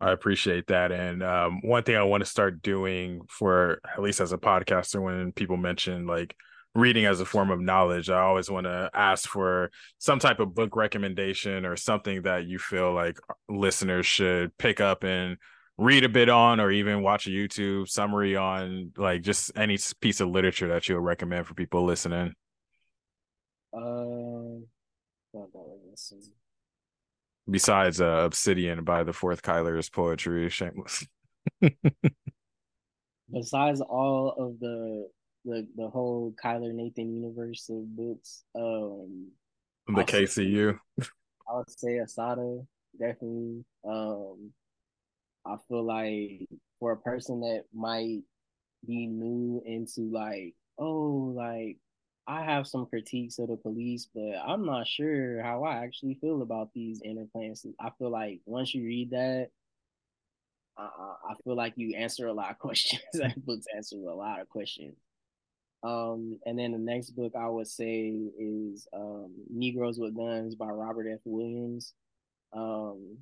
[0.00, 0.92] I appreciate that.
[0.92, 5.02] And um, one thing I want to start doing for at least as a podcaster,
[5.02, 6.34] when people mention like
[6.74, 10.54] reading as a form of knowledge, I always want to ask for some type of
[10.54, 13.18] book recommendation or something that you feel like
[13.48, 15.36] listeners should pick up and
[15.78, 20.20] read a bit on, or even watch a YouTube summary on, like just any piece
[20.20, 22.34] of literature that you'll recommend for people listening.
[23.72, 24.66] Um,
[27.50, 31.06] Besides uh, Obsidian by the Fourth Kyler's poetry, shameless.
[33.32, 35.08] Besides all of the
[35.44, 39.28] the the whole Kyler Nathan universe of books, um,
[39.86, 40.78] the KCU.
[41.00, 41.08] Say,
[41.50, 42.62] I would say Assata
[42.98, 43.64] definitely.
[43.88, 44.52] Um,
[45.46, 46.48] I feel like
[46.78, 48.20] for a person that might
[48.86, 51.78] be new into like, oh, like
[52.26, 56.42] I have some critiques of the police, but I'm not sure how I actually feel
[56.42, 57.64] about these inner plans.
[57.80, 59.48] I feel like once you read that,
[60.76, 63.02] I, I feel like you answer a lot of questions.
[63.14, 64.96] that book's answers a lot of questions.
[65.82, 70.66] Um, and then the next book I would say is um, Negroes with Guns by
[70.66, 71.20] Robert F.
[71.24, 71.94] Williams.
[72.52, 73.18] Um,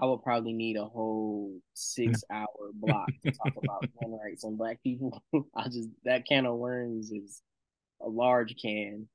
[0.00, 4.58] I would probably need a whole six hour block to talk about gun rights and
[4.58, 5.22] black people.
[5.56, 7.42] I just that can of worms is
[8.02, 9.08] a large can.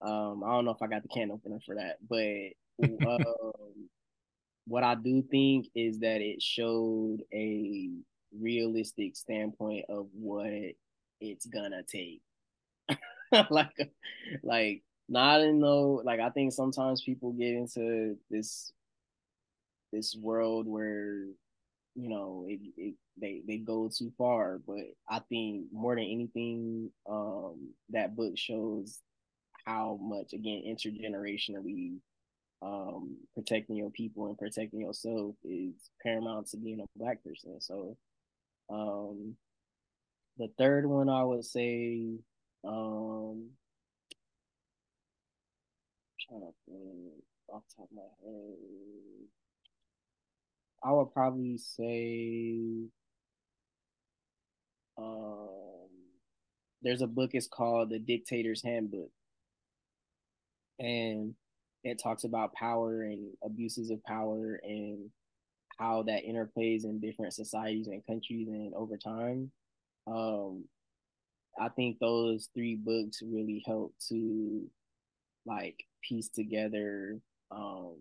[0.00, 3.88] Um, I don't know if I got the can opener for that, but um,
[4.66, 7.90] what I do think is that it showed a
[8.36, 10.50] realistic standpoint of what
[11.22, 12.20] it's gonna take.
[13.50, 13.92] like,
[14.42, 18.72] like not in no like I think sometimes people get into this
[19.92, 21.26] this world where
[21.94, 26.90] you know it, it they they go too far but i think more than anything
[27.08, 29.00] um that book shows
[29.66, 31.98] how much again intergenerationally
[32.62, 37.96] um protecting your people and protecting yourself is paramount to being a black person so
[38.70, 39.36] um
[40.38, 42.18] the third one I would say
[42.64, 43.50] um
[46.10, 48.56] I'm trying to think off top of my head.
[50.84, 52.88] I would probably say
[54.98, 55.88] um
[56.82, 59.10] there's a book it's called The Dictator's Handbook.
[60.80, 61.34] And
[61.84, 65.10] it talks about power and abuses of power and
[65.78, 69.50] how that interplays in different societies and countries and over time
[70.06, 70.64] um,
[71.58, 74.66] I think those three books really help to
[75.44, 77.18] like piece together
[77.50, 77.96] um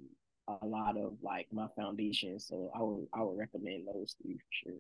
[0.48, 2.40] a lot of like my foundation.
[2.40, 4.80] So I would I would recommend those three for sure.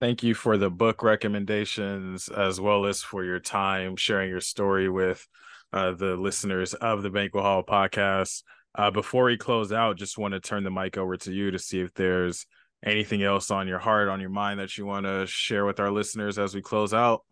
[0.00, 4.88] Thank you for the book recommendations as well as for your time sharing your story
[4.88, 5.26] with
[5.72, 8.42] uh, the listeners of the Banquet Hall podcast.
[8.74, 11.58] Uh, before we close out, just want to turn the mic over to you to
[11.58, 12.46] see if there's
[12.84, 15.90] anything else on your heart, on your mind that you want to share with our
[15.90, 17.24] listeners as we close out.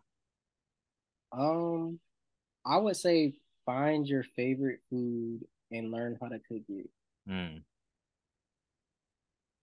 [1.31, 1.99] Um,
[2.65, 3.33] I would say
[3.65, 5.41] find your favorite food
[5.71, 6.89] and learn how to cook it.
[7.29, 7.61] Mm.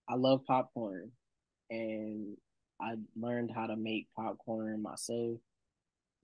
[0.09, 1.11] I love popcorn,
[1.70, 2.36] and
[2.81, 5.39] I learned how to make popcorn myself,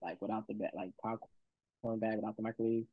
[0.01, 2.85] like without the bag, like popcorn bag without the microwave.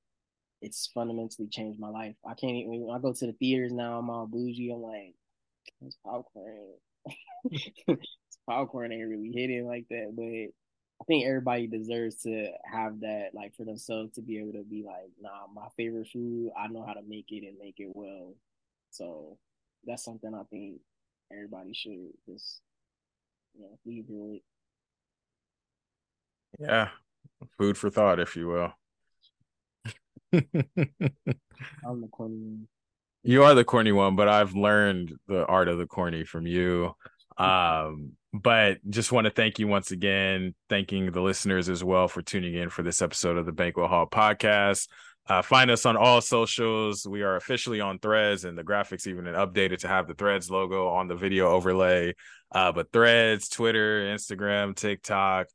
[0.60, 2.16] It's fundamentally changed my life.
[2.26, 3.98] I can't even I go to the theaters now.
[3.98, 4.70] I'm all bougie.
[4.72, 5.14] I'm like,
[5.84, 6.74] it's popcorn.
[7.50, 10.54] it's popcorn ain't really hitting like that, but
[11.00, 14.82] I think everybody deserves to have that, like for themselves to be able to be
[14.82, 18.34] like, nah, my favorite food, I know how to make it and make it well.
[18.90, 19.38] So
[19.86, 20.80] that's something I think
[21.32, 22.60] everybody should just,
[23.54, 24.42] you know, leave with.
[26.58, 26.88] Yeah,
[27.56, 28.72] food for thought, if you will.
[30.32, 32.68] I'm the corny one.
[33.22, 36.94] You are the corny one, but I've learned the art of the corny from you.
[37.36, 42.22] Um, but just want to thank you once again, thanking the listeners as well for
[42.22, 44.88] tuning in for this episode of the Banquet Hall podcast.
[45.28, 47.06] Uh, find us on all socials.
[47.06, 50.88] We are officially on Threads, and the graphics even updated to have the Threads logo
[50.88, 52.14] on the video overlay.
[52.50, 55.48] Uh, but Threads, Twitter, Instagram, TikTok,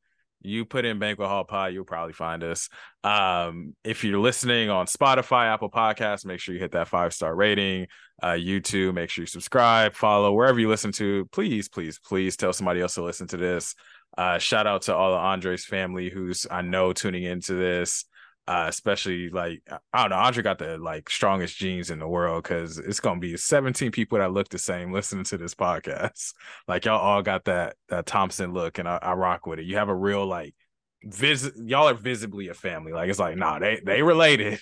[0.44, 2.70] you put in Banquet Hall Pod, you'll probably find us.
[3.04, 7.36] Um, if you're listening on Spotify, Apple Podcasts, make sure you hit that five star
[7.36, 7.88] rating.
[8.22, 11.26] Uh, YouTube, make sure you subscribe, follow wherever you listen to.
[11.32, 13.76] Please, please, please tell somebody else to listen to this.
[14.18, 18.06] Uh, shout out to all of Andre's family who's I know tuning into this
[18.48, 19.62] uh, especially like
[19.94, 23.20] I don't know, Andre got the like strongest genes in the world because it's gonna
[23.20, 26.34] be 17 people that look the same listening to this podcast.
[26.68, 29.66] Like y'all all got that that Thompson look, and I, I rock with it.
[29.66, 30.56] You have a real like
[31.04, 31.54] visit.
[31.58, 32.94] Y'all are visibly a family.
[32.94, 34.60] Like it's like nah, they they related.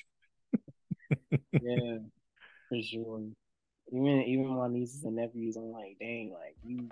[1.32, 1.98] yeah,
[2.70, 3.22] for sure.
[3.92, 6.90] Even even my nieces and nephews, I'm like, dang, like you,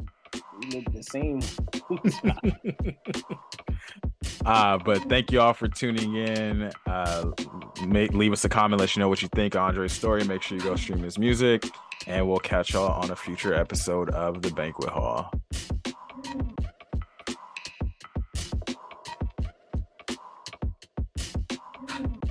[0.62, 1.42] you look the same.
[4.46, 6.72] uh, but thank you all for tuning in.
[6.86, 7.32] Uh,
[7.88, 10.24] make, leave us a comment, let you know what you think of Andre's story.
[10.26, 11.70] Make sure you go stream his music,
[12.06, 15.32] and we'll catch y'all on a future episode of the Banquet Hall.